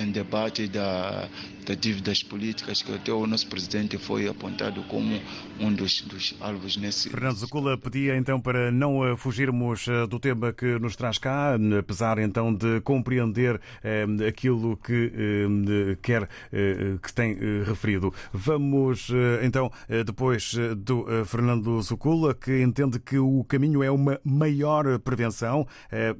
em 0.00 0.12
debate 0.12 0.68
da, 0.68 1.28
dívidas 1.76 2.22
políticas, 2.22 2.82
que 2.82 2.94
até 2.94 3.12
o 3.12 3.26
nosso 3.26 3.48
presidente 3.48 3.98
foi 3.98 4.28
apontado 4.28 4.82
como 4.84 5.20
um 5.60 5.72
dos, 5.72 6.02
dos 6.02 6.34
alvos 6.40 6.76
nesse. 6.76 7.10
Fernando 7.10 7.36
Zucula 7.36 7.76
pedia 7.76 8.16
então 8.16 8.40
para 8.40 8.70
não 8.70 9.16
fugirmos 9.16 9.86
do 10.08 10.18
tema 10.18 10.52
que 10.52 10.78
nos 10.78 10.96
traz 10.96 11.18
cá, 11.18 11.56
apesar 11.78 12.18
então 12.18 12.54
de 12.54 12.80
compreender 12.80 13.60
eh, 13.82 14.06
aquilo 14.28 14.76
que 14.76 15.12
eh, 15.14 15.96
quer, 16.02 16.28
eh, 16.52 16.96
que 17.02 17.12
tem 17.12 17.36
referido. 17.64 18.12
Vamos 18.32 19.08
então, 19.42 19.70
depois 20.04 20.54
do 20.76 21.06
Fernando 21.24 21.80
Zucula, 21.82 22.34
que 22.34 22.62
entende 22.62 22.98
que 22.98 23.18
o 23.18 23.44
caminho 23.44 23.82
é 23.82 23.90
uma 23.90 24.20
maior 24.24 24.98
prevenção 24.98 25.66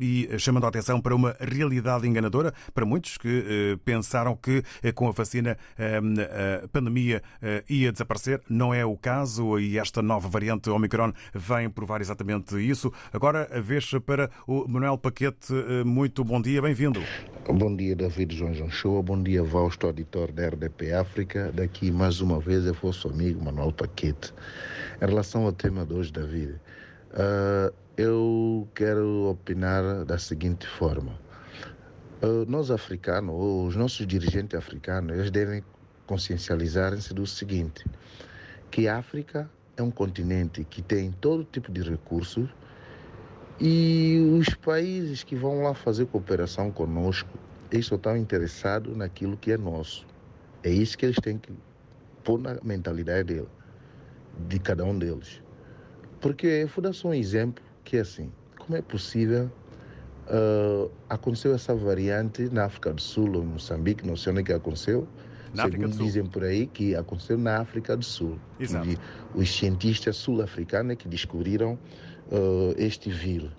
e 0.01 0.28
chamando 0.38 0.64
a 0.64 0.68
atenção 0.68 1.01
para 1.01 1.14
uma 1.14 1.36
realidade 1.40 2.07
enganadora 2.07 2.53
para 2.74 2.84
muitos 2.84 3.16
que 3.16 3.78
pensaram 3.84 4.36
que 4.36 4.62
com 4.94 5.09
a 5.09 5.12
vacina 5.12 5.38
a 5.47 6.68
pandemia 6.68 7.22
ia 7.68 7.93
desaparecer. 7.93 8.41
Não 8.49 8.72
é 8.72 8.84
o 8.84 8.97
caso 8.97 9.59
e 9.59 9.78
esta 9.78 10.03
nova 10.03 10.28
variante 10.28 10.70
Omicron 10.70 11.12
vem 11.34 11.68
provar 11.70 12.01
exatamente 12.01 12.57
isso. 12.57 12.93
Agora, 13.12 13.49
a 13.53 13.61
vez 13.61 13.91
para 14.05 14.30
o 14.47 14.66
Manuel 14.68 14.99
Paquete. 14.99 15.53
Muito 15.84 16.24
bom 16.24 16.41
dia, 16.41 16.61
bem-vindo. 16.61 17.03
Bom 17.47 17.74
dia, 17.74 17.97
David 17.97 18.36
João 18.36 18.70
Show. 18.70 19.03
Bom 19.03 19.22
dia, 19.22 19.43
Vausto, 19.43 19.86
auditor 19.86 20.32
da 20.32 20.49
RDP 20.49 20.93
África. 20.93 21.51
Daqui, 21.53 21.91
mais 21.91 22.20
uma 22.20 22.39
vez, 22.39 22.66
é 22.66 22.72
vosso 22.72 23.09
amigo 23.09 23.43
Manuel 23.43 23.72
Paquete. 23.72 24.34
Em 25.01 25.07
relação 25.07 25.45
ao 25.45 25.53
tema 25.53 25.86
de 25.86 25.95
hoje, 25.95 26.12
David, 26.12 26.55
uh, 27.12 27.74
eu 27.97 28.68
quero 28.74 29.30
opinar 29.30 30.05
da 30.05 30.18
seguinte 30.18 30.66
forma. 30.66 31.18
Nós 32.48 32.68
africanos, 32.72 33.32
os 33.68 33.76
nossos 33.76 34.04
dirigentes 34.04 34.58
africanos, 34.58 35.16
eles 35.16 35.30
devem 35.30 35.62
consciencializar-se 36.04 37.14
do 37.14 37.24
seguinte, 37.24 37.86
que 38.72 38.88
a 38.88 38.98
África 38.98 39.48
é 39.76 39.82
um 39.82 39.90
continente 39.90 40.64
que 40.64 40.82
tem 40.82 41.12
todo 41.12 41.44
tipo 41.44 41.70
de 41.70 41.80
recursos 41.80 42.50
e 43.60 44.18
os 44.36 44.52
países 44.56 45.22
que 45.22 45.36
vão 45.36 45.62
lá 45.62 45.74
fazer 45.74 46.06
cooperação 46.06 46.72
conosco, 46.72 47.28
eles 47.70 47.86
só 47.86 47.94
estão 47.94 48.16
interessados 48.16 48.96
naquilo 48.96 49.36
que 49.36 49.52
é 49.52 49.56
nosso. 49.56 50.04
É 50.64 50.70
isso 50.70 50.98
que 50.98 51.06
eles 51.06 51.20
têm 51.22 51.38
que 51.38 51.52
pôr 52.24 52.40
na 52.40 52.58
mentalidade 52.64 53.32
dele, 53.32 53.48
de 54.48 54.58
cada 54.58 54.84
um 54.84 54.98
deles. 54.98 55.40
Porque 56.20 56.66
vou 56.74 56.82
dar 56.82 56.92
só 56.92 57.10
um 57.10 57.14
exemplo 57.14 57.62
que 57.84 57.96
é 57.96 58.00
assim, 58.00 58.32
como 58.58 58.76
é 58.76 58.82
possível 58.82 59.48
Uh, 60.28 60.90
aconteceu 61.08 61.54
essa 61.54 61.74
variante 61.74 62.50
na 62.50 62.66
África 62.66 62.92
do 62.92 63.00
Sul 63.00 63.34
ou 63.34 63.42
Moçambique, 63.42 64.06
não 64.06 64.14
sei 64.14 64.32
onde 64.32 64.42
é 64.42 64.44
que 64.44 64.52
aconteceu. 64.52 65.08
Na 65.54 65.62
Segundo 65.62 65.88
do 65.88 65.94
Sul. 65.94 66.04
dizem 66.04 66.26
por 66.26 66.44
aí 66.44 66.66
que 66.66 66.94
aconteceu 66.94 67.38
na 67.38 67.60
África 67.60 67.96
do 67.96 68.04
Sul. 68.04 68.38
Exato. 68.60 68.86
E 68.86 68.98
os 69.34 69.50
cientistas 69.50 70.16
sul-africanos 70.16 70.92
é 70.92 70.96
que 70.96 71.08
descobriram 71.08 71.78
uh, 72.30 72.74
este 72.76 73.10
vírus. 73.10 73.50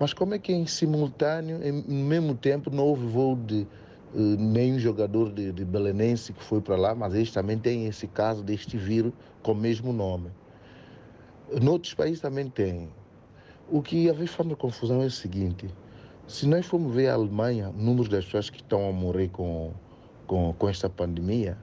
Mas 0.00 0.12
como 0.12 0.34
é 0.34 0.40
que 0.40 0.52
em 0.52 0.66
simultâneo, 0.66 1.60
em, 1.62 1.84
no 1.86 2.04
mesmo 2.04 2.34
tempo, 2.34 2.68
não 2.68 2.84
houve 2.84 3.06
voo 3.06 3.36
de 3.36 3.64
uh, 4.12 4.18
nenhum 4.18 4.80
jogador 4.80 5.32
de, 5.32 5.52
de 5.52 5.64
Belenense 5.64 6.32
que 6.32 6.42
foi 6.42 6.60
para 6.60 6.74
lá, 6.74 6.96
mas 6.96 7.14
eles 7.14 7.30
também 7.30 7.56
têm 7.56 7.86
esse 7.86 8.08
caso 8.08 8.42
deste 8.42 8.76
vírus 8.76 9.12
com 9.40 9.52
o 9.52 9.54
mesmo 9.54 9.92
nome. 9.92 10.30
Noutros 11.62 11.94
países 11.94 12.20
também 12.20 12.48
tem. 12.48 12.88
O 13.70 13.82
que 13.82 14.10
vezes 14.12 14.30
faz 14.30 14.52
confusão 14.54 15.02
é 15.02 15.06
o 15.06 15.10
seguinte: 15.10 15.68
se 16.28 16.46
nós 16.46 16.66
formos 16.66 16.94
ver 16.94 17.08
a 17.08 17.14
Alemanha, 17.14 17.70
o 17.70 17.82
número 17.82 18.06
das 18.06 18.26
pessoas 18.26 18.50
que 18.50 18.60
estão 18.60 18.86
a 18.86 18.92
morrer 18.92 19.28
com, 19.28 19.72
com, 20.26 20.52
com 20.52 20.68
esta 20.68 20.88
pandemia 20.88 21.56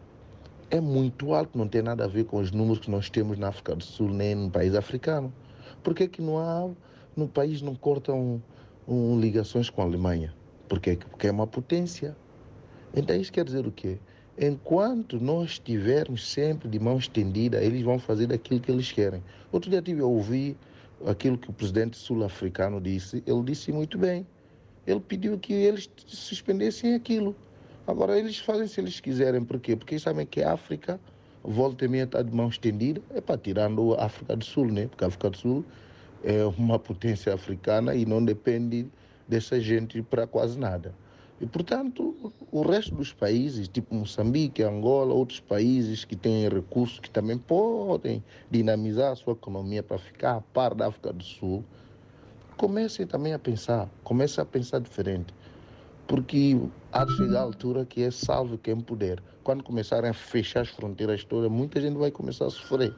é 0.71 0.81
muito 0.81 1.35
alto, 1.35 1.55
não 1.55 1.67
tem 1.67 1.83
nada 1.83 2.03
a 2.03 2.07
ver 2.07 2.25
com 2.25 2.37
os 2.37 2.51
números 2.51 2.79
que 2.79 2.89
nós 2.89 3.07
temos 3.07 3.37
na 3.37 3.49
África 3.49 3.75
do 3.75 3.83
Sul 3.83 4.09
nem 4.09 4.33
no 4.33 4.49
país 4.49 4.73
africano. 4.73 5.31
Por 5.83 5.93
que, 5.93 6.07
que 6.07 6.19
não 6.19 6.39
há, 6.39 6.67
no 7.15 7.27
país 7.27 7.61
não 7.61 7.75
cortam 7.75 8.41
um, 8.87 9.19
ligações 9.19 9.69
com 9.69 9.83
a 9.83 9.85
Alemanha? 9.85 10.33
Porque, 10.67 10.95
porque 10.95 11.27
é 11.27 11.31
uma 11.31 11.45
potência. 11.45 12.17
Então 12.95 13.15
isso 13.15 13.31
quer 13.31 13.45
dizer 13.45 13.67
o 13.67 13.71
quê? 13.71 13.99
Enquanto 14.35 15.19
nós 15.19 15.51
estivermos 15.51 16.27
sempre 16.27 16.67
de 16.67 16.79
mão 16.79 16.97
estendida, 16.97 17.63
eles 17.63 17.83
vão 17.83 17.99
fazer 17.99 18.33
aquilo 18.33 18.59
que 18.59 18.71
eles 18.71 18.91
querem. 18.91 19.23
Outro 19.51 19.69
dia 19.69 19.81
tive 19.81 20.01
a 20.01 20.05
ouvir 20.05 20.57
aquilo 21.05 21.37
que 21.37 21.51
o 21.51 21.53
presidente 21.53 21.97
sul-africano 21.97 22.81
disse, 22.81 23.21
ele 23.27 23.43
disse 23.43 23.71
muito 23.71 23.95
bem. 23.99 24.25
Ele 24.85 24.99
pediu 24.99 25.37
que 25.37 25.53
eles 25.53 25.89
suspendessem 26.07 26.93
aquilo. 26.93 27.35
Agora, 27.87 28.17
eles 28.17 28.37
fazem 28.39 28.67
se 28.67 28.79
eles 28.79 28.99
quiserem. 28.99 29.43
Por 29.43 29.59
quê? 29.59 29.75
Porque 29.75 29.97
sabem 29.99 30.25
que 30.25 30.41
a 30.41 30.53
África, 30.53 30.99
volta 31.43 31.85
e 31.85 31.87
meia, 31.87 32.03
está 32.03 32.21
de 32.21 32.33
mão 32.33 32.49
estendida. 32.49 33.01
É 33.13 33.21
para 33.21 33.37
tirando 33.37 33.93
a 33.95 34.05
África 34.05 34.35
do 34.35 34.43
Sul, 34.43 34.71
né? 34.71 34.87
Porque 34.87 35.03
a 35.03 35.07
África 35.07 35.29
do 35.29 35.37
Sul 35.37 35.65
é 36.23 36.43
uma 36.57 36.79
potência 36.79 37.33
africana 37.33 37.93
e 37.93 38.05
não 38.05 38.23
depende 38.23 38.87
dessa 39.27 39.59
gente 39.59 40.01
para 40.01 40.25
quase 40.25 40.57
nada. 40.57 40.93
E, 41.39 41.45
portanto, 41.45 42.15
o 42.49 42.61
resto 42.61 42.95
dos 42.95 43.11
países, 43.11 43.67
tipo 43.67 43.93
Moçambique, 43.93 44.63
Angola, 44.63 45.13
outros 45.13 45.39
países 45.39 46.05
que 46.05 46.15
têm 46.15 46.47
recursos 46.47 46.99
que 46.99 47.09
também 47.09 47.37
podem 47.37 48.23
dinamizar 48.49 49.11
a 49.11 49.15
sua 49.15 49.33
economia 49.33 49.83
para 49.83 49.97
ficar 49.97 50.37
a 50.37 50.41
par 50.41 50.73
da 50.73 50.87
África 50.87 51.11
do 51.11 51.23
Sul, 51.23 51.63
comecem 52.57 53.05
também 53.05 53.33
a 53.33 53.39
pensar, 53.39 53.89
comecem 54.03 54.41
a 54.41 54.45
pensar 54.45 54.79
diferente. 54.79 55.33
Porque 56.07 56.59
há 56.91 57.03
de 57.03 57.17
chegar 57.17 57.39
a 57.39 57.43
altura 57.43 57.85
que 57.85 58.03
é 58.03 58.11
salvo 58.11 58.57
quem 58.57 58.79
puder. 58.79 59.21
Quando 59.43 59.63
começarem 59.63 60.09
a 60.09 60.13
fechar 60.13 60.61
as 60.61 60.69
fronteiras 60.69 61.23
todas, 61.23 61.49
muita 61.49 61.81
gente 61.81 61.97
vai 61.97 62.11
começar 62.11 62.45
a 62.45 62.49
sofrer. 62.49 62.93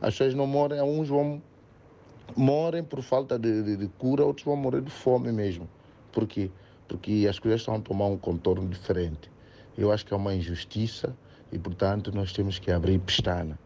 As 0.00 0.14
pessoas 0.14 0.34
não 0.34 0.46
morrem, 0.46 0.80
uns 0.82 1.08
vão 1.08 1.42
morrem 2.36 2.82
por 2.82 3.02
falta 3.02 3.38
de, 3.38 3.62
de, 3.62 3.76
de 3.76 3.88
cura, 3.98 4.24
outros 4.24 4.44
vão 4.44 4.56
morrer 4.56 4.80
de 4.80 4.90
fome 4.90 5.30
mesmo. 5.30 5.68
Por 6.12 6.26
quê? 6.26 6.50
Porque 6.88 7.26
as 7.28 7.38
coisas 7.38 7.60
estão 7.60 7.74
a 7.74 7.80
tomar 7.80 8.06
um 8.06 8.16
contorno 8.16 8.68
diferente. 8.68 9.30
Eu 9.76 9.92
acho 9.92 10.04
que 10.06 10.14
é 10.14 10.16
uma 10.16 10.34
injustiça 10.34 11.14
e, 11.52 11.58
portanto, 11.58 12.12
nós 12.14 12.32
temos 12.32 12.58
que 12.58 12.70
abrir 12.70 12.98
pestana, 13.00 13.58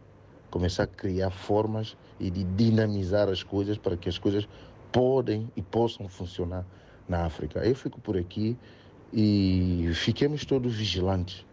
começar 0.50 0.84
a 0.84 0.86
criar 0.86 1.30
formas 1.30 1.96
e 2.18 2.30
de 2.30 2.44
dinamizar 2.44 3.28
as 3.28 3.42
coisas 3.42 3.78
para 3.78 3.96
que 3.96 4.08
as 4.08 4.18
coisas 4.18 4.48
podem 4.92 5.50
e 5.56 5.62
possam 5.62 6.08
funcionar 6.08 6.64
na 7.08 7.24
África. 7.24 7.60
Eu 7.60 7.74
fico 7.74 8.00
por 8.00 8.16
aqui 8.16 8.56
e 9.12 9.90
fiquemos 9.94 10.44
todos 10.44 10.74
vigilantes. 10.74 11.44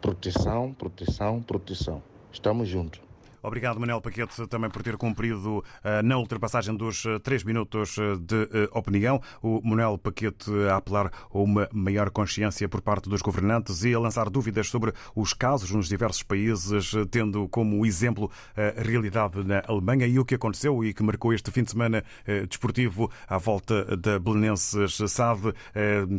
Proteção, 0.00 0.72
proteção, 0.72 1.42
proteção. 1.42 2.02
Estamos 2.32 2.68
juntos. 2.68 3.07
Obrigado, 3.42 3.78
Manel 3.78 4.00
Paquete, 4.00 4.46
também 4.48 4.68
por 4.68 4.82
ter 4.82 4.96
cumprido 4.96 5.58
uh, 5.58 5.64
na 6.02 6.18
ultrapassagem 6.18 6.76
dos 6.76 7.04
uh, 7.04 7.20
três 7.20 7.44
minutos 7.44 7.96
uh, 7.96 8.18
de 8.18 8.48
opinião. 8.72 9.22
O 9.40 9.60
Manuel 9.62 9.96
Paquete 9.96 10.50
a 10.68 10.76
apelar 10.76 11.06
a 11.06 11.38
uma 11.38 11.68
maior 11.72 12.10
consciência 12.10 12.68
por 12.68 12.80
parte 12.80 13.08
dos 13.08 13.22
governantes 13.22 13.84
e 13.84 13.94
a 13.94 13.98
lançar 13.98 14.28
dúvidas 14.28 14.68
sobre 14.68 14.92
os 15.14 15.32
casos 15.32 15.70
nos 15.70 15.88
diversos 15.88 16.22
países, 16.22 16.92
tendo 17.10 17.48
como 17.48 17.86
exemplo 17.86 18.30
a 18.56 18.82
realidade 18.82 19.44
na 19.44 19.62
Alemanha 19.66 20.06
e 20.06 20.18
o 20.18 20.24
que 20.24 20.34
aconteceu 20.34 20.84
e 20.84 20.92
que 20.92 21.02
marcou 21.02 21.32
este 21.32 21.50
fim 21.50 21.62
de 21.62 21.70
semana 21.70 22.04
desportivo 22.48 23.10
à 23.28 23.38
volta 23.38 23.96
da 23.96 24.18
Belenenses 24.18 24.96
SAD, 24.96 25.54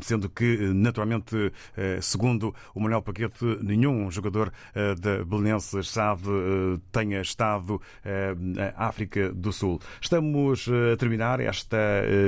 sendo 0.01 0.29
que, 0.29 0.57
naturalmente, 0.73 1.51
segundo 2.01 2.53
o 2.73 2.79
Manuel 2.79 3.01
Paquete, 3.01 3.45
nenhum 3.61 4.09
jogador 4.09 4.51
da 4.99 5.23
Belenenses 5.23 5.89
SAD 5.89 6.21
tem 6.91 7.08
estado 7.13 7.81
na 8.37 8.73
África 8.75 9.31
do 9.31 9.51
Sul. 9.51 9.79
Estamos 10.01 10.67
a 10.93 10.97
terminar 10.97 11.39
esta 11.39 11.77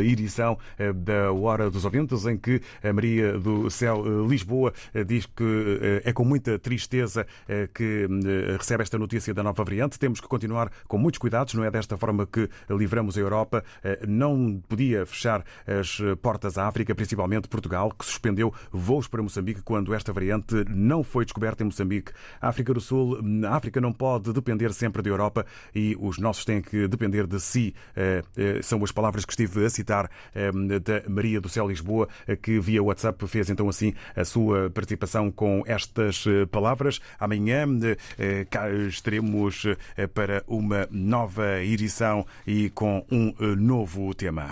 edição 0.03 0.57
da 0.95 1.31
Hora 1.31 1.69
dos 1.69 1.85
Ouvintes, 1.85 2.25
em 2.25 2.37
que 2.37 2.61
a 2.83 2.91
Maria 2.91 3.37
do 3.37 3.69
Céu 3.69 4.03
Lisboa 4.27 4.73
diz 5.05 5.25
que 5.25 6.01
é 6.03 6.11
com 6.13 6.25
muita 6.25 6.57
tristeza 6.59 7.25
que 7.73 8.07
recebe 8.57 8.83
esta 8.83 8.97
notícia 8.97 9.33
da 9.33 9.43
nova 9.43 9.63
variante. 9.63 9.99
Temos 9.99 10.19
que 10.19 10.27
continuar 10.27 10.71
com 10.87 10.97
muitos 10.97 11.19
cuidados, 11.19 11.53
não 11.53 11.63
é 11.63 11.71
desta 11.71 11.97
forma 11.97 12.25
que 12.25 12.49
livramos 12.69 13.17
a 13.17 13.21
Europa. 13.21 13.63
Não 14.07 14.61
podia 14.67 15.05
fechar 15.05 15.43
as 15.67 15.99
portas 16.21 16.57
à 16.57 16.67
África, 16.67 16.95
principalmente 16.95 17.47
Portugal, 17.47 17.91
que 17.91 18.05
suspendeu 18.05 18.53
voos 18.71 19.07
para 19.07 19.21
Moçambique 19.21 19.61
quando 19.61 19.93
esta 19.93 20.13
variante 20.13 20.65
não 20.69 21.03
foi 21.03 21.25
descoberta 21.25 21.63
em 21.63 21.65
Moçambique. 21.65 22.11
A 22.39 22.49
África 22.49 22.73
do 22.73 22.81
Sul, 22.81 23.19
a 23.47 23.55
África 23.55 23.81
não 23.81 23.91
pode 23.91 24.31
depender 24.33 24.70
sempre 24.73 25.01
da 25.01 25.09
Europa 25.09 25.45
e 25.73 25.95
os 25.99 26.17
nossos 26.17 26.45
têm 26.45 26.61
que 26.61 26.87
depender 26.87 27.27
de 27.27 27.39
si. 27.39 27.73
São 28.61 28.83
as 28.83 28.91
palavras 28.91 29.25
que 29.25 29.31
estive 29.31 29.65
a 29.65 29.69
citar 29.69 30.09
da 30.81 31.09
Maria 31.09 31.39
do 31.41 31.49
Céu 31.49 31.67
Lisboa, 31.67 32.07
que 32.41 32.59
via 32.59 32.83
WhatsApp 32.83 33.27
fez 33.27 33.49
então 33.49 33.69
assim 33.69 33.93
a 34.15 34.25
sua 34.25 34.69
participação 34.69 35.31
com 35.31 35.63
estas 35.65 36.25
palavras. 36.51 36.99
Amanhã 37.19 37.65
estaremos 38.87 39.65
para 40.13 40.43
uma 40.47 40.87
nova 40.91 41.61
edição 41.63 42.25
e 42.45 42.69
com 42.69 43.05
um 43.11 43.33
novo 43.55 44.13
tema. 44.13 44.51